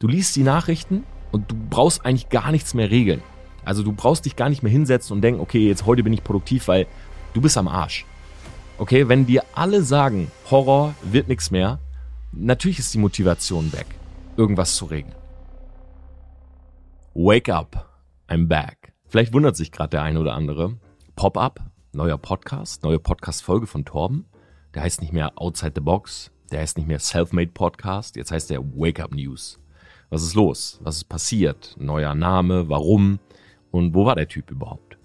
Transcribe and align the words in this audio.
Du 0.00 0.08
liest 0.08 0.34
die 0.34 0.44
Nachrichten 0.44 1.04
und 1.30 1.50
du 1.50 1.56
brauchst 1.68 2.06
eigentlich 2.06 2.30
gar 2.30 2.52
nichts 2.52 2.72
mehr 2.72 2.90
regeln. 2.90 3.22
Also 3.66 3.82
du 3.82 3.92
brauchst 3.92 4.24
dich 4.24 4.34
gar 4.34 4.48
nicht 4.48 4.62
mehr 4.62 4.72
hinsetzen 4.72 5.14
und 5.14 5.20
denken, 5.20 5.42
okay, 5.42 5.68
jetzt 5.68 5.84
heute 5.84 6.02
bin 6.02 6.14
ich 6.14 6.24
produktiv, 6.24 6.68
weil 6.68 6.86
du 7.34 7.42
bist 7.42 7.58
am 7.58 7.68
Arsch. 7.68 8.06
Okay, 8.78 9.10
wenn 9.10 9.26
dir 9.26 9.44
alle 9.52 9.82
sagen, 9.82 10.32
Horror 10.50 10.94
wird 11.02 11.28
nichts 11.28 11.50
mehr, 11.50 11.80
natürlich 12.32 12.78
ist 12.78 12.94
die 12.94 12.98
Motivation 12.98 13.74
weg, 13.74 13.84
irgendwas 14.38 14.74
zu 14.74 14.86
regeln. 14.86 15.14
Wake 17.12 17.50
up, 17.50 17.86
I'm 18.26 18.48
back. 18.48 18.94
Vielleicht 19.06 19.34
wundert 19.34 19.54
sich 19.54 19.70
gerade 19.70 19.90
der 19.90 20.02
eine 20.02 20.18
oder 20.18 20.32
andere. 20.32 20.78
Pop-up, 21.14 21.60
neuer 21.92 22.16
Podcast, 22.16 22.84
neue 22.84 23.00
Podcast-Folge 23.00 23.66
von 23.66 23.84
Torben. 23.84 24.24
Der 24.72 24.80
heißt 24.80 25.02
nicht 25.02 25.12
mehr 25.12 25.32
Outside 25.36 25.72
the 25.74 25.82
Box, 25.82 26.30
der 26.50 26.60
heißt 26.60 26.78
nicht 26.78 26.86
mehr 26.86 27.00
Selfmade 27.00 27.50
Podcast, 27.50 28.16
jetzt 28.16 28.32
heißt 28.32 28.48
der 28.48 28.62
Wake 28.62 29.00
Up 29.00 29.12
News. 29.12 29.60
Was 30.10 30.22
ist 30.22 30.34
los? 30.34 30.80
Was 30.82 30.96
ist 30.96 31.08
passiert? 31.08 31.76
Neuer 31.78 32.14
Name, 32.14 32.68
warum? 32.68 33.20
Und 33.70 33.94
wo 33.94 34.04
war 34.04 34.16
der 34.16 34.28
Typ 34.28 34.50
überhaupt? 34.50 34.98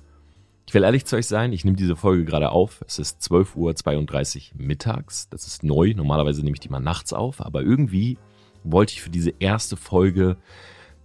Ich 0.67 0.73
will 0.73 0.83
ehrlich 0.83 1.05
zu 1.05 1.15
euch 1.15 1.27
sein, 1.27 1.53
ich 1.53 1.63
nehme 1.63 1.77
diese 1.77 1.95
Folge 1.95 2.25
gerade 2.25 2.49
auf. 2.49 2.83
Es 2.87 2.97
ist 2.97 3.21
12.32 3.21 4.53
Uhr 4.53 4.65
mittags. 4.65 5.29
Das 5.29 5.45
ist 5.45 5.63
neu. 5.63 5.93
Normalerweise 5.95 6.41
nehme 6.43 6.55
ich 6.55 6.59
die 6.59 6.69
mal 6.69 6.79
nachts 6.79 7.13
auf. 7.13 7.39
Aber 7.39 7.61
irgendwie 7.61 8.17
wollte 8.63 8.93
ich 8.93 9.03
für 9.03 9.11
diese 9.11 9.31
erste 9.37 9.77
Folge 9.77 10.37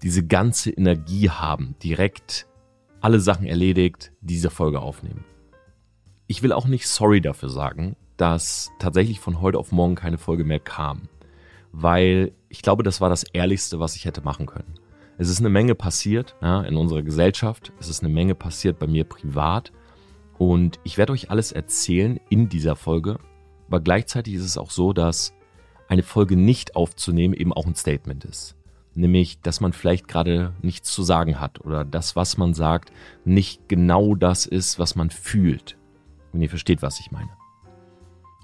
diese 0.02 0.26
ganze 0.26 0.70
Energie 0.70 1.28
haben. 1.28 1.74
Direkt 1.82 2.46
alle 3.02 3.20
Sachen 3.20 3.46
erledigt, 3.46 4.12
diese 4.22 4.48
Folge 4.48 4.80
aufnehmen. 4.80 5.24
Ich 6.26 6.42
will 6.42 6.52
auch 6.52 6.66
nicht 6.66 6.88
sorry 6.88 7.20
dafür 7.20 7.50
sagen, 7.50 7.96
dass 8.16 8.70
tatsächlich 8.78 9.20
von 9.20 9.42
heute 9.42 9.58
auf 9.58 9.72
morgen 9.72 9.94
keine 9.94 10.18
Folge 10.18 10.44
mehr 10.44 10.60
kam. 10.60 11.02
Weil 11.72 12.32
ich 12.50 12.62
glaube, 12.62 12.82
das 12.82 13.00
war 13.00 13.08
das 13.08 13.22
Ehrlichste, 13.22 13.80
was 13.80 13.96
ich 13.96 14.04
hätte 14.04 14.20
machen 14.20 14.44
können. 14.44 14.74
Es 15.16 15.28
ist 15.28 15.38
eine 15.38 15.48
Menge 15.48 15.74
passiert 15.74 16.34
ja, 16.42 16.62
in 16.62 16.76
unserer 16.76 17.02
Gesellschaft. 17.02 17.72
Es 17.78 17.88
ist 17.88 18.02
eine 18.02 18.12
Menge 18.12 18.34
passiert 18.34 18.78
bei 18.78 18.86
mir 18.86 19.04
privat. 19.04 19.72
Und 20.36 20.80
ich 20.82 20.98
werde 20.98 21.12
euch 21.12 21.30
alles 21.30 21.52
erzählen 21.52 22.18
in 22.28 22.48
dieser 22.48 22.74
Folge. 22.74 23.18
Aber 23.68 23.80
gleichzeitig 23.80 24.34
ist 24.34 24.44
es 24.44 24.58
auch 24.58 24.70
so, 24.70 24.92
dass 24.92 25.32
eine 25.88 26.02
Folge 26.02 26.36
nicht 26.36 26.74
aufzunehmen 26.74 27.34
eben 27.34 27.52
auch 27.52 27.66
ein 27.66 27.76
Statement 27.76 28.24
ist. 28.24 28.56
Nämlich, 28.94 29.40
dass 29.40 29.60
man 29.60 29.72
vielleicht 29.72 30.08
gerade 30.08 30.52
nichts 30.60 30.92
zu 30.92 31.04
sagen 31.04 31.38
hat 31.38 31.60
oder 31.60 31.84
das, 31.84 32.16
was 32.16 32.36
man 32.36 32.54
sagt, 32.54 32.90
nicht 33.24 33.68
genau 33.68 34.16
das 34.16 34.46
ist, 34.46 34.80
was 34.80 34.96
man 34.96 35.10
fühlt. 35.10 35.76
Wenn 36.32 36.42
ihr 36.42 36.50
versteht, 36.50 36.82
was 36.82 36.98
ich 36.98 37.12
meine. 37.12 37.30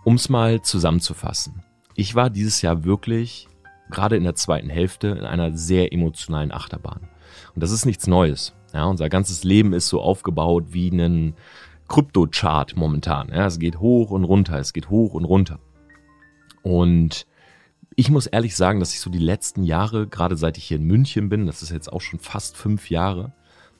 Um 0.04 0.14
es 0.14 0.28
mal 0.28 0.62
zusammenzufassen. 0.62 1.64
Ich 1.96 2.14
war 2.14 2.30
dieses 2.30 2.62
Jahr 2.62 2.84
wirklich 2.84 3.48
gerade 3.90 4.16
in 4.16 4.24
der 4.24 4.34
zweiten 4.34 4.68
Hälfte 4.68 5.08
in 5.08 5.24
einer 5.24 5.56
sehr 5.56 5.92
emotionalen 5.92 6.52
Achterbahn. 6.52 7.08
Und 7.54 7.62
das 7.62 7.70
ist 7.70 7.86
nichts 7.86 8.06
Neues. 8.06 8.54
Ja, 8.72 8.84
unser 8.84 9.08
ganzes 9.08 9.44
Leben 9.44 9.72
ist 9.72 9.88
so 9.88 10.00
aufgebaut 10.00 10.66
wie 10.70 10.90
ein 10.90 11.34
Kryptochart 11.88 12.76
momentan. 12.76 13.28
Ja, 13.28 13.46
es 13.46 13.58
geht 13.58 13.78
hoch 13.78 14.10
und 14.10 14.24
runter, 14.24 14.58
es 14.58 14.72
geht 14.72 14.90
hoch 14.90 15.14
und 15.14 15.24
runter. 15.24 15.58
Und 16.62 17.26
ich 17.94 18.10
muss 18.10 18.26
ehrlich 18.26 18.56
sagen, 18.56 18.80
dass 18.80 18.92
ich 18.92 19.00
so 19.00 19.08
die 19.08 19.18
letzten 19.18 19.62
Jahre, 19.62 20.06
gerade 20.06 20.36
seit 20.36 20.58
ich 20.58 20.64
hier 20.64 20.76
in 20.76 20.84
München 20.84 21.28
bin, 21.28 21.46
das 21.46 21.62
ist 21.62 21.70
jetzt 21.70 21.92
auch 21.92 22.02
schon 22.02 22.18
fast 22.18 22.56
fünf 22.56 22.90
Jahre 22.90 23.32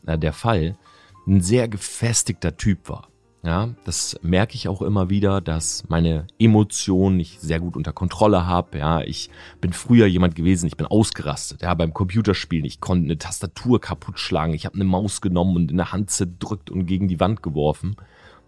äh, 0.07 0.19
der 0.19 0.33
Fall, 0.33 0.79
ein 1.27 1.41
sehr 1.41 1.69
gefestigter 1.69 2.57
Typ 2.57 2.89
war. 2.89 3.09
Ja, 3.47 3.69
das 3.85 4.19
merke 4.23 4.57
ich 4.57 4.67
auch 4.67 4.83
immer 4.83 5.09
wieder, 5.09 5.41
dass 5.41 5.85
meine 5.89 6.27
Emotionen 6.37 7.17
nicht 7.17 7.41
sehr 7.41 7.61
gut 7.61 7.77
unter 7.77 7.93
Kontrolle 7.93 8.45
habe. 8.45 8.79
Ja, 8.79 9.03
ich 9.03 9.31
bin 9.61 9.73
früher 9.73 10.07
jemand 10.07 10.35
gewesen, 10.35 10.67
ich 10.67 10.77
bin 10.77 10.89
ausgerastet. 10.89 11.63
Ja, 11.63 11.73
beim 11.75 11.95
Computerspielen, 11.95 12.65
ich 12.65 12.81
konnte 12.81 13.05
eine 13.05 13.19
Tastatur 13.19 13.81
kaputt 13.81 14.19
schlagen. 14.19 14.53
Ich 14.53 14.67
habe 14.67 14.75
eine 14.75 14.83
Maus 14.83 15.21
genommen 15.21 15.55
und 15.55 15.71
in 15.71 15.77
der 15.77 15.93
Hand 15.93 16.11
zerdrückt 16.11 16.71
und 16.71 16.87
gegen 16.87 17.07
die 17.07 17.21
Wand 17.21 17.41
geworfen. 17.41 17.95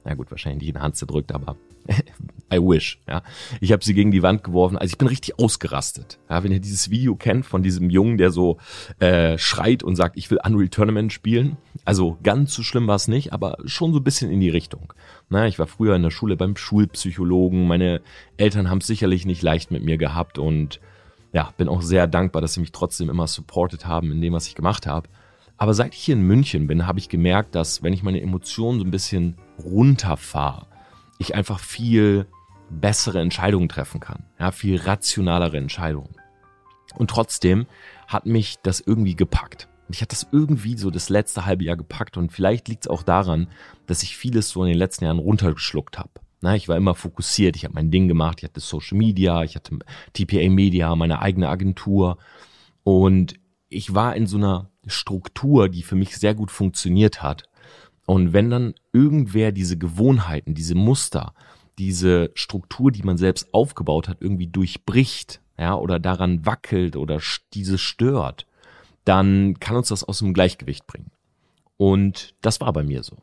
Na 0.04 0.14
gut, 0.14 0.32
wahrscheinlich 0.32 0.62
nicht 0.62 0.68
in 0.70 0.74
der 0.74 0.82
Hand 0.82 0.96
zerdrückt, 0.96 1.30
aber 1.30 1.54
I 2.52 2.58
wish, 2.58 2.98
ja. 3.06 3.22
Ich 3.60 3.72
habe 3.72 3.84
sie 3.84 3.92
gegen 3.92 4.10
die 4.10 4.22
Wand 4.22 4.42
geworfen. 4.42 4.78
Also 4.78 4.92
ich 4.92 4.98
bin 4.98 5.08
richtig 5.08 5.38
ausgerastet. 5.38 6.18
Ja, 6.30 6.42
wenn 6.42 6.52
ihr 6.52 6.60
dieses 6.60 6.88
Video 6.90 7.14
kennt 7.14 7.44
von 7.44 7.62
diesem 7.62 7.90
Jungen, 7.90 8.16
der 8.16 8.30
so 8.30 8.56
äh, 9.00 9.36
schreit 9.36 9.82
und 9.82 9.96
sagt, 9.96 10.16
ich 10.16 10.30
will 10.30 10.38
Unreal 10.42 10.68
Tournament 10.68 11.12
spielen. 11.12 11.58
Also 11.84 12.16
ganz 12.22 12.54
so 12.54 12.62
schlimm 12.62 12.86
war 12.86 12.96
es 12.96 13.06
nicht, 13.06 13.32
aber 13.32 13.58
schon 13.66 13.92
so 13.92 14.00
ein 14.00 14.04
bisschen 14.04 14.30
in 14.30 14.40
die 14.40 14.48
Richtung. 14.48 14.92
Na, 15.28 15.46
ich 15.46 15.58
war 15.58 15.66
früher 15.66 15.94
in 15.94 16.02
der 16.02 16.10
Schule 16.10 16.36
beim 16.36 16.56
Schulpsychologen. 16.56 17.66
Meine 17.66 18.00
Eltern 18.38 18.70
haben 18.70 18.78
es 18.78 18.86
sicherlich 18.86 19.26
nicht 19.26 19.42
leicht 19.42 19.70
mit 19.70 19.84
mir 19.84 19.98
gehabt 19.98 20.38
und 20.38 20.80
ja, 21.34 21.52
bin 21.58 21.68
auch 21.68 21.82
sehr 21.82 22.06
dankbar, 22.06 22.40
dass 22.40 22.54
sie 22.54 22.60
mich 22.60 22.72
trotzdem 22.72 23.10
immer 23.10 23.26
supportet 23.26 23.86
haben 23.86 24.10
in 24.10 24.22
dem, 24.22 24.32
was 24.32 24.46
ich 24.46 24.54
gemacht 24.54 24.86
habe. 24.86 25.08
Aber 25.58 25.74
seit 25.74 25.92
ich 25.92 26.00
hier 26.00 26.14
in 26.14 26.22
München 26.22 26.66
bin, 26.66 26.86
habe 26.86 26.98
ich 27.00 27.08
gemerkt, 27.10 27.54
dass 27.54 27.82
wenn 27.82 27.92
ich 27.92 28.02
meine 28.02 28.22
Emotionen 28.22 28.78
so 28.78 28.86
ein 28.86 28.90
bisschen 28.90 29.36
runterfahre, 29.62 30.66
ich 31.18 31.34
einfach 31.34 31.60
viel 31.60 32.26
bessere 32.70 33.20
Entscheidungen 33.20 33.68
treffen 33.68 34.00
kann. 34.00 34.24
Ja, 34.38 34.50
viel 34.50 34.76
rationalere 34.76 35.56
Entscheidungen. 35.56 36.14
Und 36.94 37.10
trotzdem 37.10 37.66
hat 38.06 38.26
mich 38.26 38.56
das 38.62 38.80
irgendwie 38.80 39.16
gepackt. 39.16 39.68
Ich 39.90 40.02
hatte 40.02 40.14
das 40.14 40.28
irgendwie 40.32 40.76
so 40.76 40.90
das 40.90 41.08
letzte 41.08 41.46
halbe 41.46 41.64
Jahr 41.64 41.76
gepackt 41.76 42.16
und 42.16 42.30
vielleicht 42.30 42.68
liegt 42.68 42.84
es 42.84 42.90
auch 42.90 43.02
daran, 43.02 43.48
dass 43.86 44.02
ich 44.02 44.16
vieles 44.16 44.50
so 44.50 44.62
in 44.62 44.68
den 44.68 44.78
letzten 44.78 45.04
Jahren 45.04 45.18
runtergeschluckt 45.18 45.98
habe. 45.98 46.10
Na, 46.40 46.54
ich 46.54 46.68
war 46.68 46.76
immer 46.76 46.94
fokussiert, 46.94 47.56
ich 47.56 47.64
habe 47.64 47.74
mein 47.74 47.90
Ding 47.90 48.06
gemacht, 48.06 48.38
ich 48.38 48.44
hatte 48.44 48.60
Social 48.60 48.96
Media, 48.96 49.42
ich 49.42 49.56
hatte 49.56 49.78
TPA 50.12 50.48
Media, 50.50 50.94
meine 50.94 51.20
eigene 51.20 51.48
Agentur 51.48 52.18
und 52.84 53.34
ich 53.70 53.94
war 53.94 54.14
in 54.14 54.26
so 54.26 54.36
einer 54.36 54.70
Struktur, 54.86 55.68
die 55.68 55.82
für 55.82 55.96
mich 55.96 56.16
sehr 56.16 56.34
gut 56.34 56.50
funktioniert 56.50 57.22
hat. 57.22 57.47
Und 58.08 58.32
wenn 58.32 58.48
dann 58.48 58.72
irgendwer 58.94 59.52
diese 59.52 59.76
Gewohnheiten, 59.76 60.54
diese 60.54 60.74
Muster, 60.74 61.34
diese 61.78 62.30
Struktur, 62.32 62.90
die 62.90 63.02
man 63.02 63.18
selbst 63.18 63.52
aufgebaut 63.52 64.08
hat, 64.08 64.22
irgendwie 64.22 64.46
durchbricht, 64.46 65.42
ja, 65.58 65.74
oder 65.74 65.98
daran 65.98 66.46
wackelt 66.46 66.96
oder 66.96 67.20
diese 67.52 67.76
stört, 67.76 68.46
dann 69.04 69.60
kann 69.60 69.76
uns 69.76 69.88
das 69.88 70.04
aus 70.04 70.20
dem 70.20 70.32
Gleichgewicht 70.32 70.86
bringen. 70.86 71.10
Und 71.76 72.34
das 72.40 72.62
war 72.62 72.72
bei 72.72 72.82
mir 72.82 73.02
so. 73.02 73.18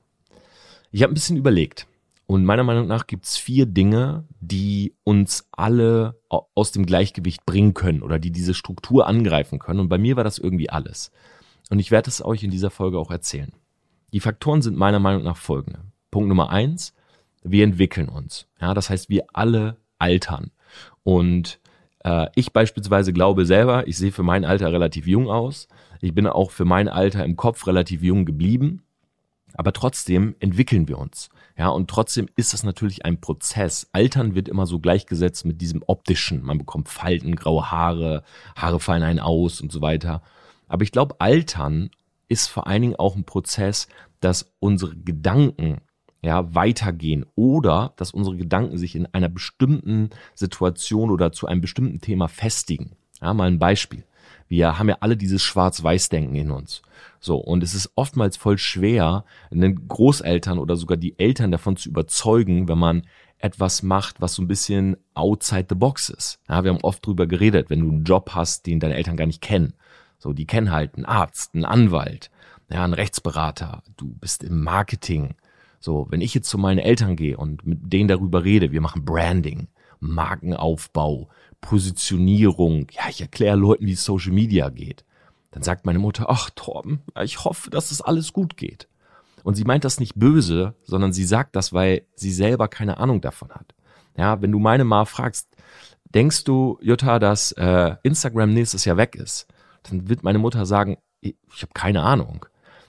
Ich 0.92 1.02
habe 1.02 1.14
ein 1.14 1.16
bisschen 1.16 1.38
überlegt. 1.38 1.88
Und 2.28 2.46
meiner 2.46 2.64
Meinung 2.64 2.86
nach 2.86 3.08
gibt 3.08 3.26
es 3.26 3.38
vier 3.38 3.66
Dinge, 3.66 4.26
die 4.40 4.94
uns 5.04 5.48
alle 5.52 6.22
aus 6.30 6.72
dem 6.74 6.86
Gleichgewicht 6.86 7.44
bringen 7.48 7.74
können 7.74 8.04
oder 8.04 8.20
die 8.20 8.32
diese 8.32 8.54
Struktur 8.54 9.08
angreifen 9.08 9.58
können. 9.58 9.80
Und 9.80 9.90
bei 9.90 9.98
mir 9.98 10.16
war 10.16 10.24
das 10.24 10.38
irgendwie 10.38 10.70
alles. 10.70 11.12
Und 11.72 11.80
ich 11.80 11.90
werde 11.90 12.12
es 12.12 12.24
euch 12.24 12.44
in 12.44 12.52
dieser 12.52 12.70
Folge 12.70 13.00
auch 13.00 13.10
erzählen. 13.10 13.52
Die 14.16 14.22
Faktoren 14.22 14.62
sind 14.62 14.78
meiner 14.78 15.00
Meinung 15.00 15.24
nach 15.24 15.36
folgende. 15.36 15.80
Punkt 16.10 16.30
Nummer 16.30 16.50
eins, 16.50 16.94
wir 17.44 17.66
entwickeln 17.66 18.08
uns. 18.08 18.48
Ja, 18.62 18.74
das 18.74 18.90
heißt, 18.90 19.10
wir 19.10 19.26
alle 19.34 19.76
altern. 20.00 20.52
Und 21.04 21.60
äh, 22.06 22.28
ich 22.34 22.54
beispielsweise 22.54 23.12
glaube 23.12 23.46
selber, 23.46 23.90
ich 23.90 23.98
sehe 23.98 24.14
für 24.14 24.24
mein 24.24 24.46
Alter 24.46 24.72
relativ 24.72 25.06
jung 25.06 25.30
aus. 25.30 25.68
Ich 26.00 26.14
bin 26.14 26.28
auch 26.28 26.52
für 26.52 26.64
mein 26.64 26.88
Alter 26.88 27.26
im 27.26 27.36
Kopf 27.36 27.68
relativ 27.68 28.04
jung 28.04 28.24
geblieben. 28.24 28.84
Aber 29.54 29.74
trotzdem 29.74 30.38
entwickeln 30.40 30.88
wir 30.88 30.98
uns. 30.98 31.30
Ja, 31.58 31.68
und 31.68 31.90
trotzdem 31.90 32.30
ist 32.38 32.54
das 32.54 32.64
natürlich 32.64 33.04
ein 33.04 33.20
Prozess. 33.20 33.90
Altern 33.92 34.34
wird 34.34 34.48
immer 34.48 34.66
so 34.66 34.80
gleichgesetzt 34.80 35.44
mit 35.44 35.60
diesem 35.60 35.84
optischen. 35.88 36.42
Man 36.42 36.58
bekommt 36.58 36.88
Falten, 36.88 37.36
graue 37.36 37.70
Haare, 37.70 38.24
Haare 38.56 38.80
fallen 38.80 39.04
einen 39.04 39.20
aus 39.20 39.60
und 39.60 39.74
so 39.74 39.82
weiter. 39.82 40.22
Aber 40.70 40.84
ich 40.84 40.94
glaube, 40.94 41.20
Altern 41.20 41.90
ist 42.28 42.48
vor 42.48 42.68
allen 42.68 42.82
Dingen 42.82 42.96
auch 42.96 43.16
ein 43.16 43.24
Prozess, 43.24 43.88
dass 44.20 44.54
unsere 44.60 44.96
Gedanken 44.96 45.82
ja, 46.22 46.54
weitergehen 46.56 47.26
oder 47.36 47.94
dass 47.98 48.12
unsere 48.12 48.36
Gedanken 48.36 48.78
sich 48.78 48.96
in 48.96 49.06
einer 49.14 49.30
bestimmten 49.30 50.10
Situation 50.34 51.12
oder 51.12 51.32
zu 51.32 51.48
einem 51.48 51.62
bestimmten 51.62 52.02
Thema 52.02 52.28
festigen. 52.28 52.96
Ja, 53.22 53.34
mal 53.34 53.48
ein 53.48 53.60
Beispiel. 53.60 54.04
Wir 54.48 54.78
haben 54.78 54.90
ja 54.90 54.98
alle 55.00 55.18
dieses 55.18 55.42
Schwarz-Weiß-Denken 55.44 56.36
in 56.36 56.52
uns. 56.52 56.82
So, 57.20 57.38
und 57.38 57.64
es 57.64 57.74
ist 57.74 57.92
oftmals 57.96 58.38
voll 58.38 58.58
schwer, 58.58 59.26
den 59.52 59.88
Großeltern 59.88 60.60
oder 60.60 60.76
sogar 60.76 60.98
die 60.98 61.18
Eltern 61.20 61.52
davon 61.52 61.78
zu 61.78 61.90
überzeugen, 61.90 62.68
wenn 62.68 62.78
man 62.78 63.04
etwas 63.38 63.84
macht, 63.84 64.22
was 64.22 64.34
so 64.34 64.42
ein 64.42 64.48
bisschen 64.48 64.98
outside 65.14 65.68
the 65.70 65.76
box 65.76 66.10
ist. 66.10 66.40
Ja, 66.50 66.64
wir 66.64 66.72
haben 66.72 66.84
oft 66.84 67.06
drüber 67.06 67.28
geredet, 67.28 67.70
wenn 67.70 67.82
du 67.82 67.90
einen 67.90 68.04
Job 68.04 68.32
hast, 68.34 68.66
den 68.66 68.80
deine 68.80 68.96
Eltern 68.96 69.18
gar 69.18 69.28
nicht 69.28 69.42
kennen. 69.42 69.74
So, 70.18 70.34
die 70.34 70.46
kennen 70.46 70.72
halt 70.72 70.96
einen 70.96 71.06
Arzt, 71.06 71.54
einen 71.54 71.66
Anwalt, 71.66 72.32
ja, 72.70 72.84
einen 72.84 72.94
Rechtsberater, 72.94 73.84
du 73.98 74.08
bist 74.08 74.44
im 74.44 74.64
Marketing. 74.64 75.36
So, 75.80 76.08
wenn 76.10 76.22
ich 76.22 76.34
jetzt 76.34 76.50
zu 76.50 76.58
meinen 76.58 76.80
Eltern 76.80 77.16
gehe 77.16 77.38
und 77.38 77.66
mit 77.66 77.94
denen 77.94 78.08
darüber 78.08 78.44
rede, 78.44 78.72
wir 78.72 78.82
machen 78.82 79.06
Branding, 79.06 79.68
Markenaufbau, 80.00 81.30
Positionierung, 81.62 82.88
ja, 82.92 83.04
ich 83.10 83.22
erkläre 83.22 83.56
Leuten, 83.56 83.86
wie 83.86 83.96
Social 83.96 84.32
Media 84.32 84.70
geht. 84.70 85.04
Dann 85.52 85.64
sagt 85.64 85.86
meine 85.86 86.00
Mutter, 86.00 86.26
ach 86.30 86.50
Torben, 86.56 87.02
ich 87.22 87.44
hoffe, 87.44 87.70
dass 87.70 87.92
es 87.92 88.02
alles 88.02 88.34
gut 88.34 88.58
geht. 88.58 88.88
Und 89.44 89.56
sie 89.56 89.64
meint 89.64 89.86
das 89.86 90.00
nicht 90.00 90.16
böse, 90.16 90.74
sondern 90.84 91.14
sie 91.14 91.24
sagt 91.24 91.56
das, 91.56 91.72
weil 91.72 92.02
sie 92.16 92.32
selber 92.32 92.68
keine 92.68 92.98
Ahnung 92.98 93.22
davon 93.22 93.52
hat. 93.52 93.76
Ja, 94.18 94.42
wenn 94.42 94.52
du 94.52 94.60
meine 94.60 94.86
Ma 94.86 95.06
fragst, 95.06 95.48
denkst 96.04 96.46
du, 96.46 96.80
Jutta, 96.82 97.20
dass 97.20 97.52
äh, 97.54 97.96
Instagram 98.02 98.54
nächstes 98.54 98.86
Jahr 98.86 98.98
weg 98.98 99.16
ist? 99.16 99.48
dann 99.90 100.10
wird 100.10 100.24
meine 100.24 100.40
Mutter 100.40 100.66
sagen, 100.66 100.98
ich 101.22 101.36
habe 101.62 101.74
keine 101.74 102.04
Ahnung. 102.04 102.46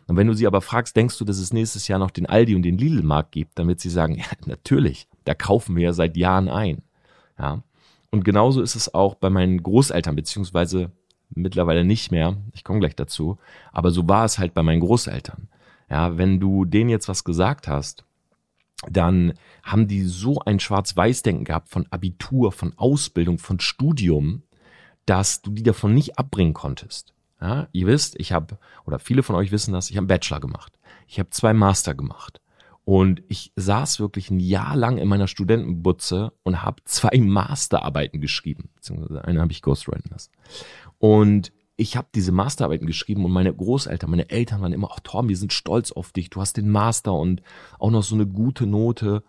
Und 0.06 0.16
wenn 0.16 0.26
du 0.26 0.34
sie 0.34 0.46
aber 0.46 0.60
fragst, 0.60 0.96
denkst 0.96 1.18
du, 1.18 1.24
dass 1.24 1.38
es 1.38 1.52
nächstes 1.52 1.88
Jahr 1.88 1.98
noch 1.98 2.10
den 2.10 2.26
Aldi 2.26 2.54
und 2.54 2.62
den 2.62 2.78
Lidl-Markt 2.78 3.32
gibt, 3.32 3.58
dann 3.58 3.66
wird 3.68 3.80
sie 3.80 3.90
sagen, 3.90 4.14
ja, 4.14 4.24
natürlich, 4.46 5.08
da 5.24 5.34
kaufen 5.34 5.74
wir 5.76 5.84
ja 5.84 5.92
seit 5.92 6.16
Jahren 6.16 6.48
ein. 6.48 6.82
Ja. 7.38 7.62
Und 8.10 8.24
genauso 8.24 8.62
ist 8.62 8.76
es 8.76 8.94
auch 8.94 9.16
bei 9.16 9.30
meinen 9.30 9.62
Großeltern, 9.62 10.14
beziehungsweise 10.14 10.92
mittlerweile 11.30 11.84
nicht 11.84 12.12
mehr. 12.12 12.36
Ich 12.52 12.62
komme 12.62 12.78
gleich 12.78 12.94
dazu. 12.94 13.38
Aber 13.72 13.90
so 13.90 14.08
war 14.08 14.24
es 14.24 14.38
halt 14.38 14.54
bei 14.54 14.62
meinen 14.62 14.80
Großeltern. 14.80 15.48
Ja, 15.90 16.16
wenn 16.16 16.40
du 16.40 16.64
denen 16.64 16.90
jetzt 16.90 17.08
was 17.08 17.24
gesagt 17.24 17.68
hast, 17.68 18.04
dann 18.88 19.34
haben 19.62 19.88
die 19.88 20.02
so 20.02 20.40
ein 20.40 20.60
Schwarz-Weiß-Denken 20.60 21.44
gehabt 21.44 21.68
von 21.68 21.86
Abitur, 21.90 22.52
von 22.52 22.74
Ausbildung, 22.76 23.38
von 23.38 23.58
Studium, 23.58 24.42
dass 25.06 25.42
du 25.42 25.50
die 25.50 25.62
davon 25.62 25.94
nicht 25.94 26.18
abbringen 26.18 26.54
konntest. 26.54 27.15
Ja, 27.40 27.68
ihr 27.72 27.86
wisst, 27.86 28.18
ich 28.18 28.32
habe, 28.32 28.58
oder 28.86 28.98
viele 28.98 29.22
von 29.22 29.36
euch 29.36 29.52
wissen 29.52 29.72
das, 29.72 29.90
ich 29.90 29.96
habe 29.96 30.04
einen 30.04 30.08
Bachelor 30.08 30.40
gemacht. 30.40 30.78
Ich 31.06 31.18
habe 31.18 31.30
zwei 31.30 31.52
Master 31.52 31.94
gemacht. 31.94 32.40
Und 32.84 33.22
ich 33.28 33.52
saß 33.56 33.98
wirklich 33.98 34.30
ein 34.30 34.38
Jahr 34.38 34.76
lang 34.76 34.96
in 34.96 35.08
meiner 35.08 35.26
Studentenbutze 35.26 36.32
und 36.44 36.62
habe 36.62 36.82
zwei 36.84 37.18
Masterarbeiten 37.18 38.20
geschrieben. 38.20 38.70
Beziehungsweise 38.76 39.24
eine 39.24 39.40
habe 39.40 39.50
ich 39.50 39.60
ghostwriten 39.60 40.10
lassen. 40.10 40.30
Und 40.98 41.52
ich 41.76 41.96
habe 41.96 42.08
diese 42.14 42.32
Masterarbeiten 42.32 42.86
geschrieben 42.86 43.24
und 43.24 43.32
meine 43.32 43.52
Großeltern, 43.52 44.08
meine 44.08 44.30
Eltern 44.30 44.62
waren 44.62 44.72
immer, 44.72 44.90
ach 44.92 45.00
Torben, 45.00 45.28
wir 45.28 45.36
sind 45.36 45.52
stolz 45.52 45.92
auf 45.92 46.12
dich, 46.12 46.30
du 46.30 46.40
hast 46.40 46.56
den 46.56 46.70
Master 46.70 47.12
und 47.12 47.42
auch 47.78 47.90
noch 47.90 48.02
so 48.02 48.14
eine 48.14 48.26
gute 48.26 48.66
Note. 48.66 49.22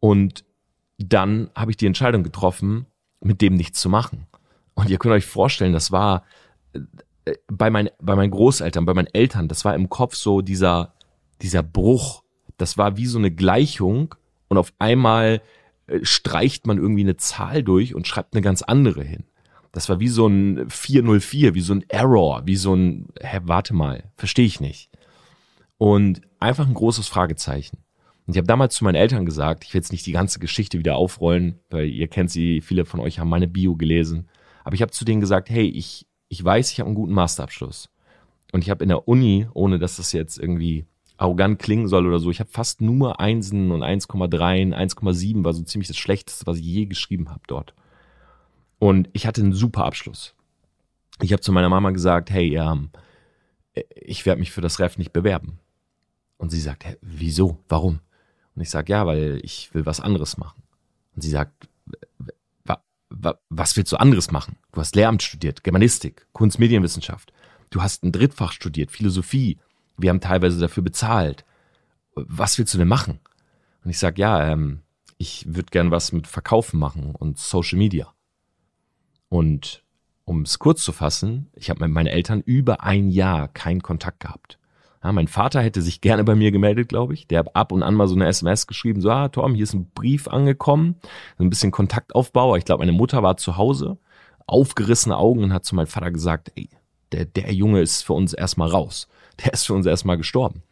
Und 0.00 0.44
dann 0.98 1.50
habe 1.54 1.70
ich 1.70 1.76
die 1.76 1.86
Entscheidung 1.86 2.24
getroffen, 2.24 2.86
mit 3.20 3.40
dem 3.40 3.54
nichts 3.54 3.80
zu 3.80 3.88
machen. 3.88 4.26
Und 4.74 4.90
ihr 4.90 4.98
könnt 4.98 5.14
euch 5.14 5.24
vorstellen, 5.24 5.72
das 5.72 5.92
war 5.92 6.24
bei, 7.48 7.70
mein, 7.70 7.90
bei 8.00 8.16
meinen 8.16 8.30
Großeltern, 8.30 8.84
bei 8.84 8.94
meinen 8.94 9.12
Eltern, 9.12 9.48
das 9.48 9.64
war 9.64 9.74
im 9.74 9.88
Kopf 9.88 10.14
so 10.14 10.40
dieser, 10.40 10.94
dieser 11.42 11.62
Bruch. 11.62 12.22
Das 12.56 12.78
war 12.78 12.96
wie 12.96 13.06
so 13.06 13.18
eine 13.18 13.30
Gleichung 13.30 14.14
und 14.48 14.58
auf 14.58 14.72
einmal 14.78 15.42
äh, 15.86 16.00
streicht 16.02 16.66
man 16.66 16.78
irgendwie 16.78 17.02
eine 17.02 17.16
Zahl 17.16 17.62
durch 17.62 17.94
und 17.94 18.06
schreibt 18.06 18.34
eine 18.34 18.42
ganz 18.42 18.62
andere 18.62 19.02
hin. 19.02 19.24
Das 19.72 19.88
war 19.88 19.98
wie 19.98 20.08
so 20.08 20.28
ein 20.28 20.70
404, 20.70 21.54
wie 21.54 21.60
so 21.60 21.74
ein 21.74 21.84
Error, 21.88 22.42
wie 22.46 22.56
so 22.56 22.74
ein, 22.74 23.08
hä, 23.20 23.40
warte 23.42 23.74
mal, 23.74 24.04
verstehe 24.16 24.46
ich 24.46 24.60
nicht. 24.60 24.88
Und 25.78 26.20
einfach 26.38 26.68
ein 26.68 26.74
großes 26.74 27.08
Fragezeichen. 27.08 27.78
Und 28.26 28.34
ich 28.34 28.38
habe 28.38 28.46
damals 28.46 28.76
zu 28.76 28.84
meinen 28.84 28.94
Eltern 28.94 29.26
gesagt, 29.26 29.64
ich 29.64 29.74
will 29.74 29.80
jetzt 29.80 29.92
nicht 29.92 30.06
die 30.06 30.12
ganze 30.12 30.38
Geschichte 30.38 30.78
wieder 30.78 30.94
aufrollen, 30.94 31.58
weil 31.70 31.88
ihr 31.88 32.08
kennt 32.08 32.30
sie, 32.30 32.60
viele 32.60 32.84
von 32.84 33.00
euch 33.00 33.18
haben 33.18 33.28
meine 33.28 33.48
Bio 33.48 33.74
gelesen. 33.74 34.28
Aber 34.62 34.74
ich 34.74 34.82
habe 34.82 34.92
zu 34.92 35.04
denen 35.04 35.20
gesagt, 35.20 35.50
hey, 35.50 35.66
ich, 35.66 36.06
ich 36.34 36.44
weiß, 36.44 36.72
ich 36.72 36.80
habe 36.80 36.88
einen 36.88 36.96
guten 36.96 37.12
Masterabschluss. 37.12 37.90
Und 38.50 38.62
ich 38.62 38.70
habe 38.70 38.82
in 38.82 38.88
der 38.88 39.06
Uni, 39.06 39.46
ohne 39.54 39.78
dass 39.78 39.98
das 39.98 40.10
jetzt 40.10 40.36
irgendwie 40.36 40.84
arrogant 41.16 41.60
klingen 41.60 41.86
soll 41.86 42.08
oder 42.08 42.18
so, 42.18 42.28
ich 42.28 42.40
habe 42.40 42.50
fast 42.50 42.80
nur 42.80 43.20
Einsen 43.20 43.70
und 43.70 43.84
1,3, 43.84 44.74
1,7 44.74 45.44
war 45.44 45.52
so 45.52 45.62
ziemlich 45.62 45.86
das 45.86 45.96
Schlechteste, 45.96 46.44
was 46.48 46.58
ich 46.58 46.64
je 46.64 46.86
geschrieben 46.86 47.30
habe 47.30 47.42
dort. 47.46 47.72
Und 48.80 49.08
ich 49.12 49.28
hatte 49.28 49.42
einen 49.42 49.52
super 49.52 49.84
Abschluss. 49.84 50.34
Ich 51.22 51.32
habe 51.32 51.40
zu 51.40 51.52
meiner 51.52 51.68
Mama 51.68 51.92
gesagt, 51.92 52.30
hey, 52.30 52.56
ähm, 52.56 52.90
ich 53.94 54.26
werde 54.26 54.40
mich 54.40 54.50
für 54.50 54.60
das 54.60 54.80
Ref 54.80 54.98
nicht 54.98 55.12
bewerben. 55.12 55.60
Und 56.36 56.50
sie 56.50 56.60
sagt, 56.60 56.84
hä, 56.84 56.96
wieso? 57.00 57.60
Warum? 57.68 58.00
Und 58.56 58.62
ich 58.62 58.70
sage, 58.70 58.90
ja, 58.90 59.06
weil 59.06 59.38
ich 59.44 59.72
will 59.72 59.86
was 59.86 60.00
anderes 60.00 60.36
machen. 60.36 60.64
Und 61.14 61.22
sie 61.22 61.30
sagt, 61.30 61.68
was 63.50 63.76
willst 63.76 63.92
du 63.92 63.96
anderes 63.96 64.32
machen? 64.32 64.56
Du 64.74 64.80
hast 64.80 64.96
Lehramt 64.96 65.22
studiert, 65.22 65.62
Germanistik, 65.62 66.26
Kunstmedienwissenschaft. 66.32 67.32
Du 67.70 67.80
hast 67.80 68.02
ein 68.02 68.10
Drittfach 68.10 68.50
studiert, 68.50 68.90
Philosophie. 68.90 69.58
Wir 69.96 70.10
haben 70.10 70.20
teilweise 70.20 70.58
dafür 70.58 70.82
bezahlt. 70.82 71.44
Was 72.16 72.58
willst 72.58 72.74
du 72.74 72.78
denn 72.78 72.88
machen? 72.88 73.20
Und 73.84 73.90
ich 73.90 74.00
sage, 74.00 74.20
ja, 74.20 74.50
ähm, 74.50 74.80
ich 75.16 75.46
würde 75.46 75.70
gern 75.70 75.92
was 75.92 76.10
mit 76.10 76.26
Verkaufen 76.26 76.80
machen 76.80 77.14
und 77.14 77.38
Social 77.38 77.78
Media. 77.78 78.12
Und 79.28 79.84
um 80.24 80.42
es 80.42 80.58
kurz 80.58 80.82
zu 80.82 80.90
fassen, 80.90 81.50
ich 81.54 81.70
habe 81.70 81.84
mit 81.84 81.92
meinen 81.92 82.08
Eltern 82.08 82.40
über 82.40 82.82
ein 82.82 83.10
Jahr 83.10 83.46
keinen 83.46 83.80
Kontakt 83.80 84.18
gehabt. 84.18 84.58
Ja, 85.04 85.12
mein 85.12 85.28
Vater 85.28 85.62
hätte 85.62 85.82
sich 85.82 86.00
gerne 86.00 86.24
bei 86.24 86.34
mir 86.34 86.50
gemeldet, 86.50 86.88
glaube 86.88 87.14
ich. 87.14 87.28
Der 87.28 87.40
hat 87.40 87.54
ab 87.54 87.70
und 87.70 87.84
an 87.84 87.94
mal 87.94 88.08
so 88.08 88.16
eine 88.16 88.26
SMS 88.26 88.66
geschrieben, 88.66 89.00
so, 89.00 89.10
ah, 89.10 89.28
Tom, 89.28 89.54
hier 89.54 89.64
ist 89.64 89.74
ein 89.74 89.90
Brief 89.90 90.26
angekommen, 90.26 90.96
so 91.38 91.44
ein 91.44 91.50
bisschen 91.50 91.70
Kontaktaufbau. 91.70 92.56
Ich 92.56 92.64
glaube, 92.64 92.80
meine 92.80 92.92
Mutter 92.92 93.22
war 93.22 93.36
zu 93.36 93.56
Hause, 93.56 93.98
aufgerissene 94.46 95.16
Augen 95.16 95.44
und 95.44 95.52
hat 95.52 95.64
zu 95.64 95.74
meinem 95.74 95.86
Vater 95.86 96.10
gesagt, 96.10 96.52
ey, 96.54 96.68
der, 97.12 97.24
der 97.24 97.52
Junge 97.52 97.80
ist 97.80 98.02
für 98.02 98.12
uns 98.12 98.32
erstmal 98.32 98.68
raus. 98.68 99.08
Der 99.44 99.52
ist 99.52 99.66
für 99.66 99.74
uns 99.74 99.86
erstmal 99.86 100.16
gestorben. 100.16 100.62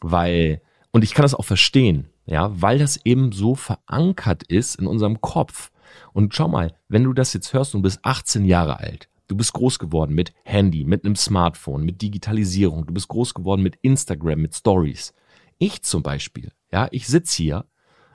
Weil, 0.00 0.60
und 0.90 1.04
ich 1.04 1.14
kann 1.14 1.22
das 1.22 1.34
auch 1.34 1.44
verstehen, 1.44 2.08
ja, 2.26 2.50
weil 2.60 2.78
das 2.78 3.04
eben 3.04 3.32
so 3.32 3.54
verankert 3.54 4.42
ist 4.42 4.76
in 4.76 4.86
unserem 4.86 5.20
Kopf. 5.20 5.70
Und 6.12 6.34
schau 6.34 6.48
mal, 6.48 6.74
wenn 6.88 7.04
du 7.04 7.12
das 7.12 7.32
jetzt 7.32 7.52
hörst 7.52 7.74
und 7.74 7.82
bist 7.82 8.00
18 8.02 8.44
Jahre 8.44 8.78
alt, 8.78 9.08
du 9.28 9.36
bist 9.36 9.52
groß 9.52 9.78
geworden 9.78 10.14
mit 10.14 10.32
Handy, 10.44 10.84
mit 10.84 11.04
einem 11.04 11.16
Smartphone, 11.16 11.84
mit 11.84 12.02
Digitalisierung, 12.02 12.86
du 12.86 12.94
bist 12.94 13.08
groß 13.08 13.34
geworden 13.34 13.62
mit 13.62 13.76
Instagram, 13.82 14.40
mit 14.40 14.54
Stories. 14.54 15.14
Ich 15.58 15.82
zum 15.82 16.02
Beispiel, 16.02 16.52
ja, 16.70 16.88
ich 16.90 17.06
sitz 17.06 17.34
hier 17.34 17.64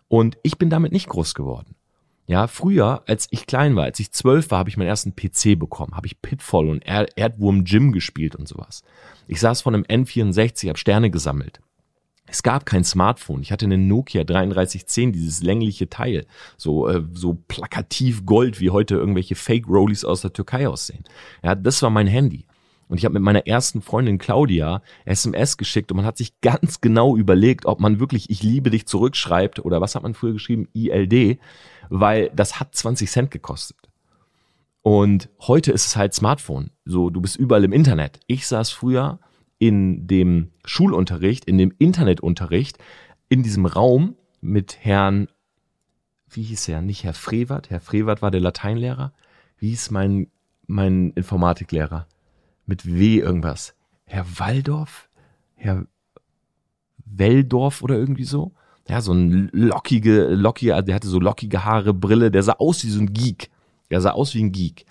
und 0.07 0.37
ich 0.43 0.57
bin 0.57 0.69
damit 0.69 0.91
nicht 0.91 1.07
groß 1.07 1.33
geworden. 1.33 1.75
Ja, 2.25 2.47
früher, 2.47 3.03
als 3.05 3.27
ich 3.31 3.47
klein 3.47 3.75
war, 3.75 3.83
als 3.83 3.99
ich 3.99 4.11
zwölf 4.11 4.49
war, 4.51 4.59
habe 4.59 4.69
ich 4.69 4.77
meinen 4.77 4.87
ersten 4.87 5.13
PC 5.15 5.59
bekommen, 5.59 5.95
habe 5.95 6.07
ich 6.07 6.21
Pitfall 6.21 6.69
und 6.69 6.83
Erdwurm 6.85 7.65
Gym 7.65 7.91
gespielt 7.91 8.35
und 8.35 8.47
sowas. 8.47 8.83
Ich 9.27 9.39
saß 9.39 9.61
von 9.61 9.75
einem 9.75 9.83
N64, 9.83 10.69
habe 10.69 10.77
Sterne 10.77 11.09
gesammelt. 11.09 11.59
Es 12.25 12.41
gab 12.41 12.65
kein 12.65 12.85
Smartphone. 12.85 13.41
Ich 13.41 13.51
hatte 13.51 13.65
einen 13.65 13.87
Nokia 13.87 14.23
3310, 14.23 15.11
dieses 15.11 15.43
längliche 15.43 15.89
Teil, 15.89 16.25
so 16.57 16.87
äh, 16.87 17.03
so 17.13 17.37
plakativ 17.47 18.25
Gold, 18.25 18.59
wie 18.59 18.69
heute 18.69 18.95
irgendwelche 18.95 19.35
Fake 19.35 19.67
Rollies 19.67 20.05
aus 20.05 20.21
der 20.21 20.33
Türkei 20.33 20.67
aussehen. 20.67 21.03
Ja, 21.43 21.55
das 21.55 21.81
war 21.81 21.89
mein 21.89 22.07
Handy. 22.07 22.45
Und 22.87 22.97
ich 22.97 23.05
habe 23.05 23.13
mit 23.13 23.23
meiner 23.23 23.47
ersten 23.47 23.81
Freundin 23.81 24.17
Claudia 24.17 24.81
SMS 25.05 25.57
geschickt 25.57 25.91
und 25.91 25.97
man 25.97 26.05
hat 26.05 26.17
sich 26.17 26.33
ganz 26.41 26.79
genau 26.79 27.17
überlegt, 27.17 27.65
ob 27.65 27.79
man 27.79 27.99
wirklich 27.99 28.29
Ich 28.29 28.41
liebe 28.41 28.69
dich 28.69 28.87
zurückschreibt 28.87 29.59
oder 29.59 29.81
was 29.81 29.95
hat 29.95 30.03
man 30.03 30.13
früher 30.13 30.33
geschrieben, 30.33 30.67
ILD, 30.73 31.39
weil 31.89 32.29
das 32.35 32.59
hat 32.59 32.75
20 32.75 33.09
Cent 33.09 33.31
gekostet. 33.31 33.77
Und 34.81 35.29
heute 35.39 35.71
ist 35.71 35.85
es 35.85 35.95
halt 35.95 36.13
Smartphone. 36.13 36.71
So, 36.83 37.09
du 37.09 37.21
bist 37.21 37.37
überall 37.37 37.63
im 37.63 37.71
Internet. 37.71 38.19
Ich 38.27 38.47
saß 38.47 38.71
früher 38.71 39.19
in 39.57 40.07
dem 40.07 40.51
Schulunterricht, 40.65 41.45
in 41.45 41.57
dem 41.57 41.73
Internetunterricht, 41.79 42.77
in 43.29 43.43
diesem 43.43 43.65
Raum 43.65 44.17
mit 44.41 44.77
Herrn, 44.83 45.29
wie 46.29 46.43
hieß 46.43 46.67
er, 46.67 46.81
nicht 46.81 47.05
Herr 47.05 47.13
Frevert, 47.13 47.69
Herr 47.69 47.79
Frevert 47.79 48.21
war 48.21 48.29
der 48.29 48.41
Lateinlehrer, 48.41 49.13
wie 49.57 49.69
hieß 49.69 49.91
mein, 49.91 50.27
mein 50.67 51.11
Informatiklehrer? 51.11 52.07
Mit 52.65 52.85
W 52.85 53.19
irgendwas. 53.19 53.75
Herr 54.03 54.25
Waldorf? 54.37 55.09
Herr 55.55 55.85
Welldorf 57.05 57.81
oder 57.81 57.95
irgendwie 57.95 58.25
so? 58.25 58.53
Ja, 58.87 59.01
so 59.01 59.13
ein 59.13 59.49
lockige, 59.53 60.27
lockige, 60.27 60.83
der 60.83 60.95
hatte 60.95 61.07
so 61.07 61.19
lockige 61.19 61.63
Haare, 61.63 61.93
Brille, 61.93 62.31
der 62.31 62.43
sah 62.43 62.53
aus 62.53 62.83
wie 62.83 62.89
so 62.89 62.99
ein 62.99 63.13
Geek. 63.13 63.49
Der 63.89 64.01
sah 64.01 64.11
aus 64.11 64.33
wie 64.35 64.43
ein 64.43 64.51
Geek. 64.51 64.85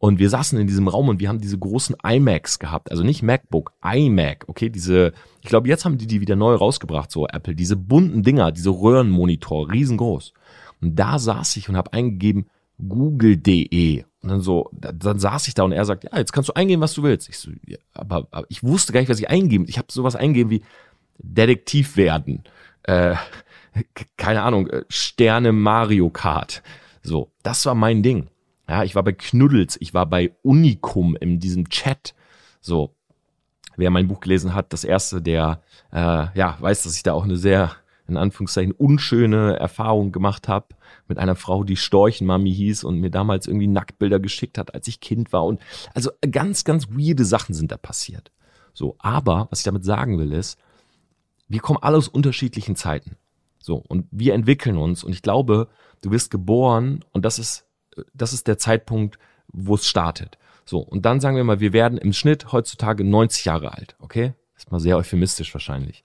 Und 0.00 0.20
wir 0.20 0.30
saßen 0.30 0.58
in 0.58 0.68
diesem 0.68 0.86
Raum 0.86 1.08
und 1.08 1.18
wir 1.20 1.28
haben 1.28 1.40
diese 1.40 1.58
großen 1.58 1.96
iMacs 2.04 2.60
gehabt. 2.60 2.90
Also 2.90 3.02
nicht 3.02 3.22
MacBook, 3.22 3.72
iMac. 3.82 4.44
Okay, 4.46 4.70
diese, 4.70 5.12
ich 5.42 5.48
glaube, 5.48 5.68
jetzt 5.68 5.84
haben 5.84 5.98
die 5.98 6.06
die 6.06 6.20
wieder 6.20 6.36
neu 6.36 6.54
rausgebracht, 6.54 7.10
so 7.10 7.26
Apple. 7.26 7.56
Diese 7.56 7.76
bunten 7.76 8.22
Dinger, 8.22 8.52
diese 8.52 8.70
Röhrenmonitor, 8.70 9.70
riesengroß. 9.70 10.32
Und 10.80 10.96
da 10.96 11.18
saß 11.18 11.56
ich 11.56 11.68
und 11.68 11.76
habe 11.76 11.92
eingegeben 11.92 12.46
google.de. 12.86 14.04
Und 14.22 14.28
dann 14.28 14.40
so, 14.40 14.70
dann 14.72 15.18
saß 15.18 15.48
ich 15.48 15.54
da 15.54 15.64
und 15.64 15.72
er 15.72 15.84
sagt, 15.84 16.04
ja, 16.04 16.16
jetzt 16.16 16.32
kannst 16.32 16.48
du 16.48 16.54
eingeben, 16.54 16.82
was 16.82 16.94
du 16.94 17.02
willst. 17.02 17.28
Ich 17.28 17.38
so, 17.38 17.50
ja, 17.66 17.78
aber, 17.92 18.28
aber 18.30 18.46
ich 18.48 18.62
wusste 18.62 18.92
gar 18.92 19.00
nicht, 19.00 19.08
was 19.08 19.18
ich 19.18 19.30
eingeben. 19.30 19.66
Ich 19.68 19.78
habe 19.78 19.88
sowas 19.90 20.14
eingegeben 20.14 20.50
wie 20.50 20.62
Detektiv 21.18 21.96
werden. 21.96 22.44
Äh, 22.88 23.16
keine 24.16 24.42
Ahnung, 24.42 24.66
äh, 24.68 24.84
Sterne 24.88 25.52
Mario 25.52 26.08
Kart. 26.08 26.62
So, 27.02 27.30
das 27.42 27.66
war 27.66 27.74
mein 27.74 28.02
Ding. 28.02 28.28
Ja, 28.66 28.82
ich 28.82 28.94
war 28.94 29.02
bei 29.02 29.12
Knuddels, 29.12 29.76
ich 29.80 29.92
war 29.92 30.06
bei 30.06 30.32
Unicum 30.42 31.14
in 31.16 31.38
diesem 31.38 31.68
Chat. 31.68 32.14
So, 32.62 32.94
wer 33.76 33.90
mein 33.90 34.08
Buch 34.08 34.20
gelesen 34.20 34.54
hat, 34.54 34.72
das 34.72 34.84
erste, 34.84 35.20
der 35.20 35.60
äh, 35.92 36.26
ja 36.34 36.56
weiß, 36.60 36.84
dass 36.84 36.96
ich 36.96 37.02
da 37.02 37.12
auch 37.12 37.24
eine 37.24 37.36
sehr 37.36 37.76
in 38.06 38.16
Anführungszeichen 38.16 38.72
unschöne 38.72 39.58
Erfahrung 39.58 40.10
gemacht 40.10 40.48
habe 40.48 40.68
mit 41.08 41.18
einer 41.18 41.36
Frau, 41.36 41.64
die 41.64 41.76
Storchenmami 41.76 42.54
hieß 42.54 42.84
und 42.84 43.00
mir 43.00 43.10
damals 43.10 43.46
irgendwie 43.46 43.66
Nacktbilder 43.66 44.18
geschickt 44.18 44.56
hat, 44.56 44.74
als 44.74 44.88
ich 44.88 45.00
Kind 45.00 45.30
war 45.34 45.44
und 45.44 45.60
also 45.92 46.10
ganz 46.30 46.64
ganz 46.64 46.88
weirde 46.88 47.26
Sachen 47.26 47.54
sind 47.54 47.70
da 47.70 47.76
passiert. 47.76 48.32
So, 48.72 48.96
aber 48.98 49.48
was 49.50 49.60
ich 49.60 49.64
damit 49.64 49.84
sagen 49.84 50.18
will 50.18 50.32
ist, 50.32 50.58
wir 51.48 51.60
kommen 51.60 51.78
alle 51.82 51.96
aus 51.96 52.08
unterschiedlichen 52.08 52.76
Zeiten. 52.76 53.16
So, 53.58 53.76
und 53.76 54.06
wir 54.10 54.34
entwickeln 54.34 54.76
uns 54.76 55.02
und 55.02 55.12
ich 55.12 55.22
glaube, 55.22 55.68
du 56.00 56.10
wirst 56.10 56.30
geboren 56.30 57.04
und 57.12 57.24
das 57.24 57.38
ist 57.38 57.68
das 58.14 58.32
ist 58.32 58.46
der 58.46 58.58
Zeitpunkt, 58.58 59.18
wo 59.48 59.74
es 59.74 59.86
startet. 59.86 60.38
So, 60.64 60.80
und 60.80 61.06
dann 61.06 61.20
sagen 61.20 61.36
wir 61.36 61.44
mal, 61.44 61.60
wir 61.60 61.72
werden 61.72 61.98
im 61.98 62.12
Schnitt 62.12 62.52
heutzutage 62.52 63.04
90 63.04 63.46
Jahre 63.46 63.72
alt, 63.72 63.96
okay? 64.00 64.34
Ist 64.56 64.70
mal 64.70 64.80
sehr 64.80 64.96
euphemistisch 64.96 65.54
wahrscheinlich. 65.54 66.04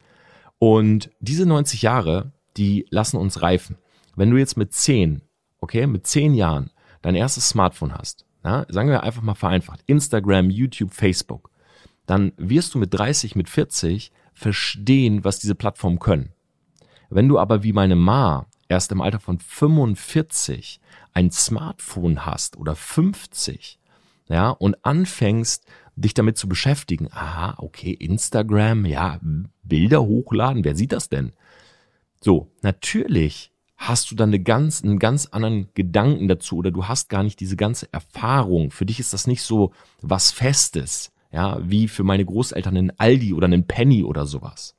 Und 0.58 1.10
diese 1.20 1.46
90 1.46 1.82
Jahre, 1.82 2.32
die 2.56 2.86
lassen 2.90 3.18
uns 3.18 3.42
reifen. 3.42 3.78
Wenn 4.16 4.32
du 4.32 4.38
jetzt 4.38 4.58
mit 4.58 4.74
10, 4.74 5.22
okay, 5.60 5.88
mit 5.88 6.08
10 6.08 6.34
Jahren 6.34 6.72
dein 7.02 7.16
erstes 7.16 7.50
Smartphone 7.50 7.94
hast, 7.94 8.26
ja, 8.44 8.66
sagen 8.70 8.90
wir 8.90 9.04
einfach 9.04 9.22
mal 9.22 9.36
vereinfacht, 9.36 9.82
Instagram, 9.88 10.50
YouTube, 10.50 10.94
Facebook, 10.94 11.50
dann 12.06 12.34
wirst 12.38 12.74
du 12.74 12.80
mit 12.80 12.94
30, 12.94 13.36
mit 13.36 13.50
40 13.50 14.12
verstehen, 14.34 15.24
was 15.24 15.40
diese 15.40 15.56
Plattformen 15.56 16.00
können. 16.00 16.34
Wenn 17.10 17.28
du 17.28 17.40
aber 17.40 17.64
wie 17.64 17.74
meine 17.74 17.96
Ma 17.96 18.48
erst 18.68 18.92
im 18.92 19.02
Alter 19.02 19.20
von 19.20 19.40
45 19.40 20.80
ein 21.14 21.32
Smartphone 21.32 22.26
hast 22.26 22.58
oder 22.58 22.76
50, 22.76 23.80
ja, 24.30 24.50
und 24.50 24.84
anfängst, 24.84 25.66
dich 25.96 26.14
damit 26.14 26.38
zu 26.38 26.48
beschäftigen, 26.48 27.08
aha, 27.12 27.56
okay, 27.58 27.92
Instagram, 27.92 28.86
ja, 28.86 29.20
Bilder 29.64 30.02
hochladen, 30.02 30.64
wer 30.64 30.76
sieht 30.76 30.92
das 30.92 31.10
denn? 31.10 31.34
So, 32.20 32.52
natürlich 32.62 33.52
hast 33.78 34.10
du 34.10 34.16
dann 34.16 34.30
eine 34.30 34.40
ganz, 34.40 34.84
einen 34.84 34.98
ganz 34.98 35.28
anderen 35.28 35.70
Gedanken 35.74 36.28
dazu 36.28 36.58
oder 36.58 36.72
du 36.72 36.88
hast 36.88 37.10
gar 37.10 37.22
nicht 37.24 37.40
diese 37.40 37.58
ganze 37.58 37.92
Erfahrung. 37.92 38.72
Für 38.72 38.86
dich 38.86 39.00
ist 39.00 39.14
das 39.14 39.28
nicht 39.28 39.44
so 39.44 39.72
was 40.02 40.32
Festes, 40.32 41.12
ja, 41.34 41.58
wie 41.64 41.88
für 41.88 42.04
meine 42.04 42.24
Großeltern 42.24 42.78
ein 42.78 43.00
Aldi 43.00 43.34
oder 43.34 43.48
ein 43.48 43.66
Penny 43.66 44.04
oder 44.04 44.26
sowas. 44.28 44.76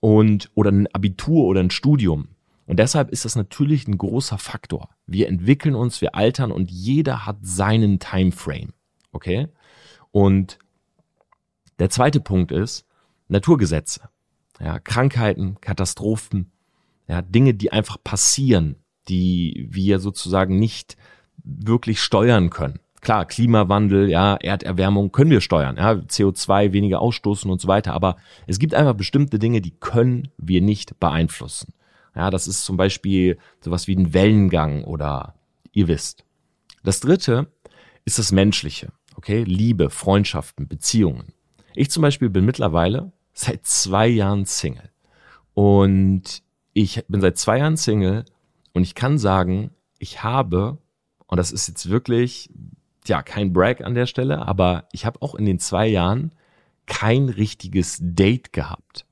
Und, 0.00 0.50
oder 0.54 0.70
ein 0.70 0.88
Abitur 0.92 1.44
oder 1.44 1.60
ein 1.60 1.70
Studium. 1.70 2.28
Und 2.66 2.78
deshalb 2.78 3.10
ist 3.10 3.24
das 3.24 3.36
natürlich 3.36 3.86
ein 3.86 3.96
großer 3.96 4.36
Faktor. 4.36 4.90
Wir 5.06 5.28
entwickeln 5.28 5.76
uns, 5.76 6.00
wir 6.00 6.14
altern 6.14 6.50
und 6.50 6.70
jeder 6.70 7.24
hat 7.24 7.36
seinen 7.42 8.00
Timeframe. 8.00 8.72
Okay? 9.12 9.48
Und 10.10 10.58
der 11.78 11.88
zweite 11.88 12.20
Punkt 12.20 12.50
ist 12.50 12.84
Naturgesetze. 13.28 14.08
Ja, 14.60 14.78
Krankheiten, 14.80 15.60
Katastrophen, 15.60 16.52
ja, 17.06 17.22
Dinge, 17.22 17.54
die 17.54 17.72
einfach 17.72 17.98
passieren, 18.02 18.76
die 19.08 19.68
wir 19.70 19.98
sozusagen 19.98 20.58
nicht 20.58 20.96
wirklich 21.42 22.00
steuern 22.00 22.50
können. 22.50 22.80
Klar, 23.04 23.26
Klimawandel, 23.26 24.08
ja, 24.08 24.34
Erderwärmung 24.36 25.12
können 25.12 25.30
wir 25.30 25.42
steuern, 25.42 25.76
ja, 25.76 25.92
CO2 25.92 26.72
weniger 26.72 27.00
ausstoßen 27.00 27.50
und 27.50 27.60
so 27.60 27.68
weiter, 27.68 27.92
aber 27.92 28.16
es 28.46 28.58
gibt 28.58 28.74
einfach 28.74 28.94
bestimmte 28.94 29.38
Dinge, 29.38 29.60
die 29.60 29.72
können 29.72 30.28
wir 30.38 30.62
nicht 30.62 30.98
beeinflussen. 30.98 31.74
Ja, 32.16 32.30
das 32.30 32.48
ist 32.48 32.64
zum 32.64 32.78
Beispiel 32.78 33.36
sowas 33.60 33.88
wie 33.88 33.94
ein 33.94 34.14
Wellengang 34.14 34.84
oder 34.84 35.34
ihr 35.72 35.86
wisst. 35.86 36.24
Das 36.82 37.00
dritte 37.00 37.52
ist 38.06 38.18
das 38.18 38.32
Menschliche. 38.32 38.92
Okay, 39.16 39.44
Liebe, 39.44 39.90
Freundschaften, 39.90 40.66
Beziehungen. 40.66 41.34
Ich 41.74 41.90
zum 41.90 42.02
Beispiel 42.02 42.30
bin 42.30 42.46
mittlerweile 42.46 43.12
seit 43.34 43.66
zwei 43.66 44.08
Jahren 44.08 44.46
Single. 44.46 44.90
Und 45.52 46.42
ich 46.72 47.04
bin 47.06 47.20
seit 47.20 47.36
zwei 47.36 47.58
Jahren 47.58 47.76
Single 47.76 48.24
und 48.72 48.82
ich 48.82 48.94
kann 48.94 49.18
sagen, 49.18 49.70
ich 49.98 50.22
habe, 50.22 50.78
und 51.26 51.36
das 51.36 51.52
ist 51.52 51.68
jetzt 51.68 51.90
wirklich, 51.90 52.50
ja, 53.06 53.22
kein 53.22 53.52
Brag 53.52 53.82
an 53.82 53.94
der 53.94 54.06
Stelle, 54.06 54.46
aber 54.46 54.88
ich 54.92 55.04
habe 55.04 55.20
auch 55.22 55.34
in 55.34 55.44
den 55.44 55.58
zwei 55.58 55.86
Jahren 55.86 56.32
kein 56.86 57.28
richtiges 57.28 57.98
Date 58.00 58.52
gehabt. 58.52 59.06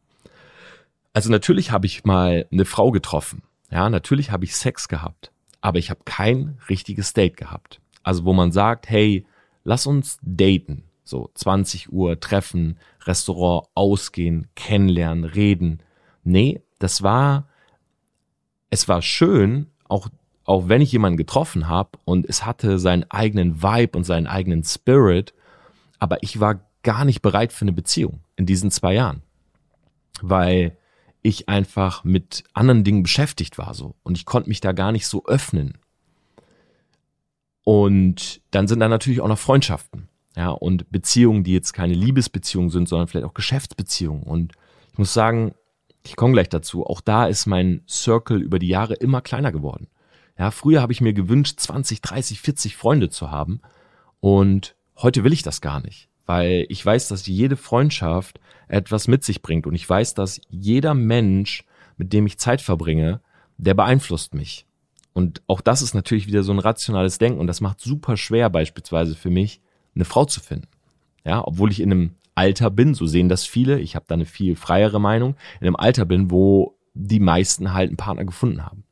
Also 1.12 1.30
natürlich 1.30 1.70
habe 1.70 1.86
ich 1.86 2.04
mal 2.04 2.46
eine 2.50 2.64
Frau 2.64 2.90
getroffen. 2.90 3.42
Ja, 3.70 3.88
natürlich 3.90 4.30
habe 4.30 4.44
ich 4.44 4.56
Sex 4.56 4.88
gehabt, 4.88 5.32
aber 5.60 5.78
ich 5.78 5.90
habe 5.90 6.00
kein 6.04 6.58
richtiges 6.68 7.12
Date 7.12 7.36
gehabt. 7.36 7.80
Also 8.02 8.24
wo 8.24 8.32
man 8.32 8.52
sagt, 8.52 8.88
hey, 8.88 9.26
lass 9.64 9.86
uns 9.86 10.18
daten. 10.22 10.84
So 11.04 11.30
20 11.34 11.92
Uhr 11.92 12.20
treffen, 12.20 12.78
Restaurant 13.04 13.68
ausgehen, 13.74 14.48
kennenlernen, 14.54 15.24
reden. 15.24 15.82
Nee, 16.24 16.62
das 16.78 17.02
war, 17.02 17.48
es 18.70 18.88
war 18.88 19.02
schön, 19.02 19.66
auch, 19.88 20.08
auch 20.44 20.68
wenn 20.68 20.82
ich 20.82 20.92
jemanden 20.92 21.16
getroffen 21.16 21.68
habe 21.68 21.90
und 22.04 22.26
es 22.28 22.44
hatte 22.44 22.78
seinen 22.78 23.04
eigenen 23.10 23.62
Vibe 23.62 23.96
und 23.96 24.04
seinen 24.04 24.26
eigenen 24.26 24.64
Spirit, 24.64 25.34
aber 25.98 26.22
ich 26.22 26.40
war 26.40 26.60
gar 26.82 27.04
nicht 27.04 27.22
bereit 27.22 27.52
für 27.52 27.62
eine 27.62 27.72
Beziehung 27.72 28.20
in 28.36 28.46
diesen 28.46 28.70
zwei 28.70 28.94
Jahren. 28.94 29.22
Weil 30.20 30.76
ich 31.22 31.48
einfach 31.48 32.02
mit 32.04 32.44
anderen 32.52 32.84
Dingen 32.84 33.04
beschäftigt 33.04 33.56
war 33.58 33.74
so 33.74 33.94
und 34.02 34.18
ich 34.18 34.24
konnte 34.24 34.48
mich 34.48 34.60
da 34.60 34.72
gar 34.72 34.92
nicht 34.92 35.06
so 35.06 35.24
öffnen. 35.26 35.78
Und 37.64 38.40
dann 38.50 38.66
sind 38.66 38.80
da 38.80 38.88
natürlich 38.88 39.20
auch 39.20 39.28
noch 39.28 39.38
Freundschaften, 39.38 40.08
ja, 40.36 40.50
und 40.50 40.90
Beziehungen, 40.90 41.44
die 41.44 41.52
jetzt 41.52 41.72
keine 41.72 41.94
Liebesbeziehungen 41.94 42.70
sind, 42.70 42.88
sondern 42.88 43.06
vielleicht 43.06 43.26
auch 43.26 43.34
Geschäftsbeziehungen. 43.34 44.24
Und 44.24 44.54
ich 44.90 44.98
muss 44.98 45.14
sagen, 45.14 45.54
ich 46.04 46.16
komme 46.16 46.32
gleich 46.32 46.48
dazu, 46.48 46.84
auch 46.84 47.00
da 47.00 47.26
ist 47.26 47.46
mein 47.46 47.82
Circle 47.88 48.42
über 48.42 48.58
die 48.58 48.66
Jahre 48.68 48.94
immer 48.94 49.20
kleiner 49.20 49.52
geworden. 49.52 49.86
Ja, 50.38 50.50
früher 50.50 50.82
habe 50.82 50.92
ich 50.92 51.00
mir 51.00 51.12
gewünscht, 51.12 51.60
20, 51.60 52.00
30, 52.00 52.40
40 52.40 52.76
Freunde 52.76 53.10
zu 53.10 53.30
haben 53.30 53.60
und 54.20 54.74
heute 54.96 55.24
will 55.24 55.32
ich 55.32 55.42
das 55.42 55.60
gar 55.60 55.80
nicht 55.80 56.08
weil 56.26 56.66
ich 56.68 56.84
weiß, 56.84 57.08
dass 57.08 57.26
jede 57.26 57.56
Freundschaft 57.56 58.40
etwas 58.68 59.08
mit 59.08 59.24
sich 59.24 59.42
bringt 59.42 59.66
und 59.66 59.74
ich 59.74 59.88
weiß, 59.88 60.14
dass 60.14 60.40
jeder 60.48 60.94
Mensch, 60.94 61.64
mit 61.96 62.12
dem 62.12 62.26
ich 62.26 62.38
Zeit 62.38 62.62
verbringe, 62.62 63.20
der 63.58 63.74
beeinflusst 63.74 64.34
mich. 64.34 64.66
Und 65.12 65.42
auch 65.46 65.60
das 65.60 65.82
ist 65.82 65.94
natürlich 65.94 66.26
wieder 66.26 66.42
so 66.42 66.52
ein 66.52 66.58
rationales 66.58 67.18
Denken 67.18 67.38
und 67.38 67.46
das 67.46 67.60
macht 67.60 67.80
super 67.80 68.16
schwer 68.16 68.48
beispielsweise 68.48 69.14
für 69.14 69.30
mich, 69.30 69.60
eine 69.94 70.06
Frau 70.06 70.24
zu 70.24 70.40
finden. 70.40 70.68
Ja, 71.24 71.46
obwohl 71.46 71.70
ich 71.70 71.80
in 71.80 71.92
einem 71.92 72.14
Alter 72.34 72.70
bin, 72.70 72.94
so 72.94 73.06
sehen 73.06 73.28
das 73.28 73.44
viele, 73.44 73.78
ich 73.78 73.94
habe 73.94 74.06
da 74.08 74.14
eine 74.14 74.24
viel 74.24 74.56
freiere 74.56 75.00
Meinung, 75.00 75.36
in 75.60 75.66
einem 75.66 75.76
Alter 75.76 76.06
bin, 76.06 76.30
wo 76.30 76.78
die 76.94 77.20
meisten 77.20 77.74
halt 77.74 77.90
einen 77.90 77.98
Partner 77.98 78.24
gefunden 78.24 78.64
haben. 78.64 78.84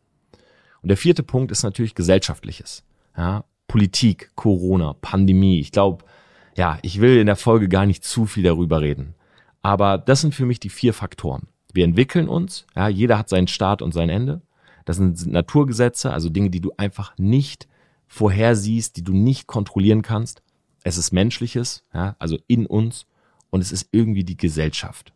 Und 0.82 0.88
der 0.88 0.96
vierte 0.96 1.22
Punkt 1.22 1.52
ist 1.52 1.62
natürlich 1.62 1.94
gesellschaftliches. 1.94 2.84
Ja, 3.16 3.44
Politik, 3.68 4.30
Corona, 4.34 4.94
Pandemie. 4.94 5.60
Ich 5.60 5.72
glaube, 5.72 6.04
ja, 6.56 6.78
ich 6.82 7.00
will 7.00 7.18
in 7.18 7.26
der 7.26 7.36
Folge 7.36 7.68
gar 7.68 7.86
nicht 7.86 8.04
zu 8.04 8.26
viel 8.26 8.42
darüber 8.42 8.80
reden. 8.80 9.14
Aber 9.62 9.98
das 9.98 10.20
sind 10.20 10.34
für 10.34 10.46
mich 10.46 10.60
die 10.60 10.70
vier 10.70 10.94
Faktoren. 10.94 11.48
Wir 11.72 11.84
entwickeln 11.84 12.28
uns, 12.28 12.66
ja, 12.74 12.88
jeder 12.88 13.18
hat 13.18 13.28
seinen 13.28 13.48
Start 13.48 13.82
und 13.82 13.92
sein 13.92 14.08
Ende. 14.08 14.42
Das 14.84 14.96
sind 14.96 15.26
Naturgesetze, 15.26 16.12
also 16.12 16.30
Dinge, 16.30 16.50
die 16.50 16.60
du 16.60 16.72
einfach 16.76 17.16
nicht 17.16 17.68
vorhersiehst, 18.08 18.96
die 18.96 19.04
du 19.04 19.12
nicht 19.12 19.46
kontrollieren 19.46 20.02
kannst. 20.02 20.42
Es 20.82 20.98
ist 20.98 21.12
Menschliches, 21.12 21.84
ja, 21.94 22.16
also 22.18 22.38
in 22.48 22.66
uns 22.66 23.06
und 23.50 23.60
es 23.60 23.70
ist 23.70 23.88
irgendwie 23.92 24.24
die 24.24 24.36
Gesellschaft. 24.36 25.12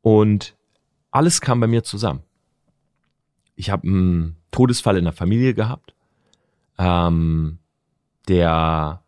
Und 0.00 0.56
alles 1.10 1.40
kam 1.40 1.60
bei 1.60 1.66
mir 1.66 1.82
zusammen. 1.82 2.22
Ich 3.58 3.70
habe 3.70 3.88
einen 3.88 4.36
Todesfall 4.52 4.96
in 4.98 5.04
der 5.04 5.12
Familie 5.12 5.52
gehabt, 5.52 5.92
ähm, 6.78 7.58
der 8.28 9.02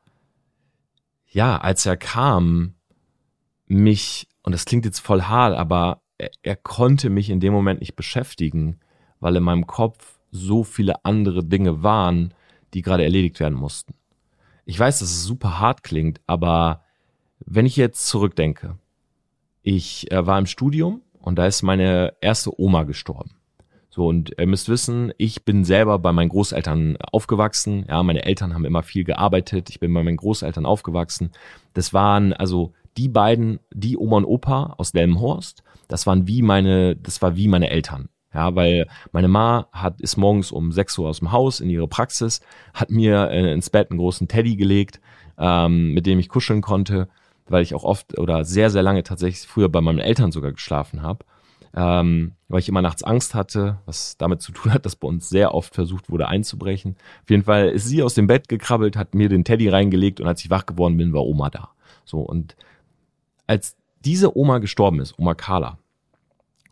ja, 1.28 1.56
als 1.58 1.86
er 1.86 1.96
kam, 1.96 2.74
mich, 3.68 4.26
und 4.42 4.50
das 4.50 4.64
klingt 4.64 4.84
jetzt 4.84 4.98
voll 4.98 5.22
hart, 5.22 5.56
aber 5.56 6.02
er, 6.18 6.30
er 6.42 6.56
konnte 6.56 7.10
mich 7.10 7.30
in 7.30 7.38
dem 7.38 7.52
Moment 7.52 7.78
nicht 7.78 7.94
beschäftigen, 7.94 8.80
weil 9.20 9.36
in 9.36 9.44
meinem 9.44 9.68
Kopf 9.68 10.18
so 10.32 10.64
viele 10.64 11.04
andere 11.04 11.44
Dinge 11.44 11.84
waren, 11.84 12.34
die 12.74 12.82
gerade 12.82 13.04
erledigt 13.04 13.38
werden 13.38 13.54
mussten. 13.54 13.94
Ich 14.64 14.76
weiß, 14.76 14.98
dass 14.98 15.10
es 15.10 15.22
super 15.22 15.60
hart 15.60 15.84
klingt, 15.84 16.20
aber 16.26 16.82
wenn 17.38 17.66
ich 17.66 17.76
jetzt 17.76 18.08
zurückdenke, 18.08 18.78
ich 19.62 20.10
äh, 20.10 20.26
war 20.26 20.40
im 20.40 20.46
Studium 20.46 21.02
und 21.20 21.36
da 21.36 21.46
ist 21.46 21.62
meine 21.62 22.14
erste 22.20 22.60
Oma 22.60 22.82
gestorben. 22.82 23.30
So, 23.92 24.06
und 24.06 24.32
ihr 24.38 24.46
müsst 24.46 24.68
wissen, 24.68 25.12
ich 25.18 25.44
bin 25.44 25.64
selber 25.64 25.98
bei 25.98 26.12
meinen 26.12 26.28
Großeltern 26.28 26.96
aufgewachsen. 27.10 27.86
Ja, 27.88 28.04
meine 28.04 28.24
Eltern 28.24 28.54
haben 28.54 28.64
immer 28.64 28.84
viel 28.84 29.02
gearbeitet. 29.02 29.68
Ich 29.68 29.80
bin 29.80 29.92
bei 29.92 30.04
meinen 30.04 30.16
Großeltern 30.16 30.64
aufgewachsen. 30.64 31.32
Das 31.74 31.92
waren 31.92 32.32
also 32.32 32.72
die 32.96 33.08
beiden, 33.08 33.58
die 33.72 33.96
Oma 33.96 34.18
und 34.18 34.26
Opa 34.26 34.74
aus 34.78 34.92
Delmenhorst. 34.92 35.64
Das 35.88 36.06
waren 36.06 36.28
wie 36.28 36.42
meine, 36.42 36.94
das 36.94 37.20
war 37.20 37.34
wie 37.34 37.48
meine 37.48 37.68
Eltern. 37.68 38.08
Ja, 38.32 38.54
weil 38.54 38.86
meine 39.10 39.26
Ma 39.26 39.66
hat, 39.72 40.00
ist 40.00 40.16
morgens 40.16 40.52
um 40.52 40.70
6 40.70 40.98
Uhr 40.98 41.08
aus 41.08 41.18
dem 41.18 41.32
Haus 41.32 41.58
in 41.58 41.68
ihre 41.68 41.88
Praxis, 41.88 42.40
hat 42.72 42.90
mir 42.90 43.28
äh, 43.30 43.52
ins 43.52 43.70
Bett 43.70 43.90
einen 43.90 43.98
großen 43.98 44.28
Teddy 44.28 44.54
gelegt, 44.54 45.00
ähm, 45.36 45.94
mit 45.94 46.06
dem 46.06 46.20
ich 46.20 46.28
kuscheln 46.28 46.60
konnte, 46.60 47.08
weil 47.48 47.64
ich 47.64 47.74
auch 47.74 47.82
oft 47.82 48.16
oder 48.20 48.44
sehr, 48.44 48.70
sehr 48.70 48.84
lange 48.84 49.02
tatsächlich 49.02 49.48
früher 49.48 49.68
bei 49.68 49.80
meinen 49.80 49.98
Eltern 49.98 50.30
sogar 50.30 50.52
geschlafen 50.52 51.02
habe 51.02 51.24
ähm, 51.74 52.32
weil 52.48 52.60
ich 52.60 52.68
immer 52.68 52.82
nachts 52.82 53.02
Angst 53.02 53.34
hatte, 53.34 53.78
was 53.86 54.16
damit 54.16 54.42
zu 54.42 54.52
tun 54.52 54.72
hat, 54.72 54.84
dass 54.86 54.96
bei 54.96 55.06
uns 55.06 55.28
sehr 55.28 55.54
oft 55.54 55.74
versucht 55.74 56.10
wurde 56.10 56.28
einzubrechen. 56.28 56.96
Auf 57.22 57.30
jeden 57.30 57.44
Fall 57.44 57.68
ist 57.68 57.86
sie 57.86 58.02
aus 58.02 58.14
dem 58.14 58.26
Bett 58.26 58.48
gekrabbelt, 58.48 58.96
hat 58.96 59.14
mir 59.14 59.28
den 59.28 59.44
Teddy 59.44 59.68
reingelegt 59.68 60.20
und 60.20 60.26
als 60.26 60.44
ich 60.44 60.50
wach 60.50 60.66
geworden 60.66 60.96
bin, 60.96 61.12
war 61.12 61.24
Oma 61.24 61.50
da. 61.50 61.70
So 62.04 62.20
und 62.20 62.56
als 63.46 63.76
diese 64.04 64.36
Oma 64.36 64.58
gestorben 64.58 65.00
ist, 65.00 65.18
Oma 65.18 65.34
Carla, 65.34 65.78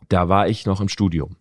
da 0.09 0.27
war 0.27 0.47
ich 0.47 0.65
noch 0.65 0.81
im 0.81 0.89
Studium. 0.89 1.35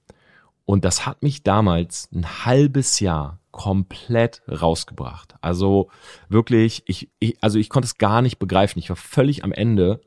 Und 0.65 0.85
das 0.85 1.07
hat 1.07 1.23
mich 1.23 1.43
damals 1.43 2.11
ein 2.13 2.45
halbes 2.45 3.01
Jahr 3.01 3.39
komplett 3.53 4.43
rausgebracht. 4.47 5.35
Also 5.41 5.89
wirklich, 6.29 6.83
ich, 6.87 7.09
ich, 7.19 7.43
also 7.43 7.59
ich 7.59 7.71
konnte 7.71 7.87
es 7.87 7.97
gar 7.97 8.21
nicht 8.21 8.39
begreifen. 8.39 8.79
Ich 8.79 8.91
war 8.91 8.97
völlig 8.97 9.45
am 9.45 9.53
Ende 9.53 10.03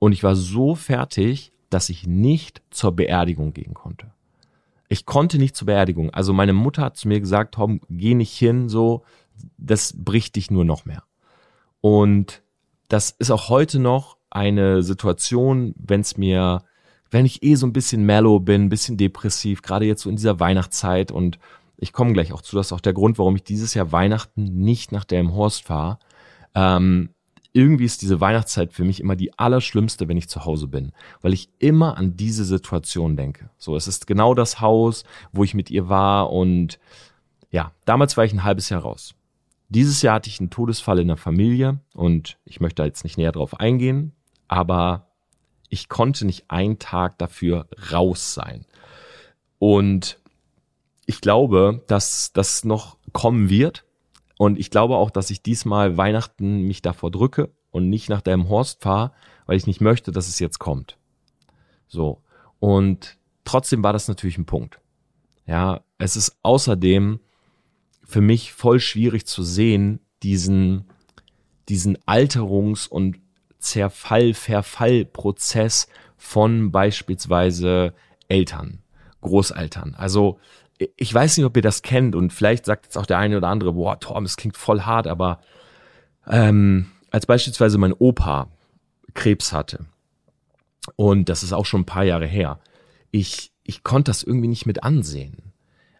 und 0.00 0.12
ich 0.12 0.24
war 0.24 0.34
so 0.34 0.74
fertig, 0.74 1.52
dass 1.70 1.88
ich 1.88 2.06
nicht 2.06 2.62
zur 2.70 2.92
Beerdigung 2.92 3.52
gehen 3.52 3.74
konnte. 3.74 4.12
Ich 4.88 5.04
konnte 5.04 5.38
nicht 5.38 5.56
zur 5.56 5.66
Beerdigung. 5.66 6.10
Also 6.10 6.32
meine 6.32 6.52
Mutter 6.52 6.82
hat 6.82 6.96
zu 6.96 7.08
mir 7.08 7.20
gesagt, 7.20 7.54
Tom, 7.54 7.80
geh 7.88 8.14
nicht 8.14 8.36
hin, 8.36 8.68
so, 8.68 9.02
das 9.58 9.94
bricht 9.96 10.36
dich 10.36 10.50
nur 10.50 10.64
noch 10.64 10.84
mehr. 10.84 11.02
Und 11.80 12.42
das 12.88 13.10
ist 13.10 13.30
auch 13.30 13.48
heute 13.48 13.80
noch 13.80 14.16
eine 14.30 14.82
Situation, 14.82 15.74
wenn 15.76 16.00
es 16.00 16.16
mir 16.16 16.62
wenn 17.10 17.26
ich 17.26 17.42
eh 17.42 17.54
so 17.54 17.66
ein 17.66 17.72
bisschen 17.72 18.04
mellow 18.04 18.40
bin, 18.40 18.64
ein 18.64 18.68
bisschen 18.68 18.96
depressiv, 18.96 19.62
gerade 19.62 19.86
jetzt 19.86 20.02
so 20.02 20.10
in 20.10 20.16
dieser 20.16 20.40
Weihnachtszeit 20.40 21.12
und 21.12 21.38
ich 21.76 21.92
komme 21.92 22.12
gleich 22.12 22.32
auch 22.32 22.42
zu, 22.42 22.56
das 22.56 22.66
ist 22.66 22.72
auch 22.72 22.80
der 22.80 22.94
Grund, 22.94 23.18
warum 23.18 23.36
ich 23.36 23.44
dieses 23.44 23.74
Jahr 23.74 23.92
Weihnachten 23.92 24.44
nicht 24.44 24.92
nach 24.92 25.04
Delmhorst 25.04 25.64
fahre. 25.64 25.98
Ähm, 26.54 27.10
irgendwie 27.56 27.86
ist 27.86 28.02
diese 28.02 28.20
Weihnachtszeit 28.20 28.74
für 28.74 28.84
mich 28.84 29.00
immer 29.00 29.16
die 29.16 29.36
allerschlimmste, 29.38 30.08
wenn 30.08 30.18
ich 30.18 30.28
zu 30.28 30.44
Hause 30.44 30.68
bin, 30.68 30.92
weil 31.22 31.32
ich 31.32 31.48
immer 31.58 31.96
an 31.96 32.14
diese 32.14 32.44
Situation 32.44 33.16
denke. 33.16 33.48
So, 33.56 33.76
es 33.76 33.88
ist 33.88 34.06
genau 34.06 34.34
das 34.34 34.60
Haus, 34.60 35.04
wo 35.32 35.42
ich 35.42 35.54
mit 35.54 35.70
ihr 35.70 35.88
war 35.88 36.30
und 36.30 36.78
ja, 37.50 37.72
damals 37.86 38.18
war 38.18 38.26
ich 38.26 38.34
ein 38.34 38.44
halbes 38.44 38.68
Jahr 38.68 38.82
raus. 38.82 39.14
Dieses 39.70 40.02
Jahr 40.02 40.16
hatte 40.16 40.28
ich 40.28 40.38
einen 40.38 40.50
Todesfall 40.50 40.98
in 40.98 41.08
der 41.08 41.16
Familie 41.16 41.80
und 41.94 42.36
ich 42.44 42.60
möchte 42.60 42.82
da 42.82 42.86
jetzt 42.86 43.04
nicht 43.04 43.16
näher 43.16 43.32
drauf 43.32 43.58
eingehen, 43.58 44.12
aber 44.48 45.06
ich 45.70 45.88
konnte 45.88 46.26
nicht 46.26 46.50
einen 46.50 46.78
Tag 46.78 47.16
dafür 47.16 47.68
raus 47.90 48.34
sein. 48.34 48.66
Und 49.58 50.20
ich 51.06 51.22
glaube, 51.22 51.82
dass 51.86 52.34
das 52.34 52.64
noch 52.64 52.98
kommen 53.12 53.48
wird. 53.48 53.84
Und 54.38 54.58
ich 54.58 54.70
glaube 54.70 54.96
auch, 54.96 55.10
dass 55.10 55.30
ich 55.30 55.42
diesmal 55.42 55.96
Weihnachten 55.96 56.62
mich 56.62 56.82
davor 56.82 57.10
drücke 57.10 57.50
und 57.70 57.88
nicht 57.88 58.08
nach 58.08 58.20
dem 58.20 58.48
Horst 58.48 58.82
fahre, 58.82 59.12
weil 59.46 59.56
ich 59.56 59.66
nicht 59.66 59.80
möchte, 59.80 60.12
dass 60.12 60.28
es 60.28 60.38
jetzt 60.38 60.58
kommt. 60.58 60.98
So. 61.88 62.22
Und 62.58 63.16
trotzdem 63.44 63.82
war 63.82 63.92
das 63.92 64.08
natürlich 64.08 64.38
ein 64.38 64.46
Punkt. 64.46 64.80
Ja, 65.46 65.84
es 65.98 66.16
ist 66.16 66.38
außerdem 66.42 67.20
für 68.02 68.20
mich 68.20 68.52
voll 68.52 68.80
schwierig 68.80 69.26
zu 69.26 69.42
sehen, 69.42 70.00
diesen, 70.22 70.84
diesen 71.68 71.96
Alterungs- 72.06 72.88
und 72.88 73.18
Zerfall, 73.58 74.34
Verfallprozess 74.34 75.88
von 76.16 76.70
beispielsweise 76.70 77.94
Eltern, 78.28 78.82
Großeltern. 79.20 79.94
Also 79.94 80.38
ich 80.78 81.12
weiß 81.12 81.36
nicht, 81.36 81.46
ob 81.46 81.56
ihr 81.56 81.62
das 81.62 81.82
kennt 81.82 82.14
und 82.14 82.32
vielleicht 82.32 82.66
sagt 82.66 82.86
jetzt 82.86 82.98
auch 82.98 83.06
der 83.06 83.18
eine 83.18 83.36
oder 83.36 83.48
andere, 83.48 83.72
boah, 83.72 83.98
Tom, 83.98 84.24
das 84.24 84.36
klingt 84.36 84.56
voll 84.56 84.82
hart, 84.82 85.06
aber 85.06 85.40
ähm, 86.26 86.86
als 87.10 87.26
beispielsweise 87.26 87.78
mein 87.78 87.92
Opa 87.92 88.48
Krebs 89.14 89.52
hatte 89.52 89.86
und 90.96 91.28
das 91.28 91.42
ist 91.42 91.52
auch 91.52 91.66
schon 91.66 91.82
ein 91.82 91.86
paar 91.86 92.04
Jahre 92.04 92.26
her, 92.26 92.60
ich, 93.10 93.52
ich 93.62 93.82
konnte 93.82 94.10
das 94.10 94.22
irgendwie 94.22 94.48
nicht 94.48 94.66
mit 94.66 94.82
ansehen. 94.82 95.52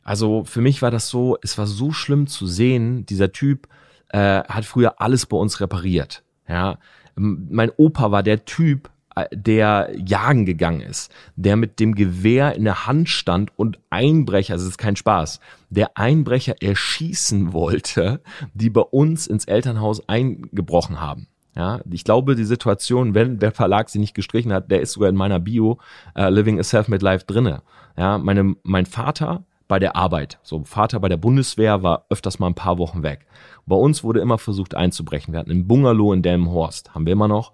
Also 0.02 0.45
für 0.45 0.61
mich 0.61 0.83
war 0.83 0.90
das 0.90 1.09
so, 1.09 1.37
es 1.42 1.59
war 1.59 1.66
so 1.66 1.90
schlimm 1.92 2.26
zu 2.26 2.47
sehen, 2.47 3.06
dieser 3.06 3.33
Typ 3.33 3.68
äh, 4.11 4.45
hat 4.45 4.64
früher 4.64 5.00
alles 5.00 5.26
bei 5.26 5.37
uns 5.37 5.61
repariert. 5.61 6.23
Ja, 6.49 6.78
mein 7.16 7.71
Opa 7.76 8.12
war 8.12 8.23
der 8.23 8.45
Typ, 8.45 8.90
der 9.32 9.90
jagen 9.96 10.44
gegangen 10.44 10.82
ist, 10.82 11.11
der 11.37 11.56
mit 11.56 11.80
dem 11.80 11.94
Gewehr 11.94 12.54
in 12.54 12.64
der 12.64 12.87
Hand 12.87 13.08
stand 13.08 13.50
und 13.56 13.78
Einbrecher, 13.88 14.54
also 14.54 14.64
es 14.64 14.73
ist 14.73 14.78
kein 14.78 14.96
Spaß, 14.96 15.40
der 15.70 15.96
Einbrecher 15.96 16.56
erschießen 16.61 17.52
wollte, 17.52 18.20
die 18.54 18.70
bei 18.70 18.82
uns 18.82 19.26
ins 19.26 19.46
Elternhaus 19.46 20.06
eingebrochen 20.08 21.00
haben. 21.00 21.28
Ja, 21.56 21.80
ich 21.90 22.04
glaube, 22.04 22.37
die 22.37 22.44
Situation, 22.44 23.14
wenn 23.14 23.38
der 23.38 23.50
Verlag 23.50 23.88
sie 23.88 23.99
nicht 23.99 24.14
gestrichen 24.14 24.52
hat, 24.52 24.70
der 24.70 24.82
ist 24.82 24.92
sogar 24.92 25.09
in 25.09 25.16
meiner 25.16 25.40
Bio 25.40 25.79
uh, 26.18 26.29
Living 26.29 26.61
a 26.61 26.62
Self-Made 26.62 27.02
Life 27.02 27.24
drinne. 27.24 27.62
Ja, 27.96 28.18
meine, 28.18 28.57
mein 28.62 28.85
Vater 28.85 29.46
bei 29.66 29.79
der 29.79 29.96
Arbeit, 29.96 30.38
so 30.42 30.62
Vater 30.64 31.00
bei 31.00 31.09
der 31.09 31.16
Bundeswehr 31.16 31.83
war 31.83 32.05
öfters 32.11 32.38
mal 32.38 32.48
ein 32.48 32.55
paar 32.55 32.76
Wochen 32.76 33.02
weg. 33.02 33.26
Bei 33.64 33.74
uns 33.74 34.05
wurde 34.05 34.20
immer 34.20 34.37
versucht 34.37 34.74
einzubrechen. 34.74 35.33
Wir 35.33 35.40
hatten 35.40 35.50
einen 35.50 35.66
Bungalow 35.66 36.12
in 36.12 36.20
Delmenhorst, 36.20 36.94
haben 36.94 37.07
wir 37.07 37.14
immer 37.14 37.26
noch. 37.26 37.52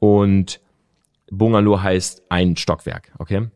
Und 0.00 0.60
Bungalow 1.30 1.80
heißt 1.80 2.24
ein 2.28 2.56
Stockwerk, 2.56 3.12
okay? 3.18 3.48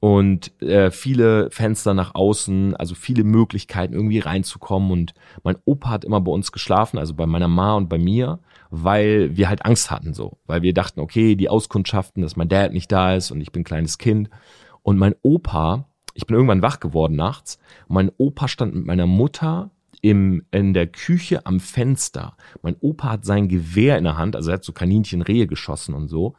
Und 0.00 0.58
äh, 0.62 0.90
viele 0.90 1.50
Fenster 1.50 1.92
nach 1.92 2.14
außen, 2.14 2.74
also 2.76 2.94
viele 2.94 3.22
Möglichkeiten 3.22 3.92
irgendwie 3.92 4.18
reinzukommen. 4.18 4.90
Und 4.90 5.12
mein 5.42 5.58
Opa 5.66 5.90
hat 5.90 6.04
immer 6.06 6.22
bei 6.22 6.32
uns 6.32 6.52
geschlafen, 6.52 6.96
also 6.98 7.12
bei 7.12 7.26
meiner 7.26 7.48
Ma 7.48 7.74
und 7.74 7.90
bei 7.90 7.98
mir, 7.98 8.40
weil 8.70 9.36
wir 9.36 9.50
halt 9.50 9.66
Angst 9.66 9.90
hatten 9.90 10.14
so. 10.14 10.38
Weil 10.46 10.62
wir 10.62 10.72
dachten, 10.72 11.00
okay, 11.00 11.36
die 11.36 11.50
Auskundschaften, 11.50 12.22
dass 12.22 12.36
mein 12.36 12.48
Dad 12.48 12.72
nicht 12.72 12.90
da 12.90 13.14
ist 13.14 13.30
und 13.30 13.42
ich 13.42 13.52
bin 13.52 13.60
ein 13.60 13.64
kleines 13.64 13.98
Kind. 13.98 14.30
Und 14.82 14.96
mein 14.96 15.14
Opa, 15.20 15.86
ich 16.14 16.26
bin 16.26 16.34
irgendwann 16.34 16.62
wach 16.62 16.80
geworden 16.80 17.16
nachts. 17.16 17.58
Mein 17.86 18.10
Opa 18.16 18.48
stand 18.48 18.74
mit 18.74 18.86
meiner 18.86 19.06
Mutter 19.06 19.70
im, 20.00 20.44
in 20.50 20.74
der 20.74 20.86
Küche 20.86 21.44
am 21.46 21.60
Fenster. 21.60 22.36
Mein 22.62 22.76
Opa 22.80 23.10
hat 23.10 23.24
sein 23.24 23.48
Gewehr 23.48 23.98
in 23.98 24.04
der 24.04 24.16
Hand, 24.16 24.36
also 24.36 24.50
er 24.50 24.54
hat 24.54 24.64
so 24.64 24.72
Kaninchen, 24.72 25.22
Rehe 25.22 25.46
geschossen 25.46 25.94
und 25.94 26.08
so. 26.08 26.34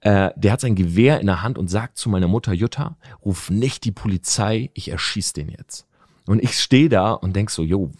Äh, 0.00 0.30
der 0.36 0.52
hat 0.52 0.60
sein 0.60 0.74
Gewehr 0.74 1.20
in 1.20 1.26
der 1.26 1.42
Hand 1.42 1.58
und 1.58 1.68
sagt 1.68 1.98
zu 1.98 2.08
meiner 2.08 2.28
Mutter, 2.28 2.52
Jutta, 2.52 2.96
ruf 3.24 3.50
nicht 3.50 3.84
die 3.84 3.92
Polizei, 3.92 4.70
ich 4.74 4.90
erschieß 4.90 5.32
den 5.32 5.48
jetzt. 5.48 5.86
Und 6.26 6.42
ich 6.42 6.58
stehe 6.58 6.88
da 6.88 7.12
und 7.12 7.34
denk 7.34 7.50
so, 7.50 7.62
jo, 7.62 7.90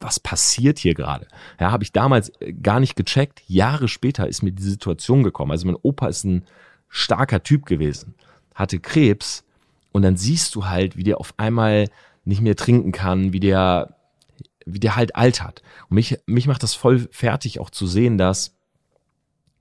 was 0.00 0.20
passiert 0.20 0.78
hier 0.78 0.94
gerade? 0.94 1.26
Ja, 1.60 1.70
habe 1.70 1.84
ich 1.84 1.92
damals 1.92 2.30
äh, 2.40 2.52
gar 2.52 2.80
nicht 2.80 2.96
gecheckt. 2.96 3.42
Jahre 3.46 3.88
später 3.88 4.28
ist 4.28 4.42
mir 4.42 4.52
die 4.52 4.62
Situation 4.62 5.22
gekommen. 5.22 5.52
Also 5.52 5.66
mein 5.66 5.76
Opa 5.82 6.08
ist 6.08 6.24
ein 6.24 6.44
starker 6.88 7.42
Typ 7.42 7.66
gewesen, 7.66 8.14
hatte 8.54 8.80
Krebs 8.80 9.44
und 9.92 10.02
dann 10.02 10.16
siehst 10.16 10.54
du 10.54 10.66
halt, 10.66 10.96
wie 10.96 11.02
der 11.02 11.20
auf 11.20 11.34
einmal 11.36 11.88
nicht 12.24 12.40
mehr 12.40 12.56
trinken 12.56 12.92
kann, 12.92 13.32
wie 13.32 13.40
der 13.40 13.94
wie 14.72 14.80
der 14.80 14.96
halt 14.96 15.16
altert. 15.16 15.62
Und 15.88 15.96
mich, 15.96 16.18
mich 16.26 16.46
macht 16.46 16.62
das 16.62 16.74
voll 16.74 17.08
fertig 17.10 17.60
auch 17.60 17.70
zu 17.70 17.86
sehen, 17.86 18.18
dass 18.18 18.56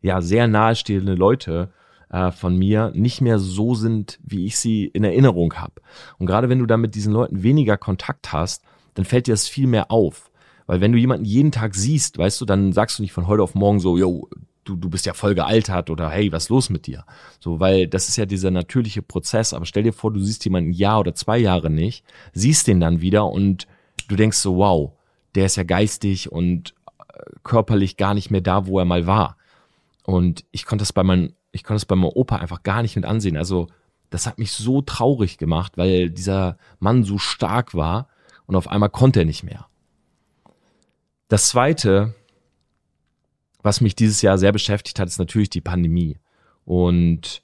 ja 0.01 0.21
sehr 0.21 0.47
nahestehende 0.47 1.15
Leute 1.15 1.71
äh, 2.09 2.31
von 2.31 2.55
mir 2.55 2.91
nicht 2.93 3.21
mehr 3.21 3.39
so 3.39 3.75
sind, 3.75 4.19
wie 4.23 4.45
ich 4.45 4.57
sie 4.57 4.85
in 4.85 5.03
Erinnerung 5.03 5.53
habe. 5.55 5.81
Und 6.17 6.27
gerade 6.27 6.49
wenn 6.49 6.59
du 6.59 6.65
dann 6.65 6.81
mit 6.81 6.95
diesen 6.95 7.13
Leuten 7.13 7.43
weniger 7.43 7.77
Kontakt 7.77 8.31
hast, 8.31 8.63
dann 8.93 9.05
fällt 9.05 9.27
dir 9.27 9.33
das 9.33 9.47
viel 9.47 9.67
mehr 9.67 9.91
auf. 9.91 10.31
Weil 10.65 10.81
wenn 10.81 10.91
du 10.91 10.97
jemanden 10.97 11.25
jeden 11.25 11.51
Tag 11.51 11.75
siehst, 11.75 12.17
weißt 12.17 12.41
du, 12.41 12.45
dann 12.45 12.73
sagst 12.73 12.99
du 12.99 13.03
nicht 13.03 13.13
von 13.13 13.27
heute 13.27 13.43
auf 13.43 13.55
morgen 13.55 13.79
so, 13.79 13.97
yo, 13.97 14.29
du, 14.65 14.75
du 14.75 14.89
bist 14.89 15.05
ja 15.05 15.13
voll 15.13 15.33
gealtert 15.33 15.89
oder 15.89 16.09
hey, 16.09 16.31
was 16.31 16.43
ist 16.43 16.49
los 16.49 16.69
mit 16.69 16.87
dir? 16.87 17.05
So, 17.39 17.59
weil 17.59 17.87
das 17.87 18.09
ist 18.09 18.17
ja 18.17 18.25
dieser 18.25 18.51
natürliche 18.51 19.01
Prozess. 19.01 19.53
Aber 19.53 19.65
stell 19.65 19.83
dir 19.83 19.93
vor, 19.93 20.11
du 20.11 20.19
siehst 20.19 20.43
jemanden 20.45 20.71
ein 20.71 20.73
Jahr 20.73 20.99
oder 20.99 21.15
zwei 21.15 21.37
Jahre 21.37 21.69
nicht, 21.69 22.03
siehst 22.33 22.67
den 22.67 22.79
dann 22.79 23.01
wieder 23.01 23.27
und 23.27 23.67
du 24.07 24.15
denkst 24.15 24.37
so, 24.37 24.57
wow, 24.57 24.91
der 25.35 25.45
ist 25.45 25.55
ja 25.55 25.63
geistig 25.63 26.31
und 26.31 26.73
äh, 27.13 27.21
körperlich 27.43 27.97
gar 27.97 28.13
nicht 28.13 28.31
mehr 28.31 28.41
da, 28.41 28.67
wo 28.67 28.79
er 28.79 28.85
mal 28.85 29.07
war. 29.07 29.37
Und 30.03 30.45
ich 30.51 30.65
konnte 30.65 30.83
das 30.83 30.93
bei 30.93 31.03
meinem, 31.03 31.33
ich 31.51 31.63
konnte 31.63 31.81
das 31.81 31.85
bei 31.85 31.95
meinem 31.95 32.11
Opa 32.13 32.37
einfach 32.37 32.63
gar 32.63 32.81
nicht 32.81 32.95
mit 32.95 33.05
ansehen. 33.05 33.37
Also, 33.37 33.67
das 34.09 34.25
hat 34.25 34.39
mich 34.39 34.53
so 34.53 34.81
traurig 34.81 35.37
gemacht, 35.37 35.77
weil 35.77 36.09
dieser 36.09 36.57
Mann 36.79 37.03
so 37.03 37.17
stark 37.17 37.75
war 37.75 38.07
und 38.45 38.55
auf 38.55 38.69
einmal 38.69 38.89
konnte 38.89 39.19
er 39.19 39.25
nicht 39.25 39.43
mehr. 39.43 39.67
Das 41.27 41.49
zweite, 41.49 42.15
was 43.61 43.81
mich 43.81 43.95
dieses 43.95 44.21
Jahr 44.21 44.37
sehr 44.37 44.53
beschäftigt 44.53 44.97
hat, 44.99 45.09
ist 45.09 45.19
natürlich 45.19 45.49
die 45.49 45.61
Pandemie. 45.61 46.17
Und 46.63 47.41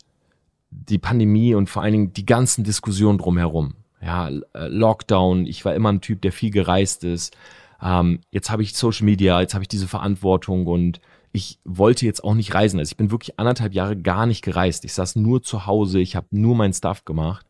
die 0.72 1.00
Pandemie 1.00 1.54
und 1.54 1.69
vor 1.69 1.84
allen 1.84 1.91
Dingen 1.91 2.13
die 2.13 2.26
ganzen 2.26 2.63
Diskussionen 2.63 3.17
drumherum. 3.17 3.76
Ja, 4.02 4.30
Lockdown, 4.54 5.46
ich 5.46 5.63
war 5.65 5.76
immer 5.76 5.91
ein 5.91 6.02
Typ, 6.02 6.22
der 6.22 6.32
viel 6.32 6.52
gereist 6.52 7.04
ist 7.04 7.36
ähm, 7.84 8.22
jetzt 8.32 8.50
habe 8.50 8.63
ich 8.63 8.76
Social 8.76 9.06
Media, 9.06 9.41
jetzt 9.41 9.54
habe 9.54 9.63
ich 9.63 9.67
diese 9.67 9.88
Verantwortung 9.88 10.67
und 10.67 11.02
ich 11.34 11.60
wollte 11.65 12.06
jetzt 12.06 12.24
auch 12.24 12.36
nicht 12.36 12.54
reisen. 12.54 12.80
Also 12.80 12.91
ich 12.91 12.98
bin 12.98 13.12
wirklich 13.12 13.39
anderthalb 13.39 13.74
Jahre 13.74 13.98
gar 13.98 14.26
nicht 14.26 14.43
gereist. 14.43 14.86
Ich 14.86 14.93
saß 14.93 15.15
nur 15.15 15.41
zu 15.43 15.65
Hause, 15.65 16.00
ich 16.00 16.15
habe 16.15 16.28
nur 16.32 16.56
mein 16.56 16.74
Stuff 16.74 17.06
gemacht. 17.06 17.46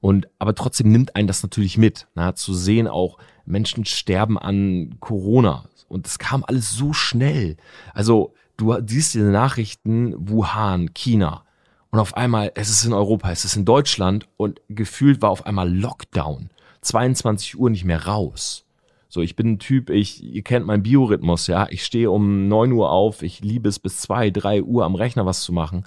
Und 0.00 0.28
aber 0.38 0.54
trotzdem 0.54 0.90
nimmt 0.90 1.16
einen 1.16 1.28
das 1.28 1.42
natürlich 1.42 1.78
mit, 1.78 2.06
na, 2.14 2.34
zu 2.34 2.54
sehen 2.54 2.88
auch 2.88 3.18
Menschen 3.44 3.84
sterben 3.84 4.38
an 4.38 4.96
Corona 5.00 5.64
und 5.88 6.06
das 6.06 6.18
kam 6.18 6.44
alles 6.44 6.72
so 6.72 6.92
schnell. 6.92 7.56
Also 7.94 8.34
du 8.56 8.74
siehst 8.86 9.14
diese 9.14 9.30
Nachrichten 9.30 10.14
Wuhan, 10.16 10.92
China 10.94 11.44
und 11.90 11.98
auf 11.98 12.16
einmal 12.16 12.52
es 12.54 12.68
ist 12.68 12.84
in 12.84 12.92
Europa, 12.92 13.30
es 13.30 13.44
ist 13.44 13.56
in 13.56 13.64
Deutschland 13.64 14.28
und 14.36 14.60
gefühlt 14.68 15.22
war 15.22 15.30
auf 15.30 15.46
einmal 15.46 15.72
Lockdown, 15.72 16.50
22 16.82 17.58
Uhr 17.58 17.70
nicht 17.70 17.84
mehr 17.84 18.06
raus. 18.06 18.65
So, 19.08 19.20
ich 19.20 19.36
bin 19.36 19.52
ein 19.52 19.58
Typ, 19.58 19.90
ich, 19.90 20.22
ihr 20.22 20.42
kennt 20.42 20.66
meinen 20.66 20.82
Biorhythmus, 20.82 21.46
ja. 21.46 21.66
Ich 21.70 21.84
stehe 21.84 22.10
um 22.10 22.48
neun 22.48 22.72
Uhr 22.72 22.90
auf, 22.90 23.22
ich 23.22 23.40
liebe 23.40 23.68
es 23.68 23.78
bis 23.78 24.00
zwei, 24.00 24.30
drei 24.30 24.62
Uhr 24.62 24.84
am 24.84 24.94
Rechner 24.94 25.26
was 25.26 25.42
zu 25.42 25.52
machen. 25.52 25.84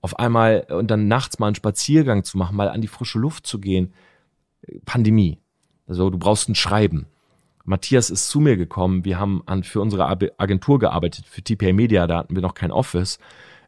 Auf 0.00 0.18
einmal 0.18 0.66
und 0.70 0.90
dann 0.90 1.08
nachts 1.08 1.38
mal 1.38 1.48
einen 1.48 1.56
Spaziergang 1.56 2.24
zu 2.24 2.38
machen, 2.38 2.56
mal 2.56 2.68
an 2.68 2.80
die 2.80 2.88
frische 2.88 3.18
Luft 3.18 3.46
zu 3.46 3.58
gehen. 3.58 3.92
Pandemie. 4.84 5.38
Also 5.86 6.10
du 6.10 6.18
brauchst 6.18 6.48
ein 6.48 6.54
Schreiben. 6.54 7.06
Matthias 7.64 8.10
ist 8.10 8.28
zu 8.28 8.40
mir 8.40 8.56
gekommen. 8.56 9.04
Wir 9.04 9.18
haben 9.18 9.42
an, 9.46 9.64
für 9.64 9.80
unsere 9.80 10.06
Agentur 10.06 10.78
gearbeitet, 10.78 11.26
für 11.26 11.42
TPA 11.42 11.72
Media. 11.72 12.06
Da 12.06 12.18
hatten 12.18 12.34
wir 12.34 12.42
noch 12.42 12.54
kein 12.54 12.72
Office. 12.72 13.18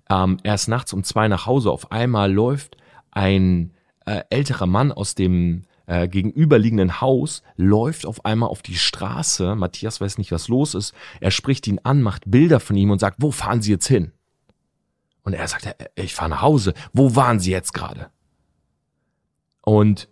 Ähm, 0.09 0.39
er 0.43 0.55
ist 0.55 0.69
nachts 0.69 0.93
um 0.93 1.05
zwei 1.05 1.29
nach 1.29 1.47
Hause. 1.47 1.71
Auf 1.71 1.93
einmal 1.93 2.33
läuft 2.33 2.77
ein 3.11 3.73
äh, 4.07 4.23
älterer 4.31 4.67
Mann 4.67 4.93
aus 4.93 5.15
dem 5.15 5.65
äh, 5.87 6.09
gegenüberliegenden 6.09 7.01
Haus, 7.01 7.43
läuft 7.57 8.07
auf 8.07 8.25
einmal 8.25 8.49
auf 8.49 8.63
die 8.63 8.77
Straße. 8.77 9.55
Matthias 9.55 10.01
weiß 10.01 10.19
nicht, 10.19 10.33
was 10.33 10.49
los 10.49 10.75
ist. 10.75 10.95
Er 11.21 11.31
spricht 11.31 11.67
ihn 11.67 11.81
an, 11.83 12.03
macht 12.03 12.31
Bilder 12.31 12.61
von 12.61 12.77
ihm 12.77 12.91
und 12.91 12.99
sagt, 12.99 13.17
wo 13.21 13.31
fahren 13.31 13.63
Sie 13.63 13.71
jetzt 13.71 13.89
hin? 13.89 14.13
Und 15.23 15.35
er 15.35 15.47
sagt, 15.49 15.67
äh, 15.67 15.75
ich 15.95 16.15
fahre 16.15 16.31
nach 16.31 16.43
Hause. 16.43 16.75
Wo 16.93 17.15
waren 17.17 17.41
Sie 17.41 17.51
jetzt 17.51 17.75
gerade? 17.75 18.11
Und 19.63 20.09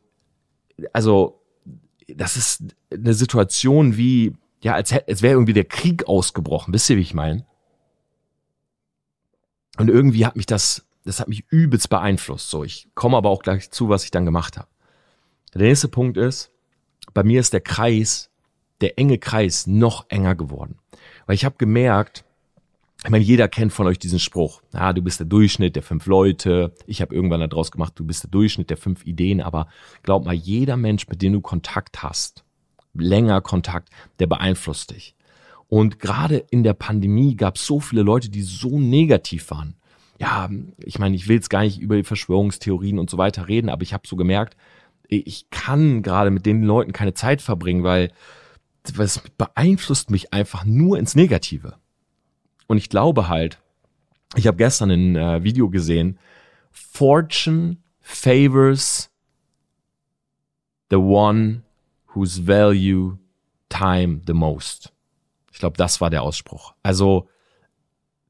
also, 0.92 1.42
das 2.08 2.36
ist 2.36 2.76
eine 2.92 3.14
Situation 3.14 3.96
wie, 3.96 4.34
ja, 4.62 4.74
als, 4.74 4.92
als 4.92 5.22
wäre 5.22 5.34
irgendwie 5.34 5.52
der 5.52 5.64
Krieg 5.64 6.08
ausgebrochen. 6.08 6.72
Wisst 6.74 6.90
ihr, 6.90 6.96
wie 6.96 7.02
ich 7.02 7.14
meine? 7.14 7.46
Und 9.78 9.88
irgendwie 9.88 10.26
hat 10.26 10.36
mich 10.36 10.46
das, 10.46 10.86
das 11.04 11.20
hat 11.20 11.28
mich 11.28 11.44
übelst 11.48 11.88
beeinflusst. 11.88 12.50
So, 12.50 12.64
ich 12.64 12.88
komme 12.94 13.16
aber 13.16 13.30
auch 13.30 13.42
gleich 13.42 13.70
zu, 13.70 13.88
was 13.88 14.04
ich 14.04 14.10
dann 14.10 14.24
gemacht 14.24 14.58
habe. 14.58 14.68
Der 15.54 15.62
nächste 15.62 15.88
Punkt 15.88 16.16
ist, 16.16 16.50
bei 17.12 17.22
mir 17.22 17.40
ist 17.40 17.52
der 17.52 17.60
Kreis, 17.60 18.30
der 18.80 18.98
enge 18.98 19.18
Kreis 19.18 19.66
noch 19.66 20.06
enger 20.08 20.34
geworden. 20.34 20.78
Weil 21.26 21.34
ich 21.34 21.44
habe 21.44 21.56
gemerkt, 21.58 22.24
ich 23.04 23.10
meine, 23.10 23.24
jeder 23.24 23.48
kennt 23.48 23.72
von 23.72 23.86
euch 23.86 23.98
diesen 23.98 24.18
Spruch. 24.18 24.60
Ja, 24.74 24.92
du 24.92 25.00
bist 25.00 25.20
der 25.20 25.26
Durchschnitt 25.26 25.74
der 25.74 25.82
fünf 25.82 26.06
Leute. 26.06 26.74
Ich 26.86 27.00
habe 27.00 27.14
irgendwann 27.14 27.40
daraus 27.40 27.70
gemacht, 27.70 27.94
du 27.96 28.04
bist 28.04 28.24
der 28.24 28.30
Durchschnitt 28.30 28.68
der 28.68 28.76
fünf 28.76 29.06
Ideen. 29.06 29.40
Aber 29.40 29.68
glaub 30.02 30.26
mal, 30.26 30.34
jeder 30.34 30.76
Mensch, 30.76 31.08
mit 31.08 31.22
dem 31.22 31.32
du 31.32 31.40
Kontakt 31.40 32.02
hast, 32.02 32.44
länger 32.92 33.40
Kontakt, 33.40 33.88
der 34.18 34.26
beeinflusst 34.26 34.90
dich. 34.90 35.14
Und 35.68 35.98
gerade 35.98 36.44
in 36.50 36.62
der 36.62 36.74
Pandemie 36.74 37.36
gab 37.36 37.56
es 37.56 37.66
so 37.66 37.80
viele 37.80 38.02
Leute, 38.02 38.28
die 38.28 38.42
so 38.42 38.78
negativ 38.78 39.50
waren. 39.50 39.76
Ja, 40.18 40.50
ich 40.84 40.98
meine, 40.98 41.16
ich 41.16 41.26
will 41.26 41.36
jetzt 41.36 41.48
gar 41.48 41.62
nicht 41.62 41.78
über 41.78 42.02
Verschwörungstheorien 42.04 42.98
und 42.98 43.08
so 43.08 43.16
weiter 43.16 43.48
reden, 43.48 43.70
aber 43.70 43.82
ich 43.82 43.94
habe 43.94 44.06
so 44.06 44.16
gemerkt, 44.16 44.56
ich 45.10 45.50
kann 45.50 46.02
gerade 46.02 46.30
mit 46.30 46.46
den 46.46 46.62
Leuten 46.62 46.92
keine 46.92 47.14
Zeit 47.14 47.42
verbringen, 47.42 47.82
weil 47.82 48.12
es 48.98 49.20
beeinflusst 49.36 50.10
mich 50.10 50.32
einfach 50.32 50.64
nur 50.64 50.98
ins 50.98 51.14
Negative. 51.14 51.74
Und 52.66 52.78
ich 52.78 52.88
glaube 52.88 53.28
halt, 53.28 53.60
ich 54.36 54.46
habe 54.46 54.56
gestern 54.56 54.90
ein 54.90 55.16
äh, 55.16 55.42
Video 55.42 55.68
gesehen, 55.68 56.18
Fortune 56.70 57.78
favors 58.00 59.10
the 60.90 60.96
one 60.96 61.62
whose 62.14 62.46
value 62.46 63.18
time 63.68 64.20
the 64.26 64.32
most. 64.32 64.92
Ich 65.52 65.58
glaube, 65.58 65.76
das 65.76 66.00
war 66.00 66.10
der 66.10 66.22
Ausspruch. 66.22 66.74
Also 66.82 67.28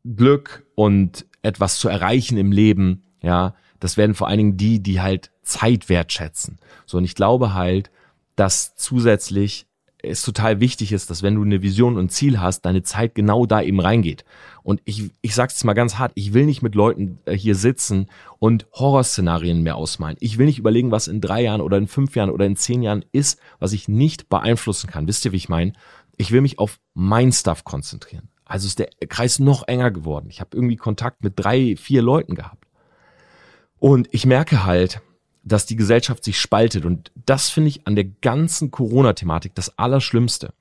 Glück 0.05 0.67
und 0.75 1.27
etwas 1.43 1.79
zu 1.79 1.89
erreichen 1.89 2.39
im 2.39 2.53
Leben, 2.53 3.03
ja, 3.23 3.55
das 3.81 3.97
werden 3.97 4.15
vor 4.15 4.29
allen 4.29 4.39
Dingen 4.39 4.57
die, 4.57 4.81
die 4.81 5.01
halt 5.01 5.31
Zeit 5.43 5.89
wertschätzen. 5.89 6.59
So, 6.87 6.99
und 6.99 7.05
ich 7.05 7.15
glaube 7.15 7.55
halt, 7.55 7.91
dass 8.37 8.75
zusätzlich 8.77 9.67
es 10.03 10.23
total 10.23 10.61
wichtig 10.61 10.93
ist, 10.93 11.11
dass 11.11 11.23
wenn 11.23 11.35
du 11.35 11.43
eine 11.43 11.63
Vision 11.63 11.97
und 11.97 12.07
ein 12.07 12.09
Ziel 12.09 12.41
hast, 12.41 12.63
deine 12.63 12.83
Zeit 12.83 13.15
genau 13.15 13.47
da 13.47 13.61
eben 13.61 13.81
reingeht. 13.81 14.25
Und 14.63 14.81
ich, 14.85 15.11
ich 15.21 15.35
sag's 15.35 15.55
jetzt 15.55 15.65
mal 15.65 15.75
ganz 15.75 15.99
hart, 15.99 16.13
ich 16.15 16.33
will 16.33 16.47
nicht 16.47 16.63
mit 16.63 16.75
Leuten 16.75 17.19
äh, 17.27 17.35
hier 17.35 17.55
sitzen 17.55 18.07
und 18.39 18.67
Horrorszenarien 18.73 19.63
mehr 19.63 19.77
ausmalen. 19.77 20.17
Ich 20.21 20.39
will 20.39 20.47
nicht 20.47 20.59
überlegen, 20.59 20.91
was 20.91 21.09
in 21.09 21.21
drei 21.21 21.43
Jahren 21.43 21.61
oder 21.61 21.77
in 21.77 21.87
fünf 21.87 22.17
Jahren 22.17 22.31
oder 22.31 22.47
in 22.47 22.57
zehn 22.57 22.83
Jahren 22.83 23.05
ist, 23.13 23.39
was 23.59 23.73
ich 23.73 23.89
nicht 23.89 24.29
beeinflussen 24.29 24.89
kann. 24.89 25.07
Wisst 25.07 25.25
ihr, 25.25 25.33
wie 25.33 25.37
ich 25.37 25.49
meine? 25.49 25.73
Ich 26.17 26.31
will 26.31 26.41
mich 26.41 26.59
auf 26.59 26.81
mein 26.95 27.33
Stuff 27.33 27.65
konzentrieren. 27.65 28.29
Also 28.45 28.67
ist 28.67 28.79
der 28.79 28.89
Kreis 29.09 29.39
noch 29.39 29.69
enger 29.69 29.91
geworden. 29.91 30.27
Ich 30.29 30.41
habe 30.41 30.57
irgendwie 30.57 30.77
Kontakt 30.77 31.23
mit 31.23 31.35
drei, 31.37 31.77
vier 31.77 32.03
Leuten 32.03 32.35
gehabt. 32.35 32.60
Und 33.81 34.09
ich 34.13 34.27
merke 34.27 34.65
halt, 34.65 35.01
dass 35.43 35.67
die 35.67 35.77
Gesellschaft 35.77 36.23
sich 36.23 36.39
spaltet. 36.39 36.85
Und 36.85 37.11
das 37.27 37.51
finde 37.51 37.71
ich 37.71 37.87
an 37.87 37.97
der 37.97 38.05
ganzen 38.05 38.71
Corona-Thematik 38.71 39.55
das 39.55 39.77
Allerschlimmste. 39.79 40.53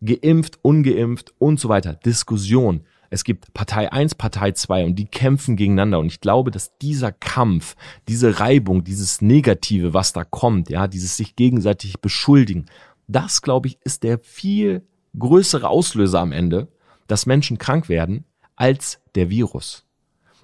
Geimpft, 0.00 0.60
ungeimpft 0.62 1.34
und 1.38 1.60
so 1.60 1.68
weiter. 1.68 1.94
Diskussion. 1.94 2.84
Es 3.10 3.24
gibt 3.24 3.52
Partei 3.52 3.90
1, 3.90 4.14
Partei 4.14 4.52
2 4.52 4.84
und 4.84 4.94
die 4.96 5.06
kämpfen 5.06 5.56
gegeneinander. 5.56 5.98
Und 5.98 6.06
ich 6.06 6.20
glaube, 6.20 6.50
dass 6.50 6.78
dieser 6.78 7.10
Kampf, 7.10 7.74
diese 8.06 8.38
Reibung, 8.38 8.84
dieses 8.84 9.22
Negative, 9.22 9.92
was 9.92 10.12
da 10.12 10.24
kommt, 10.24 10.70
ja, 10.70 10.86
dieses 10.86 11.16
sich 11.16 11.34
gegenseitig 11.34 12.00
beschuldigen, 12.00 12.66
das, 13.08 13.42
glaube 13.42 13.68
ich, 13.68 13.78
ist 13.82 14.02
der 14.02 14.18
viel 14.18 14.86
größere 15.18 15.68
Auslöser 15.68 16.20
am 16.20 16.32
Ende, 16.32 16.68
dass 17.06 17.26
Menschen 17.26 17.58
krank 17.58 17.88
werden, 17.88 18.24
als 18.54 19.00
der 19.14 19.30
Virus. 19.30 19.84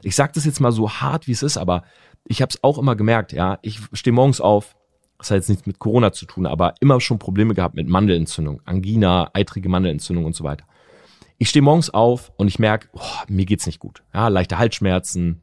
Ich 0.02 0.16
sage 0.16 0.32
das 0.34 0.44
jetzt 0.44 0.60
mal 0.60 0.72
so 0.72 0.90
hart, 0.90 1.26
wie 1.26 1.32
es 1.32 1.42
ist, 1.42 1.56
aber 1.56 1.84
ich 2.26 2.42
habe 2.42 2.50
es 2.50 2.62
auch 2.62 2.78
immer 2.78 2.96
gemerkt, 2.96 3.32
ja, 3.32 3.58
ich 3.62 3.80
stehe 3.92 4.14
morgens 4.14 4.40
auf, 4.40 4.74
das 5.18 5.30
hat 5.30 5.36
jetzt 5.36 5.48
nichts 5.48 5.66
mit 5.66 5.78
Corona 5.78 6.12
zu 6.12 6.26
tun, 6.26 6.46
aber 6.46 6.74
immer 6.80 7.00
schon 7.00 7.18
Probleme 7.18 7.54
gehabt 7.54 7.74
mit 7.74 7.88
Mandelentzündung, 7.88 8.60
Angina, 8.64 9.30
eitrige 9.32 9.68
Mandelentzündung 9.68 10.24
und 10.24 10.34
so 10.34 10.44
weiter. 10.44 10.66
Ich 11.38 11.48
stehe 11.48 11.62
morgens 11.62 11.90
auf 11.90 12.32
und 12.36 12.48
ich 12.48 12.58
merke, 12.58 12.88
oh, 12.92 13.00
mir 13.28 13.44
geht's 13.44 13.66
nicht 13.66 13.80
gut. 13.80 14.02
Ja, 14.12 14.28
leichte 14.28 14.58
Halsschmerzen, 14.58 15.42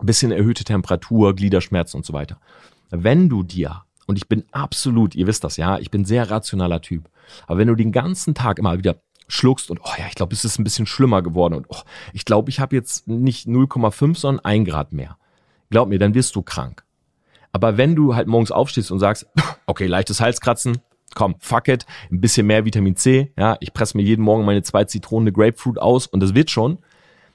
bisschen 0.00 0.32
erhöhte 0.32 0.64
Temperatur, 0.64 1.34
Gliederschmerzen 1.34 1.98
und 1.98 2.06
so 2.06 2.12
weiter. 2.12 2.38
Wenn 2.90 3.28
du 3.28 3.42
dir, 3.42 3.82
und 4.06 4.16
ich 4.16 4.28
bin 4.28 4.44
absolut, 4.52 5.14
ihr 5.14 5.26
wisst 5.26 5.44
das 5.44 5.56
ja, 5.56 5.78
ich 5.78 5.90
bin 5.90 6.04
sehr 6.04 6.30
rationaler 6.30 6.80
Typ, 6.80 7.08
aber 7.46 7.58
wenn 7.58 7.68
du 7.68 7.74
den 7.74 7.92
ganzen 7.92 8.34
Tag 8.34 8.58
immer 8.58 8.76
wieder 8.78 8.96
schluckst 9.26 9.70
und 9.70 9.80
oh 9.82 9.92
ja, 9.98 10.06
ich 10.08 10.14
glaube, 10.14 10.34
es 10.34 10.44
ist 10.44 10.58
ein 10.58 10.64
bisschen 10.64 10.86
schlimmer 10.86 11.22
geworden 11.22 11.54
und 11.54 11.66
oh, 11.68 11.80
ich 12.12 12.24
glaube, 12.24 12.50
ich 12.50 12.60
habe 12.60 12.76
jetzt 12.76 13.08
nicht 13.08 13.46
0,5, 13.48 14.16
sondern 14.16 14.44
ein 14.44 14.64
Grad 14.64 14.92
mehr 14.92 15.16
glaub 15.70 15.88
mir, 15.88 15.98
dann 15.98 16.14
wirst 16.14 16.36
du 16.36 16.42
krank. 16.42 16.84
Aber 17.52 17.76
wenn 17.76 17.94
du 17.94 18.14
halt 18.14 18.26
morgens 18.26 18.50
aufstehst 18.50 18.90
und 18.90 18.98
sagst, 18.98 19.26
okay, 19.66 19.86
leichtes 19.86 20.20
Halskratzen, 20.20 20.78
komm, 21.14 21.36
fuck 21.38 21.68
it, 21.68 21.86
ein 22.10 22.20
bisschen 22.20 22.46
mehr 22.46 22.64
Vitamin 22.64 22.96
C, 22.96 23.32
ja, 23.38 23.56
ich 23.60 23.72
presse 23.72 23.96
mir 23.96 24.02
jeden 24.02 24.22
Morgen 24.22 24.44
meine 24.44 24.62
zwei 24.62 24.84
Zitronen 24.84 25.32
Grapefruit 25.32 25.78
aus 25.78 26.06
und 26.06 26.20
das 26.20 26.34
wird 26.34 26.50
schon, 26.50 26.78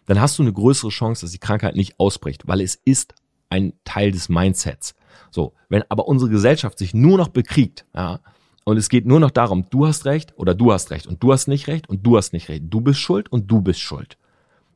dann 0.06 0.20
hast 0.20 0.38
du 0.38 0.44
eine 0.44 0.54
größere 0.54 0.90
Chance, 0.90 1.22
dass 1.22 1.32
die 1.32 1.40
Krankheit 1.40 1.76
nicht 1.76 2.00
ausbricht, 2.00 2.48
weil 2.48 2.62
es 2.62 2.76
ist 2.84 3.14
ein 3.50 3.74
Teil 3.86 4.12
des 4.12 4.28
Mindsets. 4.28 4.96
So, 5.32 5.54
wenn 5.70 5.84
aber 5.90 6.08
unsere 6.08 6.30
Gesellschaft 6.30 6.78
sich 6.78 6.94
nur 6.94 7.18
noch 7.18 7.30
bekriegt, 7.30 7.86
ja, 7.96 8.20
und 8.66 8.78
es 8.78 8.90
geht 8.90 9.06
nur 9.06 9.20
noch 9.20 9.32
darum, 9.32 9.66
du 9.70 9.88
hast 9.88 10.06
recht 10.06 10.38
oder 10.38 10.54
du 10.54 10.72
hast 10.72 10.92
recht 10.92 11.08
und 11.08 11.24
du 11.24 11.32
hast 11.32 11.48
nicht 11.48 11.68
recht 11.68 11.90
und 11.90 12.06
du 12.06 12.18
hast 12.18 12.34
nicht 12.34 12.50
recht, 12.50 12.64
du 12.68 12.82
bist 12.82 13.00
schuld 13.00 13.32
und 13.32 13.48
du 13.50 13.62
bist 13.62 13.80
schuld. 13.80 14.18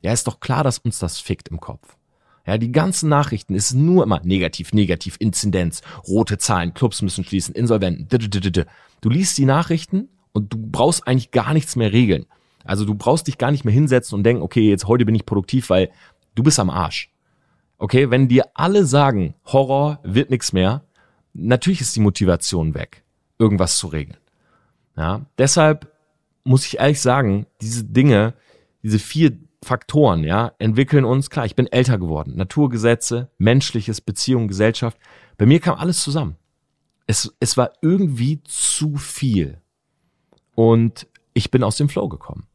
Ja, 0.02 0.12
ist 0.12 0.26
doch 0.26 0.40
klar, 0.40 0.64
dass 0.64 0.78
uns 0.78 0.98
das 0.98 1.18
fickt 1.18 1.48
im 1.48 1.60
Kopf. 1.60 1.96
Ja, 2.46 2.58
die 2.58 2.72
ganzen 2.72 3.08
Nachrichten 3.08 3.54
ist 3.54 3.72
nur 3.72 4.04
immer 4.04 4.20
negativ, 4.22 4.72
negativ, 4.72 5.16
Inzidenz, 5.18 5.80
rote 6.06 6.36
Zahlen, 6.36 6.74
Clubs 6.74 7.00
müssen 7.00 7.24
schließen, 7.24 7.54
Insolventen. 7.54 8.06
Du 9.00 9.08
liest 9.08 9.38
die 9.38 9.46
Nachrichten 9.46 10.08
und 10.32 10.52
du 10.52 10.58
brauchst 10.58 11.06
eigentlich 11.06 11.30
gar 11.30 11.54
nichts 11.54 11.74
mehr 11.76 11.92
regeln. 11.92 12.26
Also 12.64 12.84
du 12.84 12.94
brauchst 12.94 13.26
dich 13.26 13.38
gar 13.38 13.50
nicht 13.50 13.64
mehr 13.64 13.74
hinsetzen 13.74 14.16
und 14.16 14.24
denken, 14.24 14.42
okay, 14.42 14.68
jetzt 14.68 14.86
heute 14.86 15.04
bin 15.04 15.14
ich 15.14 15.26
produktiv, 15.26 15.70
weil 15.70 15.90
du 16.34 16.42
bist 16.42 16.58
am 16.58 16.70
Arsch. 16.70 17.10
Okay, 17.78 18.10
wenn 18.10 18.28
dir 18.28 18.44
alle 18.54 18.84
sagen, 18.84 19.34
Horror 19.46 20.00
wird 20.02 20.30
nichts 20.30 20.52
mehr, 20.52 20.84
natürlich 21.32 21.80
ist 21.80 21.96
die 21.96 22.00
Motivation 22.00 22.74
weg, 22.74 23.04
irgendwas 23.38 23.76
zu 23.76 23.88
regeln. 23.88 24.18
Ja, 24.96 25.26
deshalb 25.38 25.92
muss 26.44 26.66
ich 26.66 26.78
ehrlich 26.78 27.00
sagen, 27.00 27.46
diese 27.60 27.84
Dinge, 27.84 28.34
diese 28.82 28.98
vier 28.98 29.32
Faktoren, 29.64 30.22
ja, 30.22 30.52
entwickeln 30.58 31.04
uns, 31.04 31.28
klar, 31.30 31.46
ich 31.46 31.56
bin 31.56 31.66
älter 31.66 31.98
geworden, 31.98 32.36
Naturgesetze, 32.36 33.30
menschliches, 33.38 34.00
Beziehung, 34.00 34.46
Gesellschaft, 34.46 34.98
bei 35.36 35.46
mir 35.46 35.58
kam 35.58 35.76
alles 35.76 36.02
zusammen. 36.02 36.36
Es, 37.06 37.34
es 37.40 37.56
war 37.56 37.72
irgendwie 37.82 38.42
zu 38.44 38.96
viel. 38.96 39.60
Und 40.54 41.08
ich 41.32 41.50
bin 41.50 41.64
aus 41.64 41.76
dem 41.76 41.88
Flow 41.88 42.08
gekommen. 42.08 42.46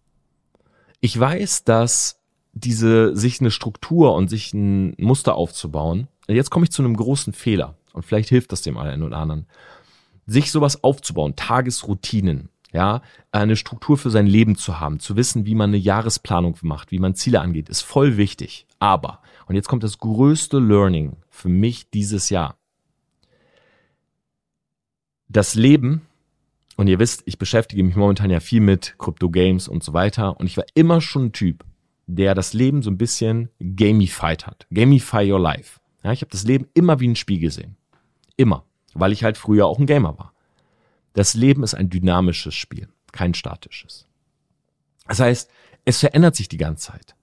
Ich 1.01 1.19
weiß, 1.19 1.65
dass 1.65 2.21
diese, 2.53 3.15
sich 3.15 3.41
eine 3.41 3.51
Struktur 3.51 4.15
und 4.15 4.29
sich 4.29 4.53
ein 4.53 4.95
Muster 4.97 5.35
aufzubauen, 5.35 6.07
jetzt 6.27 6.49
komme 6.49 6.65
ich 6.65 6.71
zu 6.71 6.81
einem 6.81 6.95
großen 6.95 7.33
Fehler 7.33 7.77
und 7.93 8.05
vielleicht 8.05 8.29
hilft 8.29 8.51
das 8.51 8.61
dem 8.61 8.77
einen 8.77 9.03
oder 9.03 9.17
anderen, 9.17 9.47
sich 10.25 10.51
sowas 10.51 10.83
aufzubauen, 10.83 11.35
Tagesroutinen, 11.35 12.49
ja, 12.71 13.01
eine 13.31 13.55
Struktur 13.55 13.97
für 13.97 14.09
sein 14.09 14.27
Leben 14.27 14.55
zu 14.55 14.79
haben, 14.79 14.99
zu 14.99 15.15
wissen, 15.15 15.45
wie 15.45 15.55
man 15.55 15.71
eine 15.71 15.77
Jahresplanung 15.77 16.57
macht, 16.61 16.91
wie 16.91 16.99
man 16.99 17.15
Ziele 17.15 17.41
angeht, 17.41 17.69
ist 17.69 17.81
voll 17.81 18.17
wichtig. 18.17 18.67
Aber, 18.79 19.21
und 19.47 19.55
jetzt 19.55 19.67
kommt 19.67 19.83
das 19.83 19.97
größte 19.97 20.59
Learning 20.59 21.17
für 21.29 21.49
mich 21.49 21.89
dieses 21.89 22.29
Jahr. 22.29 22.57
Das 25.27 25.55
Leben, 25.55 26.01
und 26.75 26.87
ihr 26.87 26.99
wisst, 26.99 27.23
ich 27.25 27.37
beschäftige 27.37 27.83
mich 27.83 27.95
momentan 27.95 28.29
ja 28.29 28.39
viel 28.39 28.61
mit 28.61 28.95
Crypto-Games 28.97 29.67
und 29.67 29.83
so 29.83 29.93
weiter, 29.93 30.39
und 30.39 30.45
ich 30.45 30.57
war 30.57 30.65
immer 30.75 31.01
schon 31.01 31.25
ein 31.25 31.31
Typ, 31.33 31.65
der 32.07 32.33
das 32.33 32.53
Leben 32.53 32.81
so 32.81 32.89
ein 32.89 32.97
bisschen 32.97 33.49
gamified 33.59 34.47
hat. 34.47 34.65
Gamify 34.71 35.31
your 35.31 35.39
life. 35.39 35.79
Ja, 36.03 36.11
ich 36.11 36.21
habe 36.21 36.31
das 36.31 36.43
Leben 36.43 36.67
immer 36.73 36.99
wie 36.99 37.07
ein 37.07 37.15
Spiel 37.15 37.39
gesehen. 37.39 37.77
Immer. 38.37 38.63
Weil 38.93 39.11
ich 39.11 39.23
halt 39.23 39.37
früher 39.37 39.67
auch 39.67 39.77
ein 39.77 39.85
Gamer 39.85 40.17
war. 40.17 40.33
Das 41.19 41.33
Leben 41.33 41.63
ist 41.63 41.73
ein 41.73 41.89
dynamisches 41.89 42.55
Spiel, 42.55 42.87
kein 43.11 43.33
statisches. 43.33 44.07
Das 45.05 45.19
heißt, 45.19 45.51
es 45.83 45.99
verändert 45.99 46.37
sich 46.37 46.47
die 46.47 46.55
ganze 46.55 46.93
Zeit. 46.93 47.13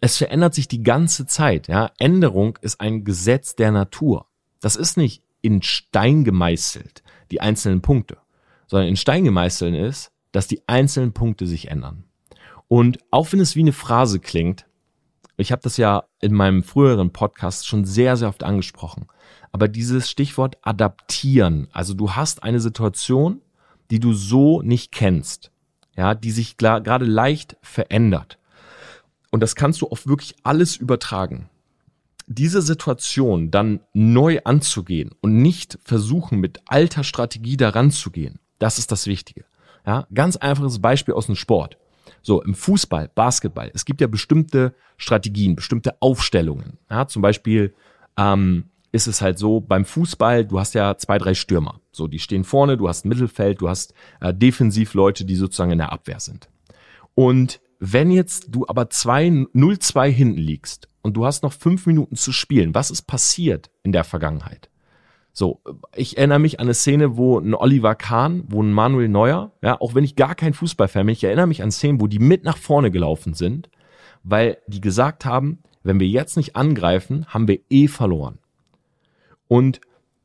Es 0.00 0.16
verändert 0.16 0.54
sich 0.54 0.66
die 0.66 0.82
ganze 0.82 1.26
Zeit. 1.26 1.68
Ja? 1.68 1.90
Änderung 1.98 2.58
ist 2.62 2.80
ein 2.80 3.04
Gesetz 3.04 3.54
der 3.54 3.70
Natur. 3.70 4.28
Das 4.60 4.76
ist 4.76 4.96
nicht 4.96 5.22
in 5.42 5.60
Stein 5.60 6.24
gemeißelt, 6.24 7.02
die 7.32 7.42
einzelnen 7.42 7.82
Punkte, 7.82 8.16
sondern 8.66 8.88
in 8.88 8.96
Stein 8.96 9.24
gemeißelt 9.24 9.74
ist, 9.74 10.10
dass 10.32 10.46
die 10.46 10.66
einzelnen 10.66 11.12
Punkte 11.12 11.46
sich 11.46 11.68
ändern. 11.68 12.04
Und 12.66 12.98
auch 13.10 13.30
wenn 13.30 13.40
es 13.40 13.56
wie 13.56 13.60
eine 13.60 13.74
Phrase 13.74 14.20
klingt, 14.20 14.64
ich 15.38 15.52
habe 15.52 15.62
das 15.62 15.76
ja 15.76 16.04
in 16.20 16.34
meinem 16.34 16.62
früheren 16.62 17.12
Podcast 17.12 17.66
schon 17.66 17.84
sehr, 17.84 18.16
sehr 18.16 18.28
oft 18.28 18.42
angesprochen, 18.42 19.06
aber 19.52 19.68
dieses 19.68 20.10
Stichwort 20.10 20.58
adaptieren, 20.62 21.68
also 21.72 21.94
du 21.94 22.12
hast 22.12 22.42
eine 22.42 22.60
Situation, 22.60 23.40
die 23.90 24.00
du 24.00 24.12
so 24.12 24.62
nicht 24.62 24.92
kennst, 24.92 25.50
ja, 25.96 26.14
die 26.14 26.30
sich 26.30 26.56
gerade 26.56 27.04
leicht 27.04 27.56
verändert. 27.62 28.38
Und 29.30 29.40
das 29.40 29.54
kannst 29.54 29.80
du 29.80 29.88
auf 29.88 30.06
wirklich 30.06 30.34
alles 30.42 30.76
übertragen. 30.76 31.48
Diese 32.26 32.60
Situation 32.60 33.50
dann 33.50 33.80
neu 33.94 34.40
anzugehen 34.44 35.12
und 35.20 35.40
nicht 35.40 35.78
versuchen, 35.82 36.40
mit 36.40 36.60
alter 36.66 37.04
Strategie 37.04 37.56
daran 37.56 37.90
zu 37.90 38.10
gehen, 38.10 38.38
das 38.58 38.78
ist 38.78 38.92
das 38.92 39.06
Wichtige. 39.06 39.44
Ja, 39.86 40.06
ganz 40.12 40.36
einfaches 40.36 40.80
Beispiel 40.80 41.14
aus 41.14 41.26
dem 41.26 41.36
Sport. 41.36 41.78
So, 42.28 42.42
im 42.42 42.54
Fußball, 42.54 43.10
Basketball, 43.14 43.70
es 43.72 43.86
gibt 43.86 44.02
ja 44.02 44.06
bestimmte 44.06 44.74
Strategien, 44.98 45.56
bestimmte 45.56 45.96
Aufstellungen. 46.02 46.76
Ja, 46.90 47.08
zum 47.08 47.22
Beispiel 47.22 47.72
ähm, 48.18 48.64
ist 48.92 49.06
es 49.06 49.22
halt 49.22 49.38
so, 49.38 49.60
beim 49.60 49.86
Fußball, 49.86 50.44
du 50.44 50.60
hast 50.60 50.74
ja 50.74 50.98
zwei, 50.98 51.16
drei 51.16 51.32
Stürmer. 51.32 51.80
So, 51.90 52.06
die 52.06 52.18
stehen 52.18 52.44
vorne, 52.44 52.76
du 52.76 52.86
hast 52.86 53.06
Mittelfeld, 53.06 53.62
du 53.62 53.70
hast 53.70 53.94
äh, 54.20 54.34
defensiv 54.34 54.92
Leute, 54.92 55.24
die 55.24 55.36
sozusagen 55.36 55.70
in 55.70 55.78
der 55.78 55.90
Abwehr 55.90 56.20
sind. 56.20 56.50
Und 57.14 57.62
wenn 57.78 58.10
jetzt 58.10 58.48
du 58.50 58.66
aber 58.68 58.82
0-2 58.82 60.08
hinten 60.10 60.36
liegst 60.36 60.86
und 61.00 61.14
du 61.14 61.24
hast 61.24 61.42
noch 61.42 61.54
fünf 61.54 61.86
Minuten 61.86 62.16
zu 62.16 62.32
spielen, 62.32 62.74
was 62.74 62.90
ist 62.90 63.06
passiert 63.06 63.70
in 63.84 63.92
der 63.92 64.04
Vergangenheit? 64.04 64.68
So, 65.38 65.60
ich 65.94 66.18
erinnere 66.18 66.40
mich 66.40 66.58
an 66.58 66.66
eine 66.66 66.74
Szene, 66.74 67.16
wo 67.16 67.38
ein 67.38 67.54
Oliver 67.54 67.94
Kahn, 67.94 68.42
wo 68.48 68.60
ein 68.60 68.72
Manuel 68.72 69.08
Neuer, 69.08 69.52
ja, 69.62 69.80
auch 69.80 69.94
wenn 69.94 70.02
ich 70.02 70.16
gar 70.16 70.34
kein 70.34 70.52
Fußballfan 70.52 71.06
bin, 71.06 71.12
ich 71.12 71.22
erinnere 71.22 71.46
mich 71.46 71.62
an 71.62 71.70
Szenen, 71.70 72.00
wo 72.00 72.08
die 72.08 72.18
mit 72.18 72.42
nach 72.42 72.56
vorne 72.56 72.90
gelaufen 72.90 73.34
sind, 73.34 73.70
weil 74.24 74.58
die 74.66 74.80
gesagt 74.80 75.24
haben, 75.24 75.60
wenn 75.84 76.00
wir 76.00 76.08
jetzt 76.08 76.36
nicht 76.36 76.56
angreifen, 76.56 77.24
haben 77.28 77.46
wir 77.46 77.60
eh 77.70 77.86
verloren. 77.86 78.40
Und 79.46 79.80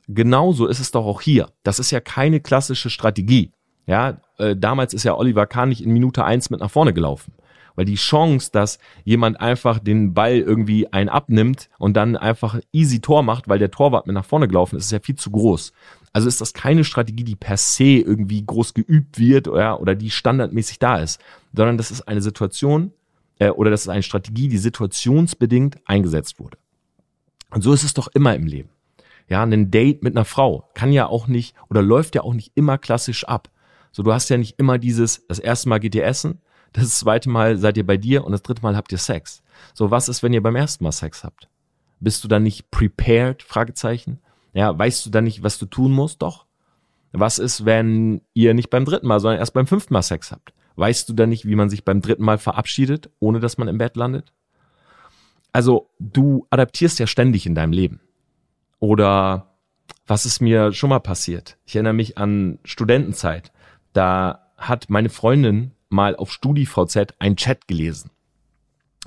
genauso 0.08 0.66
ist 0.66 0.80
es 0.80 0.90
doch 0.90 1.06
auch 1.06 1.22
hier. 1.22 1.52
Das 1.62 1.78
ist 1.78 1.92
ja 1.92 2.00
keine 2.00 2.40
klassische 2.40 2.90
Strategie. 2.90 3.52
Ja, 3.86 4.20
äh, 4.40 4.56
damals 4.56 4.96
ist 4.96 5.04
ja 5.04 5.16
Oliver 5.16 5.46
Kahn 5.46 5.70
nicht 5.70 5.84
in 5.84 5.94
Minute 5.94 6.26
eins 6.26 6.50
mit 6.50 6.60
nach 6.60 6.72
vorne 6.72 6.92
gelaufen. 6.92 7.34
Weil 7.76 7.86
die 7.86 7.96
Chance, 7.96 8.52
dass 8.52 8.78
jemand 9.04 9.40
einfach 9.40 9.80
den 9.80 10.14
Ball 10.14 10.38
irgendwie 10.38 10.92
ein 10.94 11.10
abnimmt 11.10 11.70
und 11.80 11.98
dann 11.98 12.16
einfach 12.16 12.60
easy 12.72 13.00
Tor 13.00 13.24
macht, 13.24 13.48
weil 13.48 13.60
der 13.60 13.72
Torwart 13.72 14.06
mit 14.06 14.14
nach 14.14 14.26
vorne 14.26 14.48
gelaufen 14.48 14.78
ist, 14.78 14.86
ist 14.86 14.92
ja 14.92 15.00
viel 15.00 15.16
zu 15.16 15.32
groß. 15.32 15.74
Also 16.12 16.28
ist 16.28 16.42
das 16.42 16.54
keine 16.54 16.84
Strategie, 16.84 17.24
die 17.24 17.36
per 17.36 17.58
se 17.58 17.84
irgendwie 17.84 18.46
groß 18.46 18.76
geübt 18.76 19.18
wird 19.18 19.48
oder, 19.48 19.82
oder 19.82 19.96
die 19.96 20.12
standardmäßig 20.12 20.78
da 20.78 20.98
ist, 20.98 21.20
sondern 21.56 21.78
das 21.78 21.90
ist 21.90 22.08
eine 22.08 22.22
Situation 22.22 22.92
äh, 23.40 23.50
oder 23.50 23.72
das 23.72 23.82
ist 23.82 23.90
eine 23.90 24.04
Strategie, 24.04 24.48
die 24.48 24.60
situationsbedingt 24.60 25.78
eingesetzt 25.86 26.40
wurde. 26.40 26.58
Und 27.50 27.64
so 27.64 27.74
ist 27.74 27.84
es 27.84 27.94
doch 27.94 28.08
immer 28.14 28.36
im 28.36 28.46
Leben. 28.46 28.70
Ja, 29.28 29.42
ein 29.42 29.72
Date 29.72 30.04
mit 30.04 30.16
einer 30.16 30.26
Frau 30.26 30.70
kann 30.76 30.92
ja 30.92 31.08
auch 31.08 31.28
nicht 31.28 31.56
oder 31.70 31.82
läuft 31.82 32.14
ja 32.14 32.22
auch 32.22 32.34
nicht 32.34 32.52
immer 32.56 32.78
klassisch 32.78 33.26
ab. 33.26 33.50
So, 33.92 34.04
du 34.04 34.14
hast 34.14 34.30
ja 34.30 34.38
nicht 34.38 34.60
immer 34.60 34.78
dieses, 34.78 35.26
das 35.28 35.40
erste 35.40 35.70
Mal 35.70 35.80
geht 35.80 35.96
ihr 35.96 36.06
essen, 36.06 36.42
das 36.74 37.00
zweite 37.00 37.30
Mal 37.30 37.58
seid 37.58 37.78
ihr 37.78 37.86
bei 37.86 37.98
dir 37.98 38.26
und 38.26 38.32
das 38.32 38.44
dritte 38.44 38.62
Mal 38.62 38.76
habt 38.76 38.92
ihr 38.92 38.98
Sex. 38.98 39.44
So, 39.74 39.92
was 39.92 40.10
ist, 40.10 40.24
wenn 40.24 40.34
ihr 40.34 40.44
beim 40.44 40.56
ersten 40.56 40.84
Mal 40.84 40.92
Sex 40.92 41.24
habt? 41.24 41.48
Bist 42.00 42.24
du 42.24 42.28
dann 42.28 42.44
nicht 42.44 42.70
prepared? 42.72 43.44
Fragezeichen. 43.44 44.20
Ja, 44.54 44.78
weißt 44.78 45.06
du 45.06 45.10
dann 45.10 45.24
nicht, 45.24 45.44
was 45.44 45.58
du 45.58 45.66
tun 45.66 45.92
musst? 45.92 46.22
Doch. 46.22 46.46
Was 47.12 47.40
ist, 47.40 47.66
wenn 47.66 48.22
ihr 48.34 48.54
nicht 48.54 48.70
beim 48.70 48.86
dritten 48.86 49.08
Mal, 49.08 49.20
sondern 49.20 49.40
erst 49.40 49.54
beim 49.54 49.68
fünften 49.68 49.94
Mal 49.94 50.02
Sex 50.02 50.32
habt? 50.32 50.54
Weißt 50.76 51.08
du 51.08 51.14
dann 51.14 51.30
nicht, 51.30 51.48
wie 51.48 51.56
man 51.56 51.70
sich 51.70 51.86
beim 51.86 52.02
dritten 52.02 52.24
Mal 52.24 52.40
verabschiedet, 52.40 53.12
ohne 53.20 53.40
dass 53.40 53.58
man 53.58 53.68
im 53.68 53.78
Bett 53.78 53.96
landet? 53.96 54.34
Also, 55.52 55.92
du 56.00 56.48
adaptierst 56.50 56.98
ja 57.00 57.06
ständig 57.06 57.46
in 57.46 57.54
deinem 57.54 57.74
Leben. 57.74 58.02
Oder 58.80 59.54
was 60.08 60.26
ist 60.26 60.42
mir 60.42 60.74
schon 60.74 60.90
mal 60.90 61.00
passiert? 61.00 61.58
Ich 61.66 61.76
erinnere 61.76 61.94
mich 61.94 62.18
an 62.18 62.58
Studentenzeit. 62.64 63.52
Da 63.94 64.52
hat 64.58 64.90
meine 64.90 65.10
Freundin 65.10 65.72
mal 65.94 66.16
auf 66.18 66.32
StudiVZ 66.32 67.14
einen 67.20 67.38
Chat 67.38 67.68
gelesen. 67.68 68.12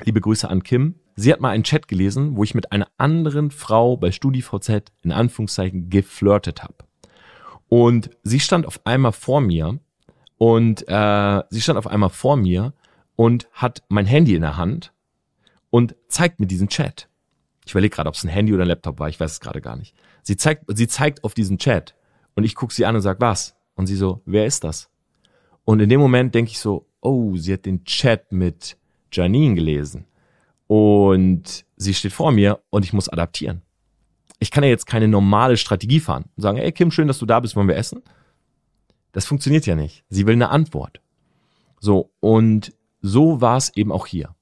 Liebe 0.04 0.20
Grüße 0.20 0.48
an 0.48 0.62
Kim. 0.62 0.94
Sie 1.14 1.32
hat 1.32 1.40
mal 1.40 1.50
einen 1.50 1.64
Chat 1.64 1.88
gelesen, 1.88 2.36
wo 2.36 2.44
ich 2.44 2.54
mit 2.54 2.72
einer 2.72 2.88
anderen 2.98 3.50
Frau 3.50 3.96
bei 3.96 4.12
StudiVZ 4.12 4.92
in 5.02 5.12
Anführungszeichen 5.12 5.90
geflirtet 5.90 6.62
habe. 6.62 6.74
Und 7.68 8.10
sie 8.22 8.40
stand 8.40 8.66
auf 8.66 8.84
einmal 8.84 9.12
vor 9.12 9.40
mir 9.40 9.78
und 10.38 10.84
äh, 10.88 11.42
sie 11.50 11.60
stand 11.60 11.78
auf 11.78 11.86
einmal 11.86 12.10
vor 12.10 12.36
mir 12.36 12.74
und 13.16 13.48
hat 13.52 13.82
mein 13.88 14.06
Handy 14.06 14.34
in 14.34 14.42
der 14.42 14.56
Hand 14.56 14.92
und 15.70 15.96
zeigt 16.08 16.38
mir 16.38 16.46
diesen 16.46 16.68
Chat. 16.68 17.08
Ich 17.64 17.72
überlege 17.72 17.96
gerade, 17.96 18.08
ob 18.08 18.14
es 18.14 18.22
ein 18.22 18.28
Handy 18.28 18.52
oder 18.52 18.64
ein 18.64 18.68
Laptop 18.68 19.00
war, 19.00 19.08
ich 19.08 19.18
weiß 19.18 19.32
es 19.32 19.40
gerade 19.40 19.60
gar 19.60 19.76
nicht. 19.76 19.94
Sie 20.22 20.36
zeigt, 20.36 20.64
sie 20.68 20.86
zeigt 20.86 21.24
auf 21.24 21.34
diesen 21.34 21.58
Chat 21.58 21.96
und 22.34 22.44
ich 22.44 22.54
gucke 22.54 22.72
sie 22.72 22.84
an 22.86 22.94
und 22.94 23.02
sag 23.02 23.20
was? 23.20 23.56
Und 23.74 23.86
sie 23.86 23.96
so, 23.96 24.22
wer 24.26 24.46
ist 24.46 24.64
das? 24.64 24.90
Und 25.66 25.80
in 25.80 25.88
dem 25.88 26.00
Moment 26.00 26.32
denke 26.34 26.52
ich 26.52 26.60
so, 26.60 26.86
oh, 27.00 27.36
sie 27.36 27.52
hat 27.52 27.66
den 27.66 27.84
Chat 27.84 28.30
mit 28.30 28.78
Janine 29.12 29.56
gelesen. 29.56 30.06
Und 30.68 31.66
sie 31.76 31.92
steht 31.92 32.12
vor 32.12 32.30
mir 32.30 32.60
und 32.70 32.84
ich 32.84 32.92
muss 32.92 33.08
adaptieren. 33.08 33.62
Ich 34.38 34.52
kann 34.52 34.62
ja 34.62 34.70
jetzt 34.70 34.86
keine 34.86 35.08
normale 35.08 35.56
Strategie 35.56 35.98
fahren 35.98 36.26
und 36.36 36.42
sagen, 36.42 36.58
hey 36.58 36.70
Kim, 36.70 36.92
schön, 36.92 37.08
dass 37.08 37.18
du 37.18 37.26
da 37.26 37.40
bist, 37.40 37.56
wollen 37.56 37.66
wir 37.66 37.76
essen? 37.76 38.00
Das 39.10 39.26
funktioniert 39.26 39.66
ja 39.66 39.74
nicht. 39.74 40.04
Sie 40.08 40.24
will 40.26 40.34
eine 40.34 40.50
Antwort. 40.50 41.00
So, 41.80 42.10
und 42.20 42.72
so 43.00 43.40
war 43.40 43.56
es 43.56 43.76
eben 43.76 43.90
auch 43.90 44.06
hier. 44.06 44.36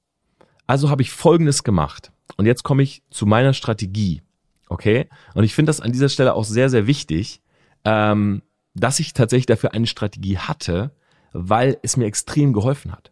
Also 0.67 0.91
habe 0.91 1.01
ich 1.01 1.11
Folgendes 1.11 1.63
gemacht. 1.63 2.11
Und 2.37 2.45
jetzt 2.45 2.63
komme 2.63 2.83
ich 2.83 3.01
zu 3.09 3.25
meiner 3.25 3.53
Strategie. 3.53 4.21
Okay? 4.69 5.09
Und 5.33 5.43
ich 5.43 5.55
finde 5.55 5.71
das 5.71 5.81
an 5.81 5.91
dieser 5.91 6.09
Stelle 6.09 6.35
auch 6.35 6.45
sehr, 6.45 6.69
sehr 6.69 6.85
wichtig, 6.85 7.41
ähm, 7.83 8.43
dass 8.75 8.99
ich 8.99 9.13
tatsächlich 9.13 9.47
dafür 9.47 9.73
eine 9.73 9.87
Strategie 9.87 10.37
hatte, 10.37 10.91
weil 11.37 11.77
es 11.81 11.97
mir 11.97 12.05
extrem 12.05 12.53
geholfen 12.53 12.93
hat. 12.93 13.11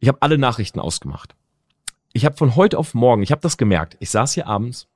Ich 0.00 0.08
habe 0.08 0.20
alle 0.20 0.36
Nachrichten 0.36 0.80
ausgemacht. 0.80 1.34
Ich 2.12 2.26
habe 2.26 2.36
von 2.36 2.56
heute 2.56 2.78
auf 2.78 2.92
morgen, 2.92 3.22
ich 3.22 3.32
habe 3.32 3.40
das 3.40 3.56
gemerkt. 3.56 3.96
Ich 4.00 4.10
saß 4.10 4.34
hier 4.34 4.46
abends 4.46 4.86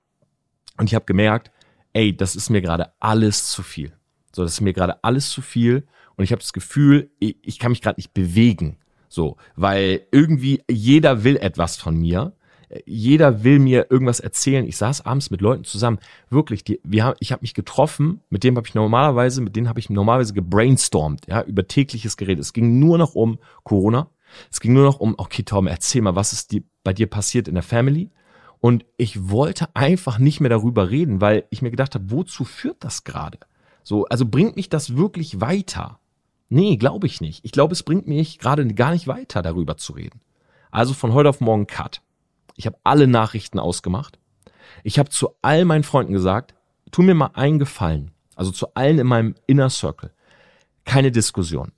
und 0.77 0.87
ich 0.87 0.95
habe 0.95 1.07
gemerkt, 1.07 1.51
ey, 1.95 2.15
das 2.15 2.37
ist 2.37 2.51
mir 2.51 2.61
gerade 2.61 2.93
alles 3.01 3.51
zu 3.51 3.63
viel. 3.63 3.97
So, 4.35 4.43
das 4.43 4.53
ist 4.53 4.61
mir 4.61 4.75
gerade 4.75 5.03
alles 5.03 5.31
zu 5.31 5.41
viel 5.41 5.89
und 6.17 6.25
ich 6.25 6.33
habe 6.33 6.43
das 6.43 6.53
Gefühl, 6.53 7.11
ich, 7.19 7.59
kann 7.59 7.71
mich 7.71 7.81
gerade 7.81 7.99
nicht 7.99 8.13
bewegen. 8.13 8.77
So, 9.09 9.39
weil 9.57 10.07
irgendwie 10.13 10.63
jeder 10.71 11.25
will 11.25 11.39
etwas 11.39 11.79
von 11.79 11.97
mir 11.97 12.35
jeder 12.85 13.45
will 13.45 13.59
mir 13.59 13.87
irgendwas 13.91 14.21
erzählen. 14.21 14.67
Ich 14.67 14.77
saß 14.77 15.07
abends 15.07 15.31
mit 15.31 15.41
Leuten 15.41 15.65
zusammen. 15.65 15.99
Wirklich, 16.31 16.65
die, 16.65 16.81
wir 16.85 17.05
haben, 17.05 17.17
ich 17.21 17.33
habe 17.33 17.43
mich 17.43 17.55
getroffen, 17.55 18.21
mit 18.31 18.45
dem 18.45 18.57
habe 18.57 18.67
ich 18.67 18.75
normalerweise, 18.75 19.41
mit 19.41 19.57
denen 19.57 19.69
habe 19.69 19.81
ich 19.81 19.91
normalerweise 19.91 20.35
gebrainstormt, 20.35 21.27
ja, 21.27 21.43
über 21.43 21.67
tägliches 21.67 22.17
Gerät. 22.17 22.39
Es 22.39 22.53
ging 22.53 22.79
nur 22.79 22.99
noch 22.99 23.15
um 23.15 23.39
Corona. 23.65 24.11
Es 24.51 24.61
ging 24.61 24.75
nur 24.75 24.85
noch 24.85 25.01
um, 25.01 25.15
okay, 25.17 25.43
Tom, 25.43 25.67
erzähl 25.67 26.03
mal, 26.03 26.17
was 26.17 26.33
ist 26.33 26.53
die, 26.53 26.65
bei 26.85 26.93
dir 26.93 27.07
passiert 27.07 27.49
in 27.49 27.55
der 27.55 27.63
Family? 27.63 28.11
Und 28.61 28.85
ich 28.97 29.31
wollte 29.31 29.75
einfach 29.75 30.19
nicht 30.19 30.41
mehr 30.41 30.51
darüber 30.51 30.91
reden, 30.91 31.21
weil 31.21 31.45
ich 31.51 31.63
mir 31.63 31.71
gedacht 31.71 31.95
habe, 31.95 32.11
wozu 32.11 32.45
führt 32.45 32.85
das 32.85 33.05
gerade? 33.05 33.39
So, 33.85 34.05
also 34.07 34.27
bringt 34.27 34.57
mich 34.57 34.69
das 34.69 34.97
wirklich 34.97 35.41
weiter? 35.41 36.01
Nee, 36.51 36.77
glaube 36.77 37.07
ich 37.07 37.21
nicht. 37.21 37.45
Ich 37.45 37.53
glaube, 37.53 37.73
es 37.73 37.83
bringt 37.83 38.09
mich 38.09 38.39
gerade 38.39 38.67
gar 38.75 38.91
nicht 38.91 39.07
weiter, 39.07 39.43
darüber 39.43 39.77
zu 39.77 39.93
reden. 39.93 40.21
Also 40.71 40.93
von 40.93 41.13
heute 41.13 41.29
auf 41.29 41.41
morgen 41.41 41.67
Cut. 41.67 42.03
Ich 42.59 42.67
habe 42.67 42.77
alle 42.83 43.07
Nachrichten 43.07 43.61
ausgemacht. 43.61 44.19
Ich 44.83 44.99
habe 44.99 45.11
zu 45.11 45.31
all 45.43 45.65
meinen 45.65 45.85
Freunden 45.85 46.13
gesagt, 46.13 46.57
tu 46.91 47.03
mir 47.03 47.15
mal 47.15 47.31
einen 47.35 47.61
Gefallen. 47.61 48.11
Also 48.35 48.51
zu 48.51 48.75
allen 48.75 48.99
in 48.99 49.07
meinem 49.07 49.37
Inner 49.47 49.71
Circle. 49.71 50.13
Keine 50.85 51.13
Diskussion. 51.13 51.71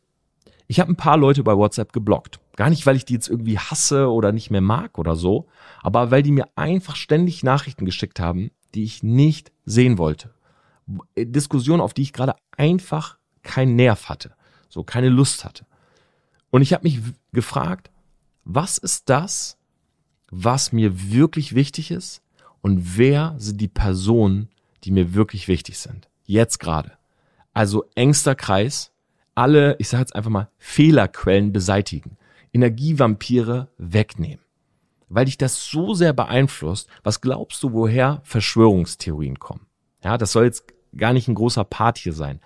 Ich 0.68 0.80
habe 0.80 0.90
ein 0.90 0.96
paar 0.96 1.18
Leute 1.18 1.44
bei 1.44 1.54
WhatsApp 1.54 1.92
geblockt. 1.92 2.40
Gar 2.56 2.70
nicht, 2.70 2.86
weil 2.86 2.96
ich 2.96 3.04
die 3.04 3.12
jetzt 3.12 3.28
irgendwie 3.28 3.58
hasse 3.58 4.10
oder 4.10 4.32
nicht 4.32 4.50
mehr 4.50 4.62
mag 4.62 4.98
oder 4.98 5.16
so, 5.16 5.48
aber 5.82 6.10
weil 6.10 6.22
die 6.22 6.32
mir 6.32 6.48
einfach 6.56 6.96
ständig 6.96 7.42
Nachrichten 7.42 7.84
geschickt 7.84 8.18
haben, 8.18 8.50
die 8.74 8.84
ich 8.84 9.02
nicht 9.02 9.52
sehen 9.66 9.98
wollte. 9.98 10.32
Diskussionen, 11.14 11.82
auf 11.82 11.92
die 11.92 12.02
ich 12.02 12.14
gerade 12.14 12.36
einfach 12.56 13.18
keinen 13.42 13.76
Nerv 13.76 14.08
hatte, 14.08 14.32
so 14.70 14.82
keine 14.82 15.10
Lust 15.10 15.44
hatte. 15.44 15.66
Und 16.48 16.62
ich 16.62 16.72
habe 16.72 16.84
mich 16.84 17.00
gefragt, 17.32 17.90
was 18.44 18.78
ist 18.78 19.10
das, 19.10 19.58
was 20.30 20.72
mir 20.72 21.10
wirklich 21.12 21.54
wichtig 21.54 21.90
ist 21.90 22.22
und 22.60 22.96
wer 22.96 23.34
sind 23.38 23.60
die 23.60 23.68
Personen, 23.68 24.48
die 24.84 24.90
mir 24.90 25.14
wirklich 25.14 25.48
wichtig 25.48 25.78
sind. 25.78 26.08
Jetzt 26.24 26.58
gerade. 26.60 26.92
also 27.52 27.84
engster 27.94 28.34
Kreis, 28.34 28.92
alle, 29.34 29.76
ich 29.78 29.88
sage 29.88 30.02
jetzt 30.02 30.14
einfach 30.14 30.30
mal, 30.30 30.48
Fehlerquellen 30.58 31.52
beseitigen, 31.52 32.16
Energievampire 32.52 33.68
wegnehmen. 33.78 34.44
Weil 35.08 35.24
dich 35.24 35.38
das 35.38 35.68
so 35.68 35.94
sehr 35.94 36.12
beeinflusst, 36.12 36.88
was 37.02 37.20
glaubst 37.20 37.62
du, 37.62 37.72
woher 37.72 38.20
Verschwörungstheorien 38.24 39.38
kommen? 39.38 39.66
Ja, 40.04 40.16
das 40.16 40.32
soll 40.32 40.44
jetzt 40.44 40.72
gar 40.96 41.12
nicht 41.12 41.26
ein 41.26 41.34
großer 41.34 41.64
Part 41.64 41.98
hier 41.98 42.12
sein. 42.12 42.40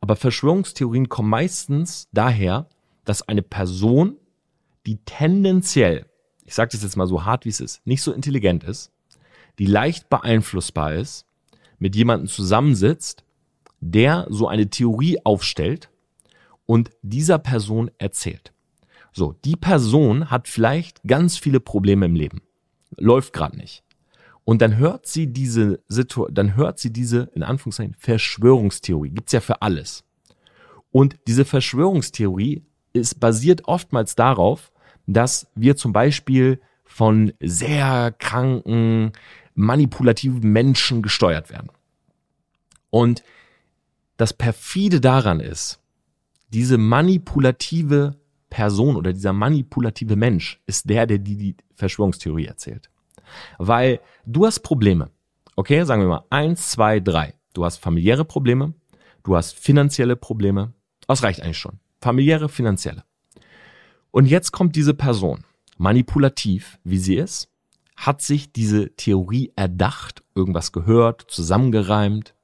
Aber 0.00 0.16
Verschwörungstheorien 0.16 1.08
kommen 1.08 1.28
meistens 1.28 2.08
daher, 2.12 2.68
dass 3.04 3.22
eine 3.28 3.42
Person, 3.42 4.16
die 4.86 4.98
tendenziell, 5.04 6.06
ich 6.46 6.54
sage 6.54 6.70
das 6.72 6.82
jetzt 6.82 6.96
mal 6.96 7.06
so 7.06 7.24
hart 7.24 7.44
wie 7.44 7.50
es 7.50 7.60
ist, 7.60 7.86
nicht 7.86 8.02
so 8.02 8.12
intelligent 8.12 8.64
ist, 8.64 8.92
die 9.58 9.66
leicht 9.66 10.08
beeinflussbar 10.08 10.94
ist, 10.94 11.26
mit 11.78 11.94
jemandem 11.96 12.28
zusammensitzt, 12.28 13.24
der 13.80 14.26
so 14.30 14.48
eine 14.48 14.70
Theorie 14.70 15.18
aufstellt 15.24 15.90
und 16.64 16.90
dieser 17.02 17.38
Person 17.38 17.90
erzählt. 17.98 18.52
So, 19.12 19.34
die 19.44 19.56
Person 19.56 20.30
hat 20.30 20.48
vielleicht 20.48 21.02
ganz 21.06 21.38
viele 21.38 21.60
Probleme 21.60 22.06
im 22.06 22.14
Leben. 22.14 22.42
Läuft 22.96 23.32
gerade 23.32 23.56
nicht. 23.56 23.82
Und 24.44 24.62
dann 24.62 24.76
hört 24.76 25.06
sie 25.06 25.26
diese 25.26 25.80
Situation, 25.88 26.34
dann 26.34 26.54
hört 26.54 26.78
sie 26.78 26.92
diese, 26.92 27.30
in 27.34 27.42
Anführungszeichen, 27.42 27.96
Verschwörungstheorie. 27.98 29.10
Gibt's 29.10 29.32
ja 29.32 29.40
für 29.40 29.62
alles. 29.62 30.04
Und 30.92 31.16
diese 31.26 31.44
Verschwörungstheorie 31.44 32.62
ist 32.92 33.18
basiert 33.18 33.62
oftmals 33.64 34.14
darauf, 34.14 34.70
dass 35.06 35.48
wir 35.54 35.76
zum 35.76 35.92
Beispiel 35.92 36.60
von 36.84 37.32
sehr 37.40 38.14
kranken, 38.18 39.12
manipulativen 39.54 40.52
Menschen 40.52 41.02
gesteuert 41.02 41.50
werden. 41.50 41.70
Und 42.90 43.22
das 44.16 44.32
perfide 44.32 45.00
daran 45.00 45.40
ist, 45.40 45.80
diese 46.52 46.78
manipulative 46.78 48.16
Person 48.50 48.96
oder 48.96 49.12
dieser 49.12 49.32
manipulative 49.32 50.16
Mensch 50.16 50.60
ist 50.66 50.88
der, 50.88 51.06
der 51.06 51.18
die, 51.18 51.36
die 51.36 51.56
Verschwörungstheorie 51.74 52.46
erzählt. 52.46 52.88
Weil 53.58 54.00
du 54.24 54.46
hast 54.46 54.60
Probleme. 54.60 55.10
Okay, 55.56 55.84
sagen 55.84 56.02
wir 56.02 56.08
mal 56.08 56.24
eins, 56.30 56.70
zwei, 56.70 57.00
drei. 57.00 57.34
Du 57.52 57.64
hast 57.64 57.78
familiäre 57.78 58.24
Probleme, 58.24 58.74
du 59.22 59.36
hast 59.36 59.58
finanzielle 59.58 60.16
Probleme. 60.16 60.72
Das 61.06 61.22
reicht 61.22 61.42
eigentlich 61.42 61.58
schon. 61.58 61.80
Familiäre, 62.00 62.48
finanzielle. 62.48 63.04
Und 64.16 64.24
jetzt 64.24 64.50
kommt 64.50 64.76
diese 64.76 64.94
Person, 64.94 65.44
manipulativ, 65.76 66.78
wie 66.84 66.96
sie 66.96 67.16
ist, 67.16 67.50
hat 67.98 68.22
sich 68.22 68.50
diese 68.50 68.96
Theorie 68.96 69.52
erdacht, 69.56 70.22
irgendwas 70.34 70.72
gehört, 70.72 71.26
zusammengereimt, 71.28 72.34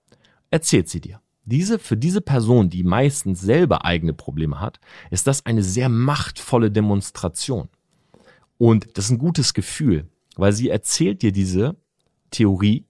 erzählt 0.50 0.90
sie 0.90 1.00
dir. 1.00 1.22
Diese, 1.46 1.78
für 1.78 1.96
diese 1.96 2.20
Person, 2.20 2.68
die 2.68 2.85
meistens 2.85 3.40
selber 3.40 3.87
eigene 3.87 4.12
Probleme 4.12 4.61
hat, 4.61 4.80
ist 5.11 5.26
das 5.26 5.46
eine 5.46 5.62
sehr 5.62 5.88
machtvolle 5.88 6.70
Demonstration. 6.70 7.70
Und 8.58 8.98
das 8.98 9.06
ist 9.06 9.12
ein 9.12 9.18
gutes 9.18 9.54
Gefühl, 9.54 10.11
weil 10.37 10.52
sie 10.52 10.68
erzählt 10.68 11.22
dir 11.22 11.32
diese 11.32 11.76
Theorie 12.30 12.85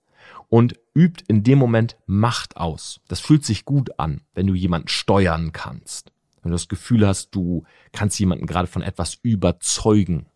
und 0.49 0.75
übt 0.93 1.23
in 1.29 1.45
dem 1.45 1.61
Moment 1.61 1.97
Macht 2.07 2.57
aus. 2.57 3.01
Das 3.07 3.21
fühlt 3.21 3.45
sich 3.45 3.65
gut 3.65 4.01
an, 4.01 4.23
wenn 4.35 4.49
du 4.49 4.55
jemanden 4.55 4.89
steuern 4.89 5.53
kannst. 5.53 6.11
Wenn 6.43 6.51
du 6.51 6.57
das 6.57 6.69
Gefühl 6.69 7.07
hast, 7.07 7.31
du 7.35 7.65
kannst 7.93 8.19
jemanden 8.19 8.47
gerade 8.47 8.67
von 8.67 8.83
etwas 8.83 9.19
überzeugen. 9.23 10.27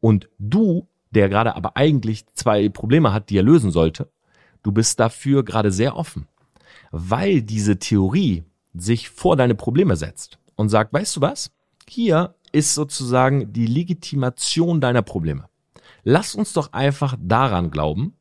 Und 0.00 0.28
du, 0.38 0.86
der 1.10 1.28
gerade 1.28 1.56
aber 1.56 1.76
eigentlich 1.76 2.26
zwei 2.28 2.68
Probleme 2.68 3.12
hat, 3.12 3.30
die 3.30 3.38
er 3.38 3.42
lösen 3.42 3.70
sollte, 3.70 4.10
du 4.62 4.72
bist 4.72 5.00
dafür 5.00 5.44
gerade 5.44 5.72
sehr 5.72 5.96
offen 5.96 6.28
weil 6.90 7.42
diese 7.42 7.78
Theorie 7.78 8.44
sich 8.74 9.10
vor 9.10 9.36
deine 9.36 9.54
Probleme 9.54 9.96
setzt 9.96 10.38
und 10.56 10.68
sagt, 10.68 10.92
weißt 10.92 11.16
du 11.16 11.20
was? 11.20 11.50
Hier 11.88 12.34
ist 12.52 12.74
sozusagen 12.74 13.52
die 13.52 13.66
Legitimation 13.66 14.80
deiner 14.80 15.02
Probleme. 15.02 15.48
Lass 16.04 16.34
uns 16.34 16.52
doch 16.52 16.72
einfach 16.72 17.16
daran 17.20 17.70
glauben, 17.70 18.14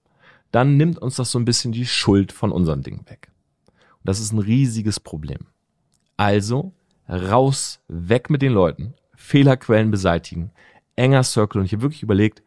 dann 0.52 0.78
nimmt 0.78 1.00
uns 1.00 1.15
das 1.15 1.32
so 1.32 1.39
ein 1.39 1.45
bisschen 1.45 1.71
die 1.71 1.86
Schuld 1.86 2.32
von 2.32 2.52
unseren 2.52 2.82
Dingen 2.82 3.06
weg. 3.08 3.30
Und 3.67 4.06
das 4.06 4.19
ist 4.19 4.32
ein 4.32 4.39
riesiges 4.39 5.00
Problem. 5.00 5.47
Also 6.15 6.73
raus, 7.08 7.80
weg 7.88 8.30
mit 8.30 8.41
den 8.41 8.54
Leuten, 8.54 8.93
Fehlerquellen 9.15 9.91
beseitigen, 9.91 10.52
enger 10.96 11.24
Circle 11.24 11.62
und 11.62 11.72
habe 11.72 11.82
wirklich 11.82 12.04
überlegt, 12.04 12.43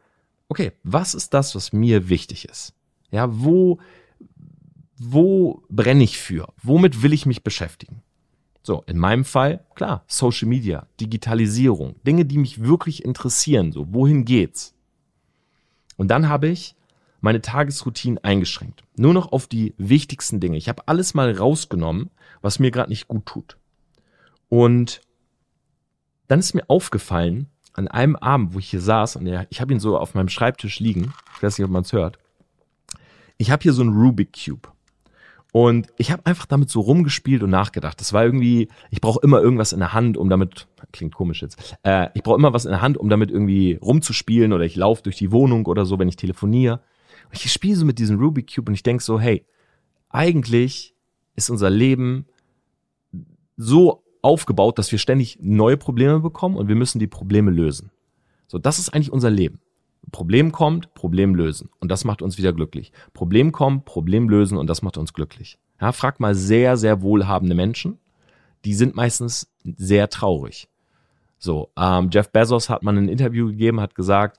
okay, 0.48 0.72
was 0.82 1.14
ist 1.14 1.34
das, 1.34 1.54
was 1.54 1.72
mir 1.72 2.08
wichtig 2.08 2.46
ist? 2.46 2.74
Ja, 3.10 3.28
wo 3.30 3.78
wo 5.02 5.62
brenne 5.70 6.04
ich 6.04 6.18
für? 6.18 6.52
Womit 6.62 7.02
will 7.02 7.14
ich 7.14 7.24
mich 7.24 7.42
beschäftigen? 7.42 8.02
So, 8.62 8.84
in 8.86 8.98
meinem 8.98 9.24
Fall, 9.24 9.64
klar, 9.74 10.04
Social 10.06 10.46
Media, 10.46 10.86
Digitalisierung, 11.00 11.94
Dinge, 12.06 12.26
die 12.26 12.36
mich 12.36 12.62
wirklich 12.62 13.02
interessieren, 13.02 13.72
so, 13.72 13.94
wohin 13.94 14.26
geht's? 14.26 14.74
Und 15.96 16.08
dann 16.08 16.28
habe 16.28 16.48
ich 16.48 16.76
meine 17.22 17.40
Tagesroutine 17.40 18.22
eingeschränkt. 18.22 18.84
Nur 18.96 19.14
noch 19.14 19.32
auf 19.32 19.46
die 19.46 19.74
wichtigsten 19.78 20.38
Dinge. 20.40 20.58
Ich 20.58 20.68
habe 20.68 20.86
alles 20.86 21.14
mal 21.14 21.32
rausgenommen, 21.34 22.10
was 22.42 22.58
mir 22.58 22.70
gerade 22.70 22.90
nicht 22.90 23.08
gut 23.08 23.24
tut. 23.24 23.56
Und 24.50 25.00
dann 26.28 26.40
ist 26.40 26.54
mir 26.54 26.68
aufgefallen, 26.68 27.46
an 27.72 27.88
einem 27.88 28.16
Abend, 28.16 28.52
wo 28.52 28.58
ich 28.58 28.68
hier 28.68 28.80
saß, 28.80 29.16
und 29.16 29.26
ich 29.48 29.60
habe 29.60 29.72
ihn 29.72 29.80
so 29.80 29.96
auf 29.96 30.14
meinem 30.14 30.28
Schreibtisch 30.28 30.80
liegen, 30.80 31.14
ich 31.36 31.42
weiß 31.42 31.56
nicht, 31.56 31.64
ob 31.64 31.70
man 31.70 31.82
es 31.82 31.92
hört, 31.92 32.18
ich 33.38 33.50
habe 33.50 33.62
hier 33.62 33.72
so 33.72 33.80
einen 33.80 33.96
Rubik 33.96 34.36
Cube. 34.44 34.68
Und 35.52 35.88
ich 35.96 36.12
habe 36.12 36.26
einfach 36.26 36.46
damit 36.46 36.70
so 36.70 36.80
rumgespielt 36.80 37.42
und 37.42 37.50
nachgedacht. 37.50 38.00
Das 38.00 38.12
war 38.12 38.24
irgendwie, 38.24 38.68
ich 38.90 39.00
brauche 39.00 39.20
immer 39.22 39.40
irgendwas 39.40 39.72
in 39.72 39.80
der 39.80 39.92
Hand, 39.92 40.16
um 40.16 40.28
damit, 40.28 40.68
klingt 40.92 41.14
komisch 41.14 41.42
jetzt, 41.42 41.76
äh, 41.82 42.08
ich 42.14 42.22
brauche 42.22 42.38
immer 42.38 42.52
was 42.52 42.64
in 42.64 42.70
der 42.70 42.82
Hand, 42.82 42.98
um 42.98 43.08
damit 43.08 43.30
irgendwie 43.30 43.78
rumzuspielen 43.80 44.52
oder 44.52 44.64
ich 44.64 44.76
laufe 44.76 45.02
durch 45.02 45.16
die 45.16 45.32
Wohnung 45.32 45.66
oder 45.66 45.86
so, 45.86 45.98
wenn 45.98 46.08
ich 46.08 46.16
telefoniere. 46.16 46.80
Und 47.30 47.36
ich 47.36 47.52
spiele 47.52 47.76
so 47.76 47.84
mit 47.84 47.98
diesem 47.98 48.18
Rubik 48.18 48.52
Cube 48.54 48.68
und 48.68 48.74
ich 48.74 48.82
denk 48.82 49.00
so, 49.00 49.18
hey, 49.18 49.44
eigentlich 50.08 50.94
ist 51.34 51.50
unser 51.50 51.70
Leben 51.70 52.26
so 53.56 54.04
aufgebaut, 54.22 54.78
dass 54.78 54.92
wir 54.92 54.98
ständig 54.98 55.38
neue 55.40 55.76
Probleme 55.76 56.20
bekommen 56.20 56.56
und 56.56 56.68
wir 56.68 56.76
müssen 56.76 56.98
die 56.98 57.06
Probleme 57.06 57.50
lösen. 57.50 57.90
So, 58.46 58.58
das 58.58 58.78
ist 58.78 58.90
eigentlich 58.90 59.12
unser 59.12 59.30
Leben. 59.30 59.60
Problem 60.12 60.50
kommt, 60.52 60.92
Problem 60.94 61.34
lösen. 61.34 61.70
Und 61.78 61.90
das 61.90 62.04
macht 62.04 62.22
uns 62.22 62.38
wieder 62.38 62.52
glücklich. 62.52 62.92
Problem 63.12 63.52
kommt, 63.52 63.84
Problem 63.84 64.28
lösen 64.28 64.58
und 64.58 64.66
das 64.66 64.82
macht 64.82 64.96
uns 64.96 65.12
glücklich. 65.12 65.58
Ja, 65.80 65.92
frag 65.92 66.20
mal 66.20 66.34
sehr, 66.34 66.76
sehr 66.76 67.02
wohlhabende 67.02 67.54
Menschen. 67.54 67.98
Die 68.64 68.74
sind 68.74 68.94
meistens 68.94 69.50
sehr 69.64 70.08
traurig. 70.10 70.68
So, 71.38 71.70
ähm, 71.76 72.10
Jeff 72.12 72.30
Bezos 72.30 72.68
hat 72.68 72.82
mal 72.82 72.96
ein 72.96 73.08
Interview 73.08 73.46
gegeben, 73.46 73.80
hat 73.80 73.94
gesagt, 73.94 74.38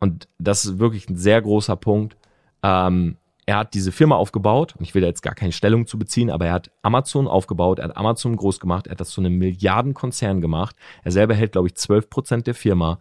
und 0.00 0.28
das 0.38 0.64
ist 0.64 0.78
wirklich 0.78 1.08
ein 1.08 1.16
sehr 1.16 1.40
großer 1.40 1.76
Punkt, 1.76 2.16
ähm, 2.62 3.16
er 3.48 3.56
hat 3.56 3.72
diese 3.72 3.92
Firma 3.92 4.16
aufgebaut, 4.16 4.74
und 4.78 4.84
ich 4.84 4.94
will 4.94 5.00
da 5.00 5.08
jetzt 5.08 5.22
gar 5.22 5.34
keine 5.34 5.52
Stellung 5.52 5.86
zu 5.86 5.98
beziehen, 5.98 6.28
aber 6.28 6.48
er 6.48 6.52
hat 6.52 6.70
Amazon 6.82 7.26
aufgebaut, 7.26 7.78
er 7.78 7.86
hat 7.86 7.96
Amazon 7.96 8.36
groß 8.36 8.60
gemacht, 8.60 8.86
er 8.86 8.90
hat 8.90 9.00
das 9.00 9.08
zu 9.08 9.22
einem 9.22 9.38
Milliardenkonzern 9.38 10.42
gemacht. 10.42 10.76
Er 11.02 11.12
selber 11.12 11.34
hält, 11.34 11.52
glaube 11.52 11.68
ich, 11.68 11.74
12 11.74 12.10
Prozent 12.10 12.46
der 12.46 12.54
Firma 12.54 12.98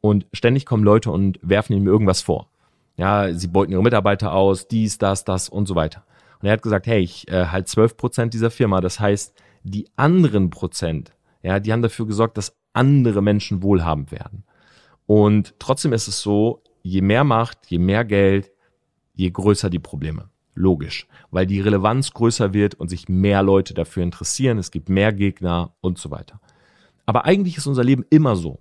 und 0.00 0.24
ständig 0.32 0.66
kommen 0.66 0.84
Leute 0.84 1.10
und 1.10 1.40
werfen 1.42 1.72
ihm 1.72 1.88
irgendwas 1.88 2.22
vor. 2.22 2.46
Ja, 2.96 3.34
sie 3.34 3.48
beuten 3.48 3.72
ihre 3.72 3.82
Mitarbeiter 3.82 4.34
aus, 4.34 4.68
dies, 4.68 4.98
das, 4.98 5.24
das 5.24 5.48
und 5.48 5.66
so 5.66 5.74
weiter. 5.74 6.04
Und 6.40 6.46
er 6.46 6.52
hat 6.52 6.62
gesagt, 6.62 6.86
hey, 6.86 7.00
ich 7.00 7.26
äh, 7.26 7.46
halt 7.46 7.66
12 7.66 7.96
Prozent 7.96 8.34
dieser 8.34 8.52
Firma. 8.52 8.80
Das 8.80 9.00
heißt, 9.00 9.34
die 9.64 9.88
anderen 9.96 10.50
Prozent, 10.50 11.10
ja, 11.42 11.58
die 11.58 11.72
haben 11.72 11.82
dafür 11.82 12.06
gesorgt, 12.06 12.38
dass 12.38 12.56
andere 12.72 13.20
Menschen 13.20 13.64
wohlhabend 13.64 14.12
werden. 14.12 14.44
Und 15.06 15.54
trotzdem 15.58 15.92
ist 15.92 16.06
es 16.06 16.22
so, 16.22 16.62
je 16.82 17.00
mehr 17.00 17.24
Macht, 17.24 17.66
je 17.66 17.80
mehr 17.80 18.04
Geld, 18.04 18.52
je 19.18 19.30
größer 19.30 19.68
die 19.68 19.80
Probleme. 19.80 20.30
Logisch, 20.54 21.06
weil 21.30 21.46
die 21.46 21.60
Relevanz 21.60 22.12
größer 22.12 22.52
wird 22.54 22.74
und 22.74 22.88
sich 22.88 23.08
mehr 23.08 23.42
Leute 23.42 23.74
dafür 23.74 24.02
interessieren, 24.02 24.58
es 24.58 24.70
gibt 24.70 24.88
mehr 24.88 25.12
Gegner 25.12 25.74
und 25.80 25.98
so 25.98 26.10
weiter. 26.10 26.40
Aber 27.04 27.24
eigentlich 27.24 27.56
ist 27.56 27.66
unser 27.66 27.84
Leben 27.84 28.04
immer 28.10 28.36
so. 28.36 28.60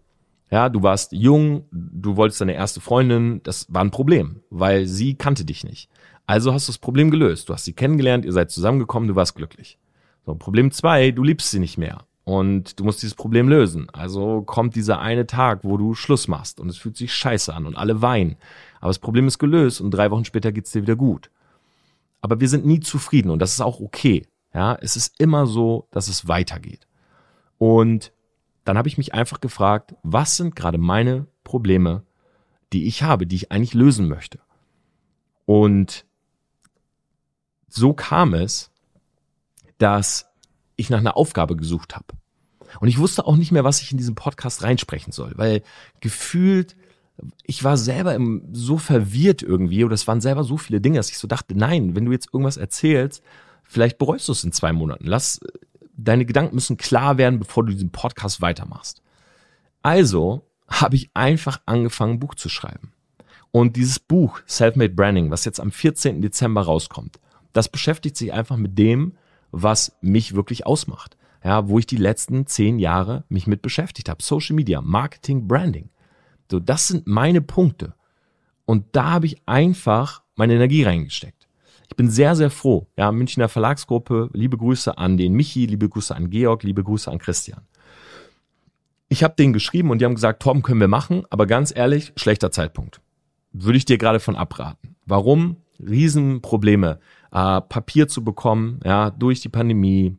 Ja, 0.49 0.70
du 0.70 0.82
warst 0.82 1.12
jung, 1.12 1.66
du 1.72 2.16
wolltest 2.16 2.41
deine 2.41 2.53
erste 2.53 2.82
Freundin, 2.82 3.41
das 3.43 3.72
war 3.74 3.84
ein 3.84 3.91
Problem, 3.91 4.41
weil 4.49 4.86
sie 4.86 5.16
kannte 5.16 5.45
dich 5.45 5.64
nicht. 5.64 5.89
Also 6.26 6.53
hast 6.53 6.68
du 6.68 6.72
das 6.72 6.78
Problem 6.78 7.12
gelöst. 7.12 7.49
Du 7.49 7.53
hast 7.53 7.66
sie 7.66 7.74
kennengelernt, 7.74 8.26
ihr 8.26 8.34
seid 8.34 8.51
zusammengekommen, 8.51 9.08
du 9.08 9.16
warst 9.16 9.36
glücklich. 9.36 9.78
So, 10.26 10.36
Problem 10.36 10.72
zwei, 10.72 11.12
du 11.12 11.24
liebst 11.24 11.51
sie 11.51 11.60
nicht 11.60 11.78
mehr. 11.78 11.99
Und 12.24 12.80
du 12.80 12.84
musst 12.84 13.01
dieses 13.01 13.16
Problem 13.16 13.47
lösen. 13.47 13.89
Also 13.93 14.41
kommt 14.41 14.76
dieser 14.76 14.99
eine 14.99 15.28
Tag, 15.28 15.64
wo 15.64 15.78
du 15.78 15.93
Schluss 15.93 16.28
machst 16.28 16.60
und 16.60 16.68
es 16.68 16.78
fühlt 16.78 16.97
sich 16.97 17.14
scheiße 17.14 17.53
an 17.53 17.66
und 17.66 17.76
alle 17.76 18.01
weinen. 18.01 18.36
Aber 18.88 18.91
das 18.91 18.99
Problem 18.99 19.27
ist 19.27 19.38
gelöst 19.38 19.81
und 19.81 19.91
drei 19.91 20.11
Wochen 20.11 20.23
später 20.23 20.53
geht's 20.53 20.71
dir 20.71 20.81
wieder 20.81 20.95
gut. 20.95 21.29
Aber 22.21 22.39
wir 22.39 22.47
sind 22.47 22.65
nie 22.65 22.79
zufrieden 22.79 23.31
und 23.31 23.39
das 23.39 23.51
ist 23.51 23.59
auch 23.59 23.81
okay. 23.81 24.25
Ja, 24.53 24.77
es 24.79 24.95
ist 24.95 25.19
immer 25.19 25.45
so, 25.45 25.89
dass 25.91 26.07
es 26.07 26.29
weitergeht. 26.29 26.88
Und 27.57 28.13
dann 28.63 28.77
habe 28.77 28.88
ich 28.88 28.97
mich 28.97 29.13
einfach 29.13 29.41
gefragt, 29.41 29.93
was 30.03 30.38
sind 30.38 30.55
gerade 30.55 30.77
meine 30.77 31.27
Probleme, 31.43 32.05
die 32.71 32.88
ich 32.88 33.03
habe, 33.03 33.27
die 33.27 33.35
ich 33.35 33.51
eigentlich 33.51 33.73
lösen 33.73 34.07
möchte. 34.07 34.39
Und 35.43 36.05
so 37.67 37.93
kam 37.93 38.33
es, 38.33 38.71
dass 39.79 40.27
ich 40.77 40.89
nach 40.89 40.99
einer 40.99 41.17
Aufgabe 41.17 41.57
gesucht 41.57 41.93
habe. 41.93 42.15
Und 42.79 42.88
ich 42.88 42.99
wusste 42.99 43.25
auch 43.25 43.35
nicht 43.35 43.51
mehr, 43.51 43.65
was 43.65 43.81
ich 43.81 43.91
in 43.91 43.97
diesem 43.97 44.15
Podcast 44.15 44.63
reinsprechen 44.63 45.11
soll, 45.11 45.33
weil 45.35 45.61
gefühlt, 45.99 46.77
ich 47.43 47.63
war 47.63 47.78
selber 47.78 48.13
im, 48.15 48.43
so 48.51 48.78
verwirrt 48.78 49.41
irgendwie 49.41 49.84
oder 49.84 49.93
es 49.93 50.07
waren 50.07 50.22
selber 50.22 50.43
so 50.43 50.57
viele 50.57 50.82
Dinge, 50.82 50.97
dass 50.97 51.09
ich 51.09 51.18
so 51.18 51.28
dachte, 51.28 51.57
nein, 51.57 51.95
wenn 51.95 52.05
du 52.05 52.11
jetzt 52.11 52.30
irgendwas 52.34 52.57
erzählst, 52.57 53.24
vielleicht 53.63 53.97
bereust 53.97 54.28
du 54.28 54.34
es 54.34 54.43
in 54.43 54.51
zwei 54.51 54.74
Monaten. 54.74 55.05
Lass, 55.05 55.39
deine 55.95 56.26
Gedanken 56.26 56.55
müssen 56.55 56.78
klar 56.78 57.18
werden, 57.18 57.39
bevor 57.39 57.65
du 57.65 57.74
diesen 57.74 57.91
Podcast 57.91 58.41
weitermachst. 58.41 59.01
Also 59.82 60.43
habe 60.68 60.95
ich 60.95 61.09
einfach 61.13 61.61
angefangen, 61.65 62.13
ein 62.13 62.20
Buch 62.20 62.36
zu 62.36 62.49
schreiben. 62.49 62.93
Und 63.51 63.76
dieses 63.76 63.99
Buch, 63.99 64.41
Selfmade 64.45 64.93
Branding, 64.93 65.32
was 65.32 65.45
jetzt 65.45 65.59
am 65.59 65.72
14. 65.72 66.22
Dezember 66.22 66.61
rauskommt, 66.61 67.20
das 67.53 67.70
beschäftigt 67.70 68.18
sich 68.18 68.34
einfach 68.34 68.57
mit 68.57 68.78
dem, 68.78 69.13
was 69.51 69.97
mich 70.01 70.36
wirklich 70.36 70.65
ausmacht. 70.65 71.18
Ja, 71.43 71.70
wo 71.70 71.80
ich 71.80 71.86
die 71.86 71.97
letzten 71.97 72.45
zehn 72.45 72.78
Jahre 72.78 73.24
mich 73.30 73.47
mit 73.47 73.61
beschäftigt 73.61 74.09
habe. 74.09 74.22
Social 74.22 74.55
Media, 74.55 74.82
Marketing, 74.82 75.47
Branding. 75.47 75.89
So, 76.50 76.60
das 76.60 76.88
sind 76.88 77.08
meine 77.08 77.41
Punkte. 77.41 77.93
Und 78.66 78.86
da 78.91 79.12
habe 79.12 79.26
ich 79.26 79.41
einfach 79.45 80.24
meine 80.36 80.54
Energie 80.54 80.84
reingesteckt. 80.84 81.48
Ich 81.89 81.95
bin 81.95 82.10
sehr, 82.10 82.36
sehr 82.36 82.50
froh. 82.50 82.88
Ja, 82.98 83.12
Münchner 83.12 83.50
Verlagsgruppe, 83.50 84.30
liebe 84.34 84.58
Grüße 84.58 84.98
an 84.98 85.18
den 85.18 85.34
Michi, 85.34 85.66
liebe 85.66 85.88
Grüße 85.88 86.16
an 86.16 86.30
Georg, 86.30 86.64
liebe 86.64 86.84
Grüße 86.84 87.10
an 87.10 87.18
Christian. 87.18 87.62
Ich 89.10 89.24
habe 89.24 89.36
denen 89.36 89.54
geschrieben 89.54 89.89
und 89.89 90.00
die 90.00 90.06
haben 90.06 90.16
gesagt, 90.16 90.41
Tom, 90.41 90.64
können 90.64 90.82
wir 90.82 90.89
machen, 90.89 91.24
aber 91.30 91.48
ganz 91.48 91.74
ehrlich, 91.76 92.12
schlechter 92.18 92.52
Zeitpunkt. 92.52 93.00
Würde 93.54 93.78
ich 93.78 93.86
dir 93.86 93.98
gerade 93.98 94.20
von 94.20 94.36
abraten. 94.36 94.95
Warum? 95.06 95.58
Riesenprobleme 95.80 97.00
äh, 97.32 97.62
Papier 97.62 98.08
zu 98.08 98.24
bekommen, 98.24 98.80
ja, 98.84 99.12
durch 99.12 99.39
die 99.39 99.50
Pandemie, 99.50 100.18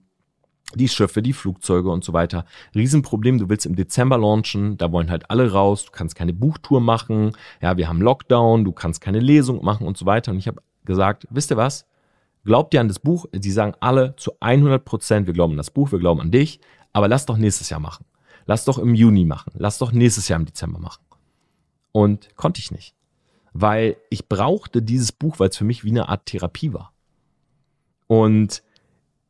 die 0.74 0.88
Schiffe, 0.88 1.22
die 1.22 1.32
Flugzeuge 1.32 1.90
und 1.90 2.04
so 2.04 2.12
weiter. 2.12 2.44
Riesenproblem, 2.74 3.38
du 3.38 3.48
willst 3.48 3.66
im 3.66 3.76
Dezember 3.76 4.18
launchen, 4.18 4.76
da 4.76 4.92
wollen 4.92 5.10
halt 5.10 5.30
alle 5.30 5.50
raus, 5.52 5.86
du 5.86 5.92
kannst 5.92 6.14
keine 6.14 6.32
Buchtour 6.32 6.80
machen, 6.80 7.32
ja, 7.62 7.76
wir 7.76 7.88
haben 7.88 8.02
Lockdown, 8.02 8.64
du 8.64 8.72
kannst 8.72 9.00
keine 9.00 9.20
Lesung 9.20 9.64
machen 9.64 9.86
und 9.86 9.96
so 9.96 10.06
weiter. 10.06 10.32
Und 10.32 10.38
ich 10.38 10.46
habe 10.46 10.62
gesagt, 10.84 11.26
wisst 11.30 11.50
ihr 11.50 11.56
was? 11.56 11.86
Glaubt 12.44 12.74
ihr 12.74 12.80
an 12.80 12.88
das 12.88 12.98
Buch? 12.98 13.26
Die 13.32 13.50
sagen 13.50 13.74
alle 13.80 14.14
zu 14.16 14.32
100 14.40 14.84
Prozent, 14.84 15.26
wir 15.26 15.34
glauben 15.34 15.54
an 15.54 15.58
das 15.58 15.70
Buch, 15.70 15.92
wir 15.92 15.98
glauben 15.98 16.20
an 16.20 16.30
dich, 16.30 16.60
aber 16.92 17.08
lass 17.08 17.26
doch 17.26 17.36
nächstes 17.36 17.70
Jahr 17.70 17.80
machen. 17.80 18.04
Lass 18.46 18.64
doch 18.64 18.78
im 18.78 18.94
Juni 18.94 19.26
machen. 19.26 19.52
Lass 19.56 19.76
doch 19.76 19.92
nächstes 19.92 20.28
Jahr 20.28 20.40
im 20.40 20.46
Dezember 20.46 20.78
machen. 20.78 21.04
Und 21.92 22.34
konnte 22.36 22.60
ich 22.60 22.70
nicht. 22.70 22.94
Weil 23.52 23.98
ich 24.08 24.26
brauchte 24.28 24.80
dieses 24.80 25.12
Buch, 25.12 25.38
weil 25.38 25.50
es 25.50 25.56
für 25.58 25.64
mich 25.64 25.84
wie 25.84 25.90
eine 25.90 26.08
Art 26.08 26.24
Therapie 26.24 26.72
war. 26.72 26.92
Und 28.06 28.62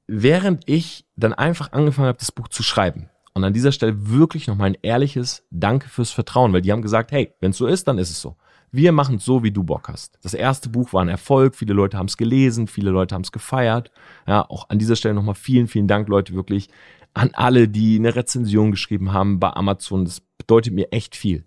während 0.09 0.69
ich 0.69 1.07
dann 1.15 1.33
einfach 1.33 1.73
angefangen 1.73 2.09
habe, 2.09 2.19
das 2.19 2.33
Buch 2.33 2.49
zu 2.49 2.63
schreiben, 2.63 3.09
und 3.39 3.45
an 3.45 3.53
dieser 3.53 3.71
Stelle 3.71 4.11
wirklich 4.11 4.49
nochmal 4.49 4.71
ein 4.71 4.79
ehrliches 4.83 5.47
Danke 5.53 5.89
fürs 5.89 6.11
Vertrauen, 6.11 6.53
weil 6.53 6.61
die 6.61 6.73
haben 6.73 6.83
gesagt, 6.83 7.13
hey, 7.13 7.33
wenn 7.39 7.53
es 7.53 7.57
so 7.57 7.69
ist, 7.69 7.87
dann 7.87 7.99
ist 7.99 8.11
es 8.11 8.21
so. 8.21 8.37
Wir 8.73 8.91
machen 8.91 9.17
es 9.17 9.25
so, 9.25 9.45
wie 9.45 9.53
du 9.53 9.63
Bock 9.63 9.89
hast. 9.89 10.19
Das 10.23 10.35
erste 10.35 10.69
Buch 10.69 10.93
war 10.93 11.03
ein 11.03 11.09
Erfolg, 11.09 11.55
viele 11.55 11.73
Leute 11.73 11.97
haben 11.97 12.07
es 12.07 12.17
gelesen, 12.17 12.67
viele 12.67 12.91
Leute 12.91 13.15
haben 13.15 13.23
es 13.23 13.31
gefeiert. 13.31 13.93
Ja, 14.27 14.45
auch 14.51 14.69
an 14.71 14.81
dieser 14.81 14.97
Stelle 14.97 15.15
nochmal 15.15 15.37
vielen, 15.37 15.69
vielen 15.69 15.87
Dank, 15.87 16.09
Leute, 16.09 16.35
wirklich 16.35 16.69
an 17.15 17.31
alle, 17.33 17.69
die 17.69 17.97
eine 17.97 18.17
Rezension 18.17 18.73
geschrieben 18.73 19.13
haben 19.13 19.39
bei 19.39 19.53
Amazon. 19.53 20.05
Das 20.05 20.21
bedeutet 20.21 20.75
mir 20.75 20.93
echt 20.93 21.15
viel. 21.15 21.45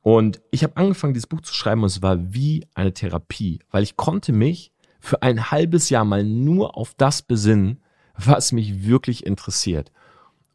Und 0.00 0.40
ich 0.50 0.64
habe 0.64 0.78
angefangen, 0.78 1.12
dieses 1.12 1.28
Buch 1.28 1.42
zu 1.42 1.52
schreiben 1.52 1.82
und 1.82 1.88
es 1.88 2.00
war 2.00 2.32
wie 2.32 2.66
eine 2.74 2.94
Therapie, 2.94 3.60
weil 3.70 3.82
ich 3.82 3.96
konnte 3.96 4.32
mich 4.32 4.71
für 5.02 5.20
ein 5.20 5.50
halbes 5.50 5.90
Jahr 5.90 6.04
mal 6.04 6.22
nur 6.22 6.76
auf 6.76 6.94
das 6.96 7.22
besinnen, 7.22 7.82
was 8.16 8.52
mich 8.52 8.86
wirklich 8.86 9.26
interessiert. 9.26 9.90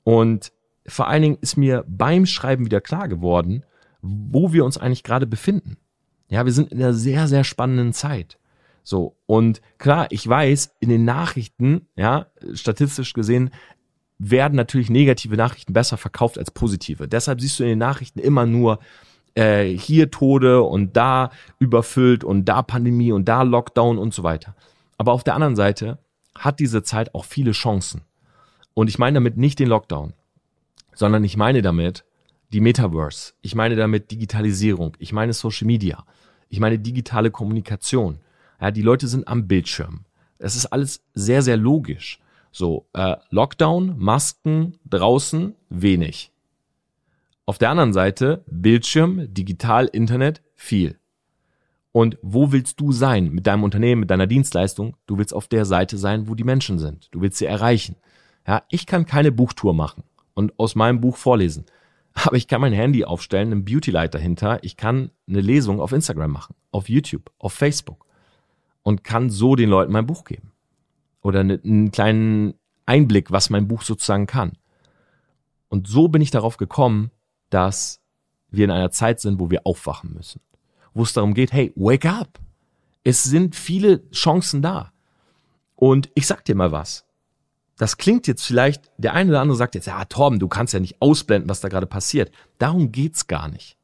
Und 0.05 0.53
vor 0.87 1.09
allen 1.09 1.21
Dingen 1.21 1.37
ist 1.41 1.57
mir 1.57 1.83
beim 1.85 2.25
Schreiben 2.25 2.65
wieder 2.65 2.79
klar 2.79 3.09
geworden, 3.09 3.65
wo 4.01 4.53
wir 4.53 4.63
uns 4.63 4.77
eigentlich 4.77 5.03
gerade 5.03 5.27
befinden. 5.27 5.75
Ja, 6.29 6.45
wir 6.45 6.53
sind 6.53 6.71
in 6.71 6.81
einer 6.81 6.93
sehr, 6.93 7.27
sehr 7.27 7.43
spannenden 7.43 7.91
Zeit. 7.91 8.39
So. 8.83 9.17
Und 9.25 9.61
klar, 9.79 10.07
ich 10.11 10.25
weiß, 10.25 10.77
in 10.79 10.87
den 10.87 11.03
Nachrichten, 11.03 11.87
ja, 11.97 12.27
statistisch 12.53 13.11
gesehen, 13.11 13.49
werden 14.17 14.55
natürlich 14.55 14.89
negative 14.89 15.35
Nachrichten 15.35 15.73
besser 15.73 15.97
verkauft 15.97 16.37
als 16.37 16.51
positive. 16.51 17.09
Deshalb 17.09 17.41
siehst 17.41 17.59
du 17.59 17.63
in 17.63 17.69
den 17.69 17.79
Nachrichten 17.79 18.19
immer 18.19 18.45
nur 18.45 18.79
äh, 19.38 19.77
hier 19.77 20.09
Tode 20.09 20.63
und 20.63 20.97
da 20.97 21.29
überfüllt 21.59 22.23
und 22.23 22.45
da 22.45 22.63
Pandemie 22.63 23.11
und 23.11 23.25
da 23.25 23.43
Lockdown 23.43 23.97
und 23.97 24.13
so 24.13 24.23
weiter. 24.23 24.55
Aber 24.97 25.13
auf 25.13 25.23
der 25.23 25.35
anderen 25.35 25.55
Seite 25.55 25.99
hat 26.35 26.59
diese 26.59 26.81
Zeit 26.83 27.13
auch 27.13 27.25
viele 27.25 27.51
Chancen. 27.51 28.01
Und 28.73 28.89
ich 28.89 28.97
meine 28.97 29.15
damit 29.15 29.38
nicht 29.38 29.59
den 29.59 29.69
Lockdown, 29.69 30.13
sondern 30.93 31.23
ich 31.23 31.38
meine 31.38 31.61
damit 31.61 32.03
die 32.51 32.61
Metaverse. 32.61 33.33
Ich 33.41 33.55
meine 33.55 33.75
damit 33.75 34.11
Digitalisierung. 34.11 34.95
Ich 34.99 35.13
meine 35.13 35.33
Social 35.33 35.67
Media. 35.67 36.05
Ich 36.49 36.59
meine 36.59 36.79
digitale 36.79 37.29
Kommunikation. 37.29 38.19
Ja, 38.59 38.71
die 38.71 38.81
Leute 38.81 39.07
sind 39.07 39.27
am 39.27 39.47
Bildschirm. 39.47 40.05
Es 40.39 40.55
ist 40.55 40.67
alles 40.67 41.03
sehr, 41.13 41.41
sehr 41.41 41.57
logisch. 41.57 42.19
So, 42.51 42.88
äh, 42.93 43.17
Lockdown, 43.29 43.95
Masken, 43.97 44.79
draußen, 44.85 45.55
wenig. 45.69 46.31
Auf 47.49 47.57
der 47.57 47.69
anderen 47.69 47.93
Seite 47.93 48.43
Bildschirm, 48.47 49.33
digital, 49.33 49.85
Internet, 49.85 50.41
viel. 50.53 50.99
Und 51.93 52.17
wo 52.21 52.51
willst 52.51 52.81
du 52.81 52.91
sein 52.91 53.31
mit 53.31 53.47
deinem 53.47 53.63
Unternehmen, 53.63 54.01
mit 54.01 54.11
deiner 54.11 54.27
Dienstleistung? 54.27 54.97
Du 55.05 55.17
willst 55.17 55.33
auf 55.33 55.47
der 55.47 55.63
Seite 55.63 55.97
sein, 55.97 56.27
wo 56.27 56.35
die 56.35 56.43
Menschen 56.43 56.77
sind. 56.77 57.07
Du 57.11 57.21
willst 57.21 57.37
sie 57.37 57.45
erreichen. 57.45 57.95
Ja, 58.45 58.63
ich 58.67 58.85
kann 58.85 59.05
keine 59.05 59.31
Buchtour 59.31 59.73
machen 59.73 60.03
und 60.33 60.59
aus 60.59 60.75
meinem 60.75 60.99
Buch 60.99 61.15
vorlesen. 61.15 61.63
Aber 62.13 62.35
ich 62.35 62.49
kann 62.49 62.59
mein 62.59 62.73
Handy 62.73 63.05
aufstellen, 63.05 63.53
einen 63.53 63.63
Beauty-Light 63.63 64.13
dahinter. 64.13 64.61
Ich 64.61 64.75
kann 64.75 65.11
eine 65.25 65.39
Lesung 65.39 65.79
auf 65.79 65.93
Instagram 65.93 66.31
machen, 66.31 66.53
auf 66.71 66.89
YouTube, 66.89 67.31
auf 67.39 67.53
Facebook 67.53 68.05
und 68.83 69.05
kann 69.05 69.29
so 69.29 69.55
den 69.55 69.69
Leuten 69.69 69.93
mein 69.93 70.05
Buch 70.05 70.25
geben. 70.25 70.51
Oder 71.21 71.39
einen 71.39 71.91
kleinen 71.91 72.55
Einblick, 72.85 73.31
was 73.31 73.49
mein 73.49 73.69
Buch 73.69 73.83
sozusagen 73.83 74.27
kann. 74.27 74.57
Und 75.69 75.87
so 75.87 76.09
bin 76.09 76.21
ich 76.21 76.31
darauf 76.31 76.57
gekommen, 76.57 77.11
dass 77.49 78.01
wir 78.49 78.65
in 78.65 78.71
einer 78.71 78.91
Zeit 78.91 79.19
sind, 79.19 79.39
wo 79.39 79.49
wir 79.49 79.65
aufwachen 79.65 80.13
müssen. 80.13 80.41
Wo 80.93 81.03
es 81.03 81.13
darum 81.13 81.33
geht, 81.33 81.51
hey, 81.51 81.73
wake 81.75 82.05
up. 82.05 82.39
Es 83.03 83.23
sind 83.23 83.55
viele 83.55 84.09
Chancen 84.11 84.61
da. 84.61 84.91
Und 85.75 86.09
ich 86.15 86.27
sag 86.27 86.43
dir 86.45 86.55
mal 86.55 86.71
was. 86.71 87.05
Das 87.77 87.97
klingt 87.97 88.25
jetzt 88.25 88.43
vielleicht, 88.43 88.89
der 88.97 89.13
eine 89.13 89.29
oder 89.29 89.41
andere 89.41 89.57
sagt 89.57 89.75
jetzt, 89.75 89.85
ja, 89.85 90.03
Torben, 90.05 90.39
du 90.39 90.47
kannst 90.47 90.73
ja 90.73 90.79
nicht 90.79 90.99
ausblenden, 91.01 91.49
was 91.49 91.61
da 91.61 91.69
gerade 91.69 91.85
passiert. 91.85 92.31
Darum 92.57 92.91
geht's 92.91 93.27
gar 93.27 93.47
nicht. 93.47 93.77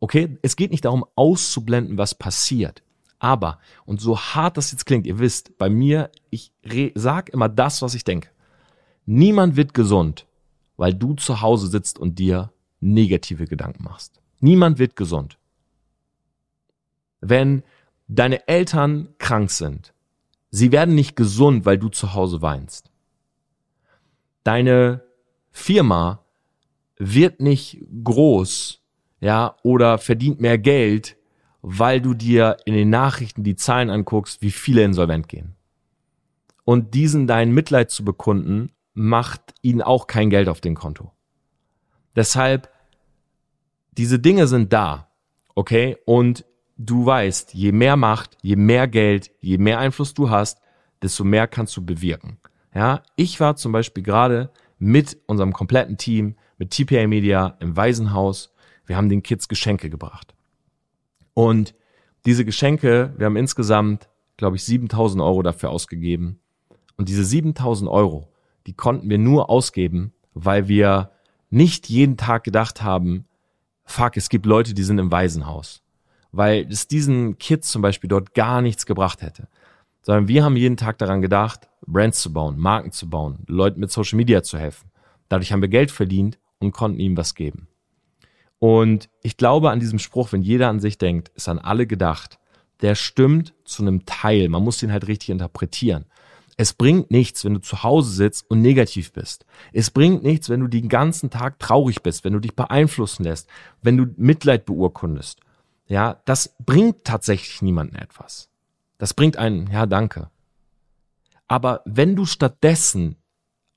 Okay? 0.00 0.36
Es 0.42 0.56
geht 0.56 0.72
nicht 0.72 0.84
darum, 0.84 1.04
auszublenden, 1.14 1.96
was 1.96 2.14
passiert. 2.14 2.82
Aber, 3.20 3.60
und 3.84 4.00
so 4.00 4.18
hart 4.18 4.56
das 4.56 4.72
jetzt 4.72 4.86
klingt, 4.86 5.06
ihr 5.06 5.18
wisst, 5.18 5.58
bei 5.58 5.68
mir, 5.68 6.10
ich 6.30 6.52
sag 6.94 7.28
immer 7.28 7.48
das, 7.48 7.82
was 7.82 7.94
ich 7.94 8.02
denke. 8.02 8.30
Niemand 9.06 9.56
wird 9.56 9.74
gesund, 9.74 10.26
weil 10.76 10.94
du 10.94 11.14
zu 11.14 11.40
Hause 11.40 11.68
sitzt 11.68 11.98
und 11.98 12.18
dir 12.18 12.50
negative 12.80 13.46
Gedanken 13.46 13.84
machst. 13.84 14.20
Niemand 14.40 14.78
wird 14.78 14.96
gesund. 14.96 15.38
Wenn 17.20 17.62
deine 18.08 18.48
Eltern 18.48 19.14
krank 19.18 19.50
sind, 19.50 19.92
sie 20.50 20.72
werden 20.72 20.94
nicht 20.94 21.16
gesund, 21.16 21.66
weil 21.66 21.78
du 21.78 21.88
zu 21.88 22.14
Hause 22.14 22.42
weinst. 22.42 22.90
Deine 24.42 25.04
Firma 25.50 26.24
wird 26.96 27.40
nicht 27.40 27.84
groß, 28.04 28.82
ja, 29.20 29.56
oder 29.62 29.98
verdient 29.98 30.40
mehr 30.40 30.58
Geld, 30.58 31.16
weil 31.62 32.00
du 32.00 32.14
dir 32.14 32.56
in 32.64 32.74
den 32.74 32.88
Nachrichten 32.88 33.44
die 33.44 33.56
Zahlen 33.56 33.90
anguckst, 33.90 34.40
wie 34.40 34.50
viele 34.50 34.82
insolvent 34.82 35.28
gehen. 35.28 35.56
Und 36.64 36.94
diesen 36.94 37.26
dein 37.26 37.52
Mitleid 37.52 37.90
zu 37.90 38.04
bekunden, 38.04 38.72
macht 38.94 39.54
ihnen 39.62 39.82
auch 39.82 40.06
kein 40.06 40.30
Geld 40.30 40.48
auf 40.48 40.60
dem 40.60 40.74
Konto. 40.74 41.12
Deshalb, 42.16 42.70
diese 43.92 44.18
Dinge 44.18 44.46
sind 44.46 44.72
da, 44.72 45.08
okay? 45.54 45.96
Und 46.04 46.44
du 46.76 47.04
weißt, 47.04 47.54
je 47.54 47.72
mehr 47.72 47.96
Macht, 47.96 48.36
je 48.42 48.56
mehr 48.56 48.88
Geld, 48.88 49.30
je 49.40 49.58
mehr 49.58 49.78
Einfluss 49.78 50.14
du 50.14 50.30
hast, 50.30 50.60
desto 51.02 51.24
mehr 51.24 51.46
kannst 51.46 51.76
du 51.76 51.84
bewirken. 51.84 52.38
Ja, 52.74 53.02
ich 53.16 53.40
war 53.40 53.56
zum 53.56 53.72
Beispiel 53.72 54.02
gerade 54.02 54.50
mit 54.78 55.18
unserem 55.26 55.52
kompletten 55.52 55.96
Team, 55.98 56.36
mit 56.56 56.70
TPA 56.70 57.06
Media 57.06 57.56
im 57.60 57.76
Waisenhaus. 57.76 58.54
Wir 58.86 58.96
haben 58.96 59.08
den 59.08 59.22
Kids 59.22 59.48
Geschenke 59.48 59.90
gebracht. 59.90 60.34
Und 61.34 61.74
diese 62.26 62.44
Geschenke, 62.44 63.14
wir 63.16 63.26
haben 63.26 63.36
insgesamt, 63.36 64.08
glaube 64.36 64.56
ich, 64.56 64.64
7000 64.64 65.22
Euro 65.22 65.42
dafür 65.42 65.70
ausgegeben. 65.70 66.40
Und 66.96 67.08
diese 67.08 67.24
7000 67.24 67.90
Euro, 67.90 68.28
die 68.66 68.74
konnten 68.74 69.08
wir 69.08 69.18
nur 69.18 69.48
ausgeben, 69.48 70.12
weil 70.34 70.68
wir 70.68 71.10
nicht 71.50 71.88
jeden 71.88 72.16
Tag 72.16 72.44
gedacht 72.44 72.82
haben, 72.82 73.26
fuck, 73.84 74.16
es 74.16 74.28
gibt 74.28 74.46
Leute, 74.46 74.72
die 74.72 74.84
sind 74.84 74.98
im 74.98 75.12
Waisenhaus. 75.12 75.82
Weil 76.32 76.66
es 76.70 76.86
diesen 76.86 77.38
Kids 77.38 77.70
zum 77.70 77.82
Beispiel 77.82 78.08
dort 78.08 78.34
gar 78.34 78.62
nichts 78.62 78.86
gebracht 78.86 79.20
hätte. 79.22 79.48
sondern 80.02 80.28
wir 80.28 80.44
haben 80.44 80.56
jeden 80.56 80.78
Tag 80.78 80.96
daran 80.98 81.20
gedacht, 81.20 81.68
Brands 81.86 82.22
zu 82.22 82.32
bauen, 82.32 82.58
Marken 82.58 82.92
zu 82.92 83.10
bauen, 83.10 83.40
Leuten 83.46 83.80
mit 83.80 83.90
Social 83.90 84.16
Media 84.16 84.42
zu 84.42 84.58
helfen. 84.58 84.90
Dadurch 85.28 85.52
haben 85.52 85.60
wir 85.60 85.68
Geld 85.68 85.90
verdient 85.90 86.38
und 86.58 86.72
konnten 86.72 87.00
ihm 87.00 87.16
was 87.16 87.34
geben. 87.34 87.68
Und 88.58 89.08
ich 89.22 89.36
glaube 89.36 89.70
an 89.70 89.80
diesem 89.80 89.98
Spruch, 89.98 90.32
wenn 90.32 90.42
jeder 90.42 90.68
an 90.68 90.80
sich 90.80 90.98
denkt, 90.98 91.30
ist 91.34 91.48
an 91.48 91.58
alle 91.58 91.86
gedacht. 91.86 92.38
Der 92.82 92.94
stimmt 92.94 93.54
zu 93.64 93.82
einem 93.82 94.06
Teil. 94.06 94.48
Man 94.48 94.62
muss 94.62 94.82
ihn 94.82 94.92
halt 94.92 95.06
richtig 95.06 95.30
interpretieren. 95.30 96.06
Es 96.60 96.74
bringt 96.74 97.10
nichts, 97.10 97.42
wenn 97.46 97.54
du 97.54 97.60
zu 97.60 97.84
Hause 97.84 98.10
sitzt 98.10 98.50
und 98.50 98.60
negativ 98.60 99.14
bist. 99.14 99.46
Es 99.72 99.90
bringt 99.90 100.22
nichts, 100.22 100.50
wenn 100.50 100.60
du 100.60 100.66
den 100.66 100.90
ganzen 100.90 101.30
Tag 101.30 101.58
traurig 101.58 102.02
bist, 102.02 102.22
wenn 102.22 102.34
du 102.34 102.38
dich 102.38 102.54
beeinflussen 102.54 103.24
lässt, 103.24 103.48
wenn 103.80 103.96
du 103.96 104.08
Mitleid 104.18 104.66
beurkundest. 104.66 105.40
Ja, 105.86 106.20
das 106.26 106.54
bringt 106.58 107.06
tatsächlich 107.06 107.62
niemanden 107.62 107.96
etwas. 107.96 108.50
Das 108.98 109.14
bringt 109.14 109.38
einen, 109.38 109.70
ja, 109.70 109.86
danke. 109.86 110.28
Aber 111.48 111.80
wenn 111.86 112.14
du 112.14 112.26
stattdessen 112.26 113.16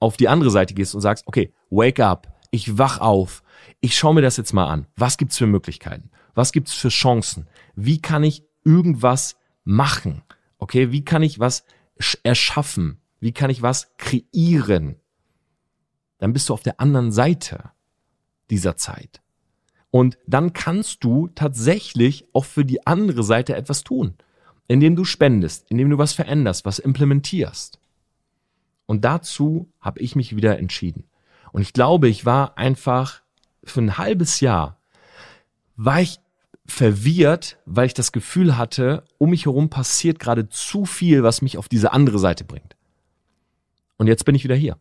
auf 0.01 0.17
die 0.17 0.27
andere 0.27 0.51
Seite 0.51 0.73
gehst 0.73 0.93
und 0.93 0.99
sagst, 0.99 1.25
okay, 1.25 1.53
wake 1.69 2.01
up, 2.01 2.38
ich 2.51 2.77
wach 2.77 2.99
auf, 2.99 3.43
ich 3.79 3.95
schaue 3.95 4.15
mir 4.15 4.21
das 4.23 4.36
jetzt 4.36 4.51
mal 4.51 4.67
an. 4.67 4.88
Was 4.97 5.15
gibt's 5.15 5.38
für 5.38 5.47
Möglichkeiten? 5.47 6.09
Was 6.34 6.51
gibt's 6.51 6.73
für 6.73 6.89
Chancen? 6.89 7.47
Wie 7.77 8.01
kann 8.01 8.25
ich 8.25 8.43
irgendwas 8.65 9.38
machen? 9.63 10.21
Okay, 10.57 10.91
wie 10.91 11.05
kann 11.05 11.23
ich 11.23 11.39
was 11.39 11.63
erschaffen? 12.24 13.00
Wie 13.20 13.32
kann 13.32 13.50
ich 13.50 13.62
was 13.62 13.96
kreieren? 13.98 14.98
Dann 16.18 16.34
bist 16.34 16.50
du 16.50 16.54
auf 16.54 16.64
der 16.64 16.80
anderen 16.80 17.12
Seite 17.12 17.72
dieser 18.50 18.76
Zeit. 18.78 19.22
Und 19.91 20.18
dann 20.26 20.54
kannst 20.54 21.04
du 21.04 21.28
tatsächlich 21.36 22.26
auch 22.34 22.46
für 22.46 22.66
die 22.66 22.88
andere 22.88 23.24
Seite 23.24 23.56
etwas 23.56 23.84
tun, 23.84 24.16
indem 24.68 24.96
du 24.96 25.06
spendest, 25.06 25.70
indem 25.70 25.89
du 25.89 25.98
was 25.98 26.14
veränderst, 26.14 26.66
was 26.66 26.80
implementierst. 26.80 27.80
Und 28.86 29.06
dazu 29.06 29.70
habe 29.80 30.00
ich 30.00 30.16
mich 30.16 30.36
wieder 30.36 30.58
entschieden. 30.58 31.06
Und 31.52 31.62
ich 31.62 31.74
glaube, 31.74 32.10
ich 32.10 32.26
war 32.26 32.58
einfach 32.58 33.22
für 33.64 33.82
ein 33.82 33.98
halbes 33.98 34.39
Jahr, 34.39 34.80
war 35.76 36.02
ich 36.02 36.20
verwirrt, 36.66 37.57
weil 37.66 37.88
ich 37.88 37.93
das 37.93 38.11
Gefühl 38.11 38.57
hatte, 38.57 39.03
um 39.18 39.32
mich 39.32 39.45
herum 39.45 39.70
passiert 39.70 40.20
gerade 40.20 40.49
zu 40.49 40.86
viel, 40.86 41.24
was 41.24 41.41
mich 41.41 41.57
auf 41.57 41.68
diese 41.68 41.91
andere 41.91 42.20
Seite 42.20 42.43
bringt. 42.43 42.76
Und 43.97 44.07
jetzt 44.07 44.26
bin 44.26 44.36
ich 44.36 44.43
wieder 44.43 44.55
hier. 44.55 44.78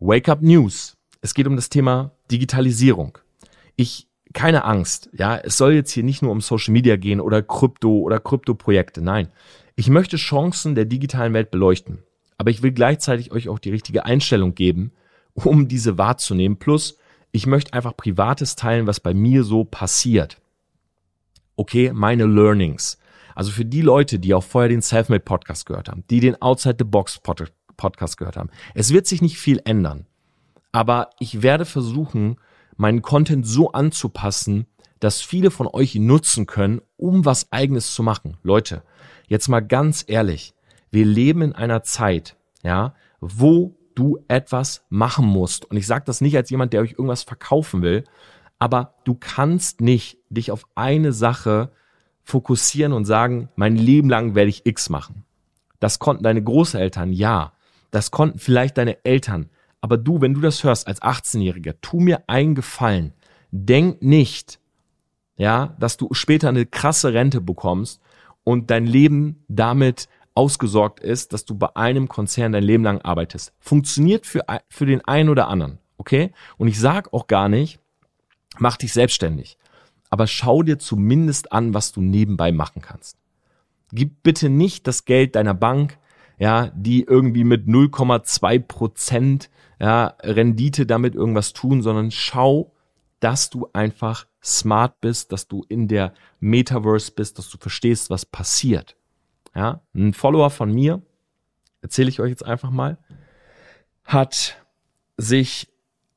Wake 0.00 0.28
Up 0.28 0.42
News. 0.42 0.96
Es 1.20 1.34
geht 1.34 1.46
um 1.46 1.56
das 1.56 1.68
Thema 1.68 2.12
Digitalisierung. 2.30 3.18
Ich, 3.76 4.08
keine 4.32 4.64
Angst, 4.64 5.10
ja, 5.12 5.36
es 5.36 5.58
soll 5.58 5.74
jetzt 5.74 5.92
hier 5.92 6.02
nicht 6.02 6.22
nur 6.22 6.32
um 6.32 6.40
Social 6.40 6.72
Media 6.72 6.96
gehen 6.96 7.20
oder 7.20 7.42
Krypto 7.42 8.00
oder 8.00 8.18
Kryptoprojekte. 8.18 9.02
Nein. 9.02 9.28
Ich 9.76 9.88
möchte 9.88 10.16
Chancen 10.16 10.74
der 10.74 10.86
digitalen 10.86 11.34
Welt 11.34 11.50
beleuchten. 11.50 12.02
Aber 12.38 12.50
ich 12.50 12.62
will 12.62 12.72
gleichzeitig 12.72 13.32
euch 13.32 13.48
auch 13.50 13.58
die 13.58 13.70
richtige 13.70 14.06
Einstellung 14.06 14.54
geben, 14.54 14.92
um 15.34 15.68
diese 15.68 15.98
wahrzunehmen. 15.98 16.58
Plus, 16.58 16.96
ich 17.32 17.46
möchte 17.46 17.74
einfach 17.74 17.96
Privates 17.96 18.56
teilen, 18.56 18.86
was 18.86 19.00
bei 19.00 19.12
mir 19.12 19.44
so 19.44 19.64
passiert 19.64 20.40
okay, 21.60 21.92
meine 21.92 22.24
Learnings. 22.24 22.98
Also 23.34 23.52
für 23.52 23.66
die 23.66 23.82
Leute, 23.82 24.18
die 24.18 24.32
auch 24.32 24.42
vorher 24.42 24.70
den 24.70 24.80
Selfmade 24.80 25.22
Podcast 25.22 25.66
gehört 25.66 25.90
haben, 25.90 26.04
die 26.08 26.20
den 26.20 26.40
Outside 26.40 26.76
the 26.78 26.84
Box 26.84 27.20
Podcast 27.76 28.16
gehört 28.16 28.38
haben. 28.38 28.48
Es 28.74 28.94
wird 28.94 29.06
sich 29.06 29.20
nicht 29.20 29.36
viel 29.38 29.60
ändern. 29.66 30.06
Aber 30.72 31.10
ich 31.18 31.42
werde 31.42 31.66
versuchen, 31.66 32.36
meinen 32.76 33.02
Content 33.02 33.46
so 33.46 33.72
anzupassen, 33.72 34.66
dass 35.00 35.20
viele 35.20 35.50
von 35.50 35.66
euch 35.66 35.94
ihn 35.94 36.06
nutzen 36.06 36.46
können, 36.46 36.80
um 36.96 37.26
was 37.26 37.52
eigenes 37.52 37.94
zu 37.94 38.02
machen. 38.02 38.38
Leute, 38.42 38.82
jetzt 39.28 39.48
mal 39.48 39.60
ganz 39.60 40.02
ehrlich. 40.06 40.54
Wir 40.90 41.04
leben 41.04 41.42
in 41.42 41.52
einer 41.52 41.82
Zeit, 41.82 42.36
ja, 42.62 42.94
wo 43.20 43.76
du 43.94 44.18
etwas 44.28 44.86
machen 44.88 45.26
musst. 45.26 45.66
Und 45.66 45.76
ich 45.76 45.86
sage 45.86 46.04
das 46.06 46.22
nicht 46.22 46.36
als 46.36 46.48
jemand, 46.48 46.72
der 46.72 46.80
euch 46.80 46.92
irgendwas 46.92 47.22
verkaufen 47.22 47.82
will, 47.82 48.04
aber 48.60 48.94
du 49.04 49.14
kannst 49.14 49.80
nicht 49.80 50.18
dich 50.28 50.52
auf 50.52 50.64
eine 50.76 51.12
Sache 51.12 51.72
fokussieren 52.22 52.92
und 52.92 53.06
sagen, 53.06 53.48
mein 53.56 53.74
Leben 53.74 54.08
lang 54.08 54.36
werde 54.36 54.50
ich 54.50 54.66
X 54.66 54.90
machen. 54.90 55.24
Das 55.80 55.98
konnten 55.98 56.22
deine 56.22 56.44
Großeltern, 56.44 57.12
ja. 57.12 57.54
Das 57.90 58.12
konnten 58.12 58.38
vielleicht 58.38 58.78
deine 58.78 59.04
Eltern. 59.04 59.48
Aber 59.80 59.96
du, 59.96 60.20
wenn 60.20 60.34
du 60.34 60.40
das 60.40 60.62
hörst 60.62 60.86
als 60.86 61.00
18-Jähriger, 61.02 61.74
tu 61.80 61.98
mir 61.98 62.22
einen 62.28 62.54
Gefallen. 62.54 63.14
Denk 63.50 64.02
nicht, 64.02 64.60
ja, 65.36 65.74
dass 65.80 65.96
du 65.96 66.12
später 66.12 66.50
eine 66.50 66.66
krasse 66.66 67.14
Rente 67.14 67.40
bekommst 67.40 68.00
und 68.44 68.70
dein 68.70 68.86
Leben 68.86 69.42
damit 69.48 70.08
ausgesorgt 70.34 71.00
ist, 71.00 71.32
dass 71.32 71.46
du 71.46 71.56
bei 71.56 71.74
einem 71.74 72.08
Konzern 72.08 72.52
dein 72.52 72.62
Leben 72.62 72.84
lang 72.84 73.00
arbeitest. 73.00 73.54
Funktioniert 73.58 74.26
für, 74.26 74.44
für 74.68 74.86
den 74.86 75.02
einen 75.06 75.30
oder 75.30 75.48
anderen, 75.48 75.78
okay? 75.96 76.32
Und 76.58 76.68
ich 76.68 76.78
sag 76.78 77.12
auch 77.12 77.26
gar 77.26 77.48
nicht, 77.48 77.80
mach 78.58 78.76
dich 78.76 78.92
selbstständig. 78.92 79.56
Aber 80.10 80.26
schau 80.26 80.62
dir 80.62 80.78
zumindest 80.78 81.52
an, 81.52 81.72
was 81.72 81.92
du 81.92 82.00
nebenbei 82.00 82.52
machen 82.52 82.82
kannst. 82.82 83.16
Gib 83.92 84.22
bitte 84.22 84.48
nicht 84.48 84.86
das 84.86 85.04
Geld 85.04 85.36
deiner 85.36 85.54
Bank, 85.54 85.98
ja, 86.38 86.68
die 86.74 87.02
irgendwie 87.04 87.44
mit 87.44 87.66
0,2 87.66 88.58
Prozent 88.60 89.50
ja, 89.78 90.14
Rendite 90.22 90.86
damit 90.86 91.14
irgendwas 91.14 91.52
tun, 91.52 91.82
sondern 91.82 92.10
schau, 92.10 92.72
dass 93.20 93.50
du 93.50 93.68
einfach 93.72 94.26
smart 94.42 95.00
bist, 95.00 95.32
dass 95.32 95.48
du 95.48 95.64
in 95.68 95.88
der 95.88 96.14
Metaverse 96.40 97.12
bist, 97.12 97.38
dass 97.38 97.50
du 97.50 97.58
verstehst, 97.58 98.10
was 98.10 98.24
passiert. 98.24 98.96
Ja, 99.54 99.82
ein 99.94 100.14
Follower 100.14 100.50
von 100.50 100.72
mir, 100.72 101.02
erzähle 101.82 102.08
ich 102.08 102.20
euch 102.20 102.30
jetzt 102.30 102.44
einfach 102.44 102.70
mal, 102.70 102.98
hat 104.04 104.56
sich 105.16 105.68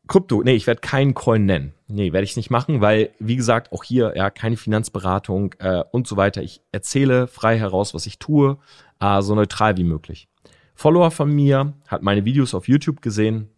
Krypto, 0.08 0.44
nee, 0.44 0.56
ich 0.56 0.68
werde 0.68 0.82
keinen 0.82 1.14
Coin 1.14 1.46
nennen. 1.46 1.74
Nee, 1.88 2.12
werde 2.12 2.26
ich 2.26 2.36
nicht 2.36 2.50
machen, 2.50 2.82
weil, 2.82 3.12
wie 3.20 3.38
gesagt, 3.38 3.72
auch 3.72 3.84
hier 3.84 4.14
ja 4.16 4.30
keine 4.30 4.58
Finanzberatung 4.58 5.56
äh, 5.60 5.84
und 5.92 6.08
so 6.08 6.18
weiter. 6.18 6.42
Ich 6.44 6.62
erzähle 6.72 7.28
frei 7.28 7.58
heraus, 7.58 7.94
was 7.94 8.06
ich 8.06 8.20
tue, 8.20 8.58
äh, 9.00 9.22
so 9.22 9.34
neutral 9.34 9.78
wie 9.78 9.86
möglich. 9.86 10.28
Follower 10.76 11.12
von 11.12 11.32
mir 11.32 11.74
hat 11.88 12.04
meine 12.04 12.26
Videos 12.26 12.54
auf 12.54 12.68
YouTube 12.68 13.02
gesehen 13.02 13.50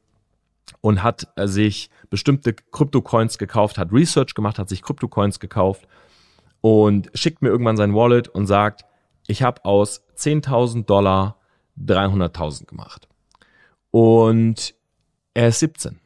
und 0.81 1.01
hat 1.01 1.27
äh, 1.35 1.47
sich 1.47 1.89
bestimmte 2.11 2.53
Krypto-Coins 2.53 3.39
gekauft, 3.39 3.79
hat 3.79 3.91
Research 3.91 4.35
gemacht, 4.35 4.59
hat 4.59 4.69
sich 4.69 4.83
Krypto-Coins 4.83 5.39
gekauft 5.39 5.87
und 6.61 7.09
schickt 7.15 7.41
mir 7.41 7.49
irgendwann 7.49 7.77
sein 7.77 7.95
Wallet 7.95 8.27
und 8.27 8.45
sagt, 8.45 8.85
ich 9.25 9.41
habe 9.41 9.65
aus 9.65 10.03
10.000 10.15 10.85
Dollar 10.85 11.39
300.000 11.79 12.65
gemacht. 12.65 13.07
Und 13.89 14.75
er 15.33 15.47
ist 15.47 15.59
17 15.59 15.99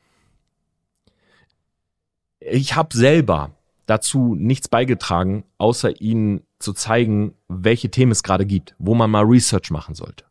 ich 2.40 2.76
habe 2.76 2.96
selber 2.96 3.52
dazu 3.86 4.36
nichts 4.36 4.68
beigetragen, 4.68 5.44
außer 5.58 6.00
ihnen 6.02 6.42
zu 6.60 6.74
zeigen, 6.74 7.34
welche 7.48 7.90
Themen 7.90 8.12
es 8.12 8.24
gerade 8.24 8.46
gibt, 8.46 8.76
wo 8.78 8.94
man 8.94 9.10
mal 9.10 9.24
Research 9.24 9.72
machen 9.72 9.96
sollte. 9.96 10.26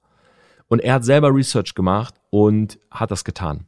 Und 0.69 0.81
er 0.81 0.95
hat 0.95 1.05
selber 1.05 1.35
Research 1.35 1.75
gemacht 1.75 2.15
und 2.31 2.79
hat 2.91 3.11
das 3.11 3.25
getan. 3.25 3.67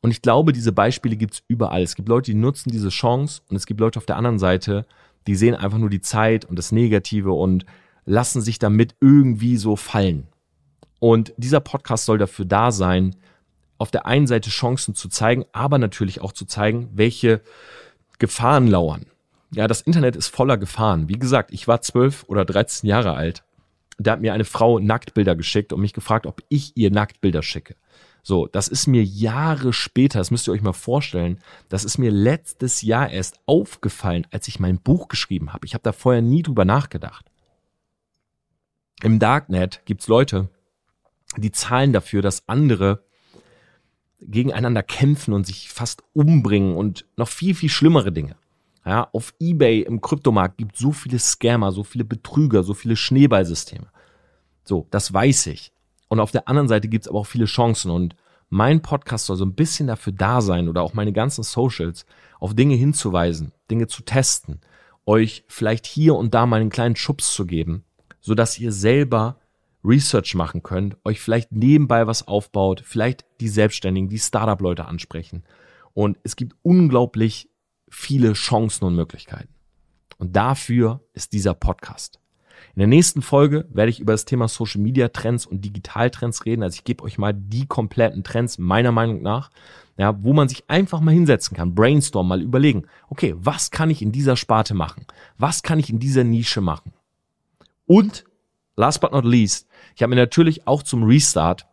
Und 0.00 0.10
ich 0.10 0.22
glaube, 0.22 0.52
diese 0.52 0.72
Beispiele 0.72 1.16
gibt's 1.16 1.42
überall. 1.48 1.82
Es 1.82 1.96
gibt 1.96 2.08
Leute, 2.08 2.30
die 2.30 2.38
nutzen 2.38 2.70
diese 2.70 2.90
Chance 2.90 3.42
und 3.48 3.56
es 3.56 3.66
gibt 3.66 3.80
Leute 3.80 3.98
auf 3.98 4.06
der 4.06 4.16
anderen 4.16 4.38
Seite, 4.38 4.86
die 5.26 5.34
sehen 5.34 5.54
einfach 5.54 5.78
nur 5.78 5.90
die 5.90 6.00
Zeit 6.00 6.44
und 6.44 6.56
das 6.56 6.70
Negative 6.70 7.32
und 7.32 7.66
lassen 8.04 8.40
sich 8.40 8.58
damit 8.58 8.94
irgendwie 9.00 9.56
so 9.56 9.74
fallen. 9.74 10.28
Und 11.00 11.32
dieser 11.36 11.60
Podcast 11.60 12.04
soll 12.04 12.18
dafür 12.18 12.44
da 12.44 12.70
sein, 12.70 13.16
auf 13.78 13.90
der 13.90 14.06
einen 14.06 14.26
Seite 14.26 14.50
Chancen 14.50 14.94
zu 14.94 15.08
zeigen, 15.08 15.44
aber 15.52 15.78
natürlich 15.78 16.20
auch 16.20 16.32
zu 16.32 16.44
zeigen, 16.44 16.90
welche 16.92 17.40
Gefahren 18.18 18.66
lauern. 18.66 19.06
Ja, 19.50 19.66
das 19.66 19.80
Internet 19.80 20.16
ist 20.16 20.28
voller 20.28 20.58
Gefahren. 20.58 21.08
Wie 21.08 21.18
gesagt, 21.18 21.52
ich 21.52 21.68
war 21.68 21.80
zwölf 21.80 22.24
oder 22.28 22.44
13 22.44 22.88
Jahre 22.88 23.14
alt. 23.14 23.44
Da 23.98 24.12
hat 24.12 24.20
mir 24.20 24.32
eine 24.32 24.44
Frau 24.44 24.78
Nacktbilder 24.78 25.34
geschickt 25.34 25.72
und 25.72 25.80
mich 25.80 25.92
gefragt, 25.92 26.26
ob 26.26 26.42
ich 26.48 26.76
ihr 26.76 26.90
Nacktbilder 26.90 27.42
schicke. 27.42 27.74
So, 28.22 28.46
das 28.46 28.68
ist 28.68 28.86
mir 28.86 29.02
Jahre 29.02 29.72
später, 29.72 30.18
das 30.18 30.30
müsst 30.30 30.48
ihr 30.48 30.52
euch 30.52 30.60
mal 30.60 30.74
vorstellen, 30.74 31.38
das 31.68 31.84
ist 31.84 31.98
mir 31.98 32.10
letztes 32.10 32.82
Jahr 32.82 33.10
erst 33.10 33.40
aufgefallen, 33.46 34.26
als 34.30 34.48
ich 34.48 34.60
mein 34.60 34.80
Buch 34.80 35.08
geschrieben 35.08 35.52
habe. 35.52 35.64
Ich 35.64 35.72
habe 35.72 35.82
da 35.82 35.92
vorher 35.92 36.20
nie 36.20 36.42
drüber 36.42 36.64
nachgedacht. 36.64 37.30
Im 39.02 39.18
Darknet 39.18 39.80
gibt's 39.86 40.08
Leute, 40.08 40.50
die 41.36 41.52
zahlen 41.52 41.92
dafür, 41.92 42.20
dass 42.20 42.48
andere 42.48 43.04
gegeneinander 44.20 44.82
kämpfen 44.82 45.32
und 45.32 45.46
sich 45.46 45.68
fast 45.70 46.02
umbringen 46.12 46.76
und 46.76 47.06
noch 47.16 47.28
viel, 47.28 47.54
viel 47.54 47.68
schlimmere 47.68 48.12
Dinge. 48.12 48.36
Ja, 48.84 49.08
auf 49.12 49.34
eBay 49.38 49.82
im 49.82 50.00
Kryptomarkt 50.00 50.56
gibt 50.56 50.76
so 50.76 50.92
viele 50.92 51.18
Scammer, 51.18 51.72
so 51.72 51.84
viele 51.84 52.04
Betrüger, 52.04 52.62
so 52.62 52.74
viele 52.74 52.96
Schneeballsysteme. 52.96 53.88
So, 54.64 54.86
das 54.90 55.12
weiß 55.12 55.48
ich. 55.48 55.72
Und 56.08 56.20
auf 56.20 56.30
der 56.30 56.48
anderen 56.48 56.68
Seite 56.68 56.88
gibt 56.88 57.04
es 57.04 57.08
aber 57.08 57.18
auch 57.18 57.26
viele 57.26 57.44
Chancen 57.44 57.90
und 57.90 58.16
mein 58.50 58.80
Podcast 58.80 59.26
soll 59.26 59.36
so 59.36 59.44
ein 59.44 59.54
bisschen 59.54 59.88
dafür 59.88 60.12
da 60.12 60.40
sein 60.40 60.68
oder 60.68 60.82
auch 60.82 60.94
meine 60.94 61.12
ganzen 61.12 61.42
Socials 61.42 62.06
auf 62.40 62.54
Dinge 62.54 62.76
hinzuweisen, 62.76 63.52
Dinge 63.70 63.88
zu 63.88 64.02
testen, 64.02 64.60
euch 65.04 65.44
vielleicht 65.48 65.86
hier 65.86 66.14
und 66.14 66.32
da 66.32 66.46
mal 66.46 66.60
einen 66.60 66.70
kleinen 66.70 66.96
Schubs 66.96 67.32
zu 67.34 67.44
geben, 67.44 67.84
so 68.20 68.34
dass 68.34 68.58
ihr 68.58 68.72
selber 68.72 69.36
Research 69.88 70.34
machen 70.34 70.62
könnt, 70.62 70.96
euch 71.04 71.20
vielleicht 71.20 71.50
nebenbei 71.50 72.06
was 72.06 72.28
aufbaut, 72.28 72.82
vielleicht 72.84 73.24
die 73.40 73.48
Selbstständigen, 73.48 74.08
die 74.08 74.18
Startup-Leute 74.18 74.84
ansprechen. 74.84 75.44
Und 75.94 76.18
es 76.22 76.36
gibt 76.36 76.54
unglaublich 76.62 77.48
viele 77.88 78.34
Chancen 78.34 78.84
und 78.84 78.94
Möglichkeiten. 78.94 79.54
Und 80.18 80.36
dafür 80.36 81.00
ist 81.14 81.32
dieser 81.32 81.54
Podcast. 81.54 82.20
In 82.74 82.80
der 82.80 82.88
nächsten 82.88 83.22
Folge 83.22 83.66
werde 83.70 83.90
ich 83.90 84.00
über 84.00 84.12
das 84.12 84.24
Thema 84.24 84.48
Social 84.48 84.80
Media 84.80 85.08
Trends 85.08 85.46
und 85.46 85.64
Digitaltrends 85.64 86.44
reden. 86.44 86.62
Also 86.62 86.76
ich 86.76 86.84
gebe 86.84 87.04
euch 87.04 87.18
mal 87.18 87.32
die 87.32 87.66
kompletten 87.66 88.24
Trends 88.24 88.58
meiner 88.58 88.92
Meinung 88.92 89.22
nach, 89.22 89.50
ja, 89.96 90.22
wo 90.22 90.32
man 90.32 90.48
sich 90.48 90.68
einfach 90.68 91.00
mal 91.00 91.14
hinsetzen 91.14 91.56
kann, 91.56 91.74
brainstorm, 91.74 92.28
mal 92.28 92.42
überlegen, 92.42 92.84
okay, 93.08 93.34
was 93.36 93.70
kann 93.70 93.90
ich 93.90 94.02
in 94.02 94.12
dieser 94.12 94.36
Sparte 94.36 94.74
machen? 94.74 95.06
Was 95.38 95.62
kann 95.62 95.78
ich 95.78 95.90
in 95.90 95.98
dieser 95.98 96.24
Nische 96.24 96.60
machen? 96.60 96.92
Und 97.86 98.24
last 98.78 99.00
but 99.00 99.12
not 99.12 99.24
least, 99.24 99.68
ich 99.94 100.02
habe 100.02 100.10
mir 100.10 100.16
natürlich 100.16 100.66
auch 100.66 100.82
zum 100.82 101.02
Restart 101.02 101.66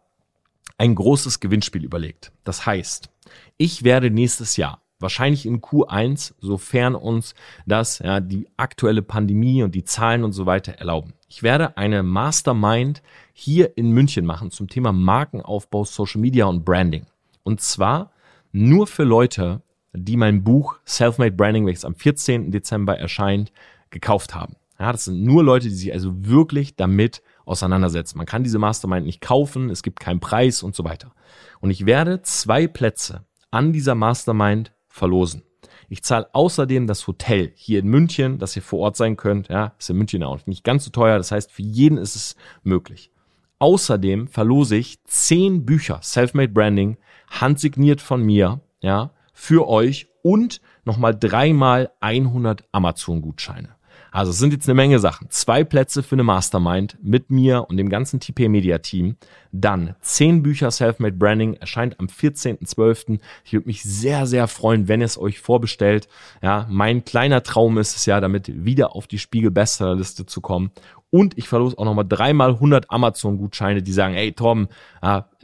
ein 0.78 0.96
großes 0.96 1.40
Gewinnspiel 1.40 1.84
überlegt. 1.84 2.32
Das 2.44 2.66
heißt, 2.66 3.10
ich 3.58 3.84
werde 3.84 4.10
nächstes 4.10 4.58
Jahr 4.58 4.82
wahrscheinlich 5.00 5.46
in 5.46 5.62
Q1, 5.62 6.34
sofern 6.40 6.96
uns 6.96 7.36
das 7.66 8.00
ja, 8.00 8.20
die 8.20 8.48
aktuelle 8.58 9.02
Pandemie 9.02 9.62
und 9.62 9.76
die 9.76 9.84
Zahlen 9.84 10.24
und 10.24 10.32
so 10.32 10.46
weiter 10.46 10.74
erlauben. 10.74 11.14
Ich 11.30 11.44
werde 11.44 11.78
eine 11.78 12.02
Mastermind 12.02 13.02
hier 13.34 13.78
in 13.78 13.92
München 13.92 14.26
machen 14.26 14.52
zum 14.52 14.68
Thema 14.68 14.92
Markenaufbau, 14.92 15.84
Social 15.84 16.22
Media 16.22 16.46
und 16.46 16.66
Branding. 16.66 17.06
Und 17.44 17.62
zwar 17.62 18.12
nur 18.52 18.88
für 18.88 19.04
Leute, 19.04 19.62
die 19.94 20.18
mein 20.18 20.44
Buch 20.44 20.78
Selfmade 20.86 21.34
Branding, 21.34 21.66
welches 21.66 21.86
am 21.86 21.96
14. 21.96 22.52
Dezember 22.52 22.98
erscheint, 22.98 23.52
gekauft 23.92 24.34
haben. 24.34 24.56
Ja, 24.80 24.92
das 24.92 25.06
sind 25.06 25.24
nur 25.24 25.44
Leute, 25.44 25.70
die 25.70 25.76
sich 25.76 25.94
also 25.94 26.12
wirklich 26.26 26.76
damit 26.76 27.22
auseinandersetzen. 27.46 28.18
Man 28.18 28.28
kann 28.28 28.44
diese 28.44 28.60
Mastermind 28.60 29.06
nicht 29.06 29.22
kaufen, 29.22 29.70
es 29.70 29.84
gibt 29.84 30.00
keinen 30.00 30.20
Preis 30.20 30.64
und 30.64 30.76
so 30.76 30.84
weiter. 30.84 31.14
Und 31.62 31.72
ich 31.72 31.86
werde 31.86 32.22
zwei 32.24 32.68
Plätze 32.68 33.26
an 33.52 33.72
dieser 33.72 33.96
Mastermind 33.96 34.74
verlosen. 34.88 35.44
Ich 35.88 36.04
zahle 36.04 36.28
außerdem 36.34 36.88
das 36.88 37.06
Hotel 37.08 37.52
hier 37.56 37.80
in 37.80 37.88
München, 37.88 38.40
dass 38.40 38.56
ihr 38.56 38.62
vor 38.62 38.80
Ort 38.80 38.98
sein 38.98 39.18
könnt. 39.18 39.50
Ja, 39.50 39.74
ist 39.78 39.90
in 39.90 39.98
München 39.98 40.24
auch 40.24 40.46
nicht 40.46 40.64
ganz 40.64 40.86
so 40.86 40.92
teuer. 40.92 41.18
Das 41.18 41.32
heißt, 41.32 41.52
für 41.52 41.62
jeden 41.62 41.98
ist 41.98 42.16
es 42.16 42.36
möglich. 42.64 43.12
Außerdem 43.60 44.28
verlose 44.28 44.76
ich 44.76 45.04
zehn 45.06 45.66
Bücher 45.66 46.00
Selfmade 46.02 46.52
Branding, 46.52 46.98
handsigniert 47.30 48.02
von 48.02 48.22
mir, 48.22 48.62
ja, 48.82 49.12
für 49.34 49.68
euch 49.68 50.10
und 50.24 50.62
nochmal 50.84 51.18
dreimal 51.18 51.92
100 52.00 52.66
Amazon-Gutscheine. 52.72 53.75
Also 54.16 54.32
es 54.32 54.38
sind 54.38 54.54
jetzt 54.54 54.70
eine 54.70 54.76
Menge 54.76 55.00
Sachen. 55.00 55.30
Zwei 55.30 55.66
Plätze 55.66 56.02
für 56.02 56.16
eine 56.16 56.24
Mastermind 56.24 56.98
mit 57.04 57.32
mir 57.32 57.66
und 57.68 57.76
dem 57.76 57.90
ganzen 57.90 58.22
TP 58.22 58.48
Media 58.48 58.78
Team. 58.78 59.18
Dann 59.52 59.96
zehn 60.00 60.42
Bücher 60.42 60.72
Selfmade 60.72 61.18
Branding 61.18 61.56
erscheint 61.56 62.00
am 62.00 62.06
14.12. 62.06 63.20
Ich 63.44 63.52
würde 63.52 63.68
mich 63.68 63.84
sehr, 63.84 64.26
sehr 64.26 64.48
freuen, 64.48 64.88
wenn 64.88 65.02
ihr 65.02 65.06
es 65.06 65.18
euch 65.18 65.42
vorbestellt. 65.42 66.08
Ja, 66.42 66.66
mein 66.70 67.04
kleiner 67.04 67.44
Traum 67.44 67.78
ist 67.78 67.98
es 67.98 68.06
ja, 68.06 68.22
damit 68.22 68.64
wieder 68.64 68.96
auf 68.96 69.06
die 69.06 69.20
Spiegel 69.20 69.52
Bestsellerliste 69.52 70.26
zu 70.26 70.40
kommen. 70.40 70.72
Und 71.10 71.38
ich 71.38 71.50
verlose 71.50 71.78
auch 71.78 71.84
nochmal 71.84 72.08
dreimal 72.08 72.52
100 72.52 72.92
Amazon-Gutscheine, 72.92 73.84
die 73.84 73.92
sagen, 73.92 74.14
hey 74.14 74.32
Tom, 74.32 74.70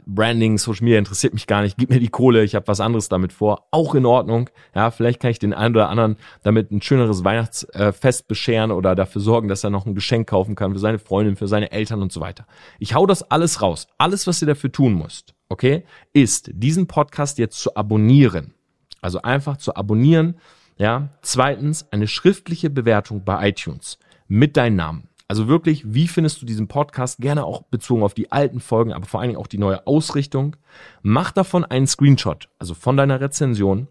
Branding, 0.06 0.58
Social 0.58 0.84
Media 0.84 0.98
interessiert 0.98 1.32
mich 1.34 1.46
gar 1.46 1.62
nicht, 1.62 1.76
gib 1.76 1.90
mir 1.90 2.00
die 2.00 2.08
Kohle, 2.08 2.44
ich 2.44 2.54
habe 2.54 2.66
was 2.68 2.80
anderes 2.80 3.08
damit 3.08 3.32
vor, 3.32 3.66
auch 3.70 3.94
in 3.94 4.06
Ordnung. 4.06 4.50
Ja, 4.74 4.90
vielleicht 4.90 5.20
kann 5.20 5.30
ich 5.30 5.38
den 5.38 5.54
einen 5.54 5.74
oder 5.74 5.88
anderen 5.88 6.16
damit 6.42 6.70
ein 6.70 6.82
schöneres 6.82 7.24
Weihnachtsfest 7.24 8.28
bescheren 8.28 8.70
oder 8.70 8.94
dafür 8.94 9.20
sorgen, 9.20 9.48
dass 9.48 9.64
er 9.64 9.70
noch 9.70 9.86
ein 9.86 9.94
Geschenk 9.94 10.28
kaufen 10.28 10.54
kann 10.54 10.72
für 10.72 10.78
seine 10.78 10.98
Freundin, 10.98 11.36
für 11.36 11.48
seine 11.48 11.72
Eltern 11.72 12.02
und 12.02 12.12
so 12.12 12.20
weiter. 12.20 12.46
Ich 12.78 12.94
hau 12.94 13.06
das 13.06 13.22
alles 13.30 13.62
raus. 13.62 13.86
Alles, 13.98 14.26
was 14.26 14.42
ihr 14.42 14.48
dafür 14.48 14.72
tun 14.72 14.94
müsst, 14.94 15.34
okay, 15.48 15.84
ist 16.12 16.50
diesen 16.52 16.86
Podcast 16.86 17.38
jetzt 17.38 17.60
zu 17.60 17.76
abonnieren. 17.76 18.54
Also 19.00 19.22
einfach 19.22 19.56
zu 19.56 19.74
abonnieren. 19.76 20.36
Ja, 20.78 21.10
zweitens 21.20 21.86
eine 21.92 22.08
schriftliche 22.08 22.70
Bewertung 22.70 23.24
bei 23.24 23.48
iTunes 23.48 23.98
mit 24.26 24.56
deinem 24.56 24.76
Namen. 24.76 25.08
Also 25.32 25.48
wirklich, 25.48 25.94
wie 25.94 26.08
findest 26.08 26.42
du 26.42 26.44
diesen 26.44 26.68
Podcast? 26.68 27.18
Gerne 27.18 27.46
auch 27.46 27.62
bezogen 27.62 28.02
auf 28.02 28.12
die 28.12 28.30
alten 28.30 28.60
Folgen, 28.60 28.92
aber 28.92 29.06
vor 29.06 29.18
allen 29.18 29.30
Dingen 29.30 29.40
auch 29.40 29.46
die 29.46 29.56
neue 29.56 29.86
Ausrichtung. 29.86 30.56
Mach 31.00 31.32
davon 31.32 31.64
einen 31.64 31.86
Screenshot, 31.86 32.50
also 32.58 32.74
von 32.74 32.98
deiner 32.98 33.18
Rezension. 33.18 33.88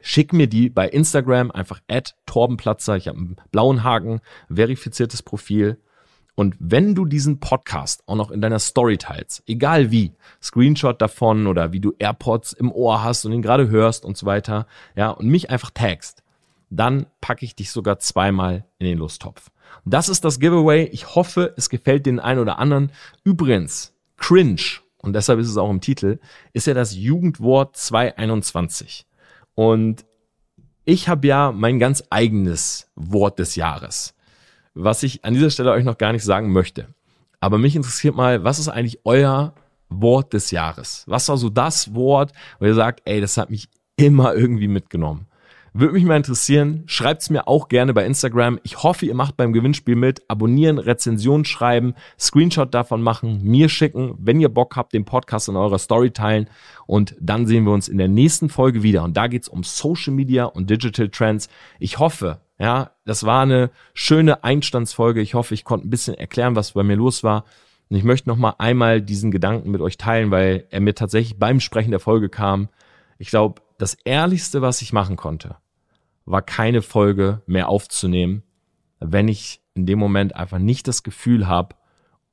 Schick 0.00 0.32
mir 0.32 0.46
die 0.46 0.70
bei 0.70 0.88
Instagram 0.88 1.50
einfach 1.50 1.80
at 1.88 2.14
Torbenplatzer. 2.24 2.96
Ich 2.96 3.08
habe 3.08 3.18
einen 3.18 3.36
blauen 3.50 3.82
Haken, 3.82 4.20
verifiziertes 4.48 5.24
Profil. 5.24 5.76
Und 6.36 6.54
wenn 6.60 6.94
du 6.94 7.04
diesen 7.04 7.40
Podcast 7.40 8.04
auch 8.06 8.14
noch 8.14 8.30
in 8.30 8.40
deiner 8.40 8.60
Story 8.60 8.96
teilst, 8.96 9.42
egal 9.48 9.90
wie, 9.90 10.12
Screenshot 10.40 11.02
davon 11.02 11.48
oder 11.48 11.72
wie 11.72 11.80
du 11.80 11.94
AirPods 11.98 12.52
im 12.52 12.70
Ohr 12.70 13.02
hast 13.02 13.24
und 13.24 13.32
ihn 13.32 13.42
gerade 13.42 13.70
hörst 13.70 14.04
und 14.04 14.16
so 14.16 14.24
weiter, 14.24 14.68
ja, 14.94 15.10
und 15.10 15.26
mich 15.26 15.50
einfach 15.50 15.70
tagst, 15.70 16.22
dann 16.70 17.06
packe 17.20 17.44
ich 17.44 17.56
dich 17.56 17.70
sogar 17.70 17.98
zweimal 17.98 18.64
in 18.78 18.86
den 18.86 18.98
Lusttopf. 18.98 19.50
Das 19.84 20.08
ist 20.08 20.24
das 20.24 20.40
Giveaway. 20.40 20.84
Ich 20.92 21.14
hoffe, 21.14 21.52
es 21.56 21.68
gefällt 21.68 22.06
den 22.06 22.20
einen 22.20 22.40
oder 22.40 22.58
anderen. 22.58 22.92
Übrigens, 23.24 23.92
cringe, 24.16 24.80
und 25.02 25.14
deshalb 25.14 25.40
ist 25.40 25.48
es 25.48 25.56
auch 25.56 25.70
im 25.70 25.80
Titel, 25.80 26.18
ist 26.52 26.66
ja 26.66 26.74
das 26.74 26.94
Jugendwort 26.94 27.76
221. 27.76 29.06
Und 29.54 30.04
ich 30.84 31.08
habe 31.08 31.26
ja 31.26 31.52
mein 31.52 31.78
ganz 31.78 32.04
eigenes 32.10 32.90
Wort 32.94 33.38
des 33.38 33.56
Jahres, 33.56 34.14
was 34.74 35.02
ich 35.02 35.24
an 35.24 35.34
dieser 35.34 35.50
Stelle 35.50 35.72
euch 35.72 35.84
noch 35.84 35.98
gar 35.98 36.12
nicht 36.12 36.24
sagen 36.24 36.52
möchte. 36.52 36.88
Aber 37.40 37.58
mich 37.58 37.74
interessiert 37.74 38.14
mal, 38.14 38.44
was 38.44 38.58
ist 38.58 38.68
eigentlich 38.68 39.00
euer 39.04 39.54
Wort 39.88 40.32
des 40.34 40.50
Jahres? 40.50 41.04
Was 41.06 41.28
war 41.28 41.36
so 41.36 41.48
das 41.48 41.94
Wort, 41.94 42.32
wo 42.58 42.66
ihr 42.66 42.74
sagt, 42.74 43.02
ey, 43.06 43.20
das 43.20 43.36
hat 43.36 43.50
mich 43.50 43.68
immer 43.96 44.34
irgendwie 44.34 44.68
mitgenommen? 44.68 45.26
Würde 45.72 45.92
mich 45.94 46.04
mal 46.04 46.16
interessieren. 46.16 46.82
Schreibt's 46.86 47.30
mir 47.30 47.46
auch 47.46 47.68
gerne 47.68 47.94
bei 47.94 48.04
Instagram. 48.04 48.58
Ich 48.64 48.82
hoffe, 48.82 49.06
ihr 49.06 49.14
macht 49.14 49.36
beim 49.36 49.52
Gewinnspiel 49.52 49.94
mit. 49.94 50.28
Abonnieren, 50.28 50.78
Rezension 50.78 51.44
schreiben, 51.44 51.94
Screenshot 52.18 52.74
davon 52.74 53.02
machen, 53.02 53.42
mir 53.44 53.68
schicken, 53.68 54.14
wenn 54.18 54.40
ihr 54.40 54.48
Bock 54.48 54.76
habt, 54.76 54.92
den 54.92 55.04
Podcast 55.04 55.48
in 55.48 55.56
eurer 55.56 55.78
Story 55.78 56.10
teilen. 56.10 56.48
Und 56.86 57.14
dann 57.20 57.46
sehen 57.46 57.64
wir 57.64 57.72
uns 57.72 57.86
in 57.86 57.98
der 57.98 58.08
nächsten 58.08 58.48
Folge 58.48 58.82
wieder. 58.82 59.04
Und 59.04 59.16
da 59.16 59.28
geht's 59.28 59.48
um 59.48 59.62
Social 59.62 60.12
Media 60.12 60.44
und 60.44 60.68
Digital 60.68 61.08
Trends. 61.08 61.48
Ich 61.78 62.00
hoffe, 62.00 62.40
ja, 62.58 62.90
das 63.04 63.24
war 63.24 63.42
eine 63.42 63.70
schöne 63.94 64.42
Einstandsfolge. 64.42 65.20
Ich 65.20 65.34
hoffe, 65.34 65.54
ich 65.54 65.64
konnte 65.64 65.86
ein 65.86 65.90
bisschen 65.90 66.14
erklären, 66.14 66.56
was 66.56 66.72
bei 66.72 66.82
mir 66.82 66.96
los 66.96 67.22
war. 67.22 67.44
Und 67.88 67.96
ich 67.96 68.04
möchte 68.04 68.28
noch 68.28 68.36
mal 68.36 68.54
einmal 68.58 69.02
diesen 69.02 69.30
Gedanken 69.30 69.70
mit 69.70 69.80
euch 69.80 69.98
teilen, 69.98 70.32
weil 70.32 70.66
er 70.70 70.80
mir 70.80 70.94
tatsächlich 70.94 71.38
beim 71.38 71.60
Sprechen 71.60 71.92
der 71.92 72.00
Folge 72.00 72.28
kam. 72.28 72.68
Ich 73.18 73.30
glaube, 73.30 73.62
das 73.80 73.96
Ehrlichste, 74.04 74.60
was 74.60 74.82
ich 74.82 74.92
machen 74.92 75.16
konnte, 75.16 75.56
war 76.26 76.42
keine 76.42 76.82
Folge 76.82 77.42
mehr 77.46 77.68
aufzunehmen, 77.68 78.42
wenn 79.00 79.26
ich 79.26 79.62
in 79.74 79.86
dem 79.86 79.98
Moment 79.98 80.36
einfach 80.36 80.58
nicht 80.58 80.86
das 80.86 81.02
Gefühl 81.02 81.48
habe, 81.48 81.74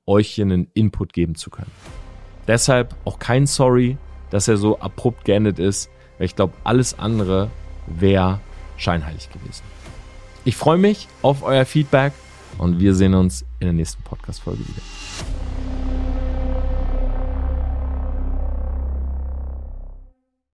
euch 0.05 0.29
hier 0.29 0.43
einen 0.43 0.69
Input 0.73 1.13
geben 1.13 1.35
zu 1.35 1.49
können. 1.49 1.71
Deshalb 2.47 2.95
auch 3.05 3.19
kein 3.19 3.47
Sorry, 3.47 3.97
dass 4.29 4.47
er 4.49 4.57
so 4.57 4.79
abrupt 4.79 5.23
geendet 5.23 5.57
ist, 5.57 5.89
weil 6.17 6.25
ich 6.25 6.35
glaube, 6.35 6.53
alles 6.65 6.99
andere 6.99 7.49
wäre 7.85 8.41
scheinheilig 8.75 9.29
gewesen. 9.31 9.63
Ich 10.43 10.57
freue 10.57 10.77
mich 10.77 11.07
auf 11.21 11.43
euer 11.43 11.65
Feedback 11.65 12.11
und 12.57 12.79
wir 12.79 12.93
sehen 12.93 13.13
uns 13.13 13.43
in 13.59 13.67
der 13.67 13.73
nächsten 13.73 14.03
Podcast-Folge 14.03 14.59
wieder. 14.59 15.36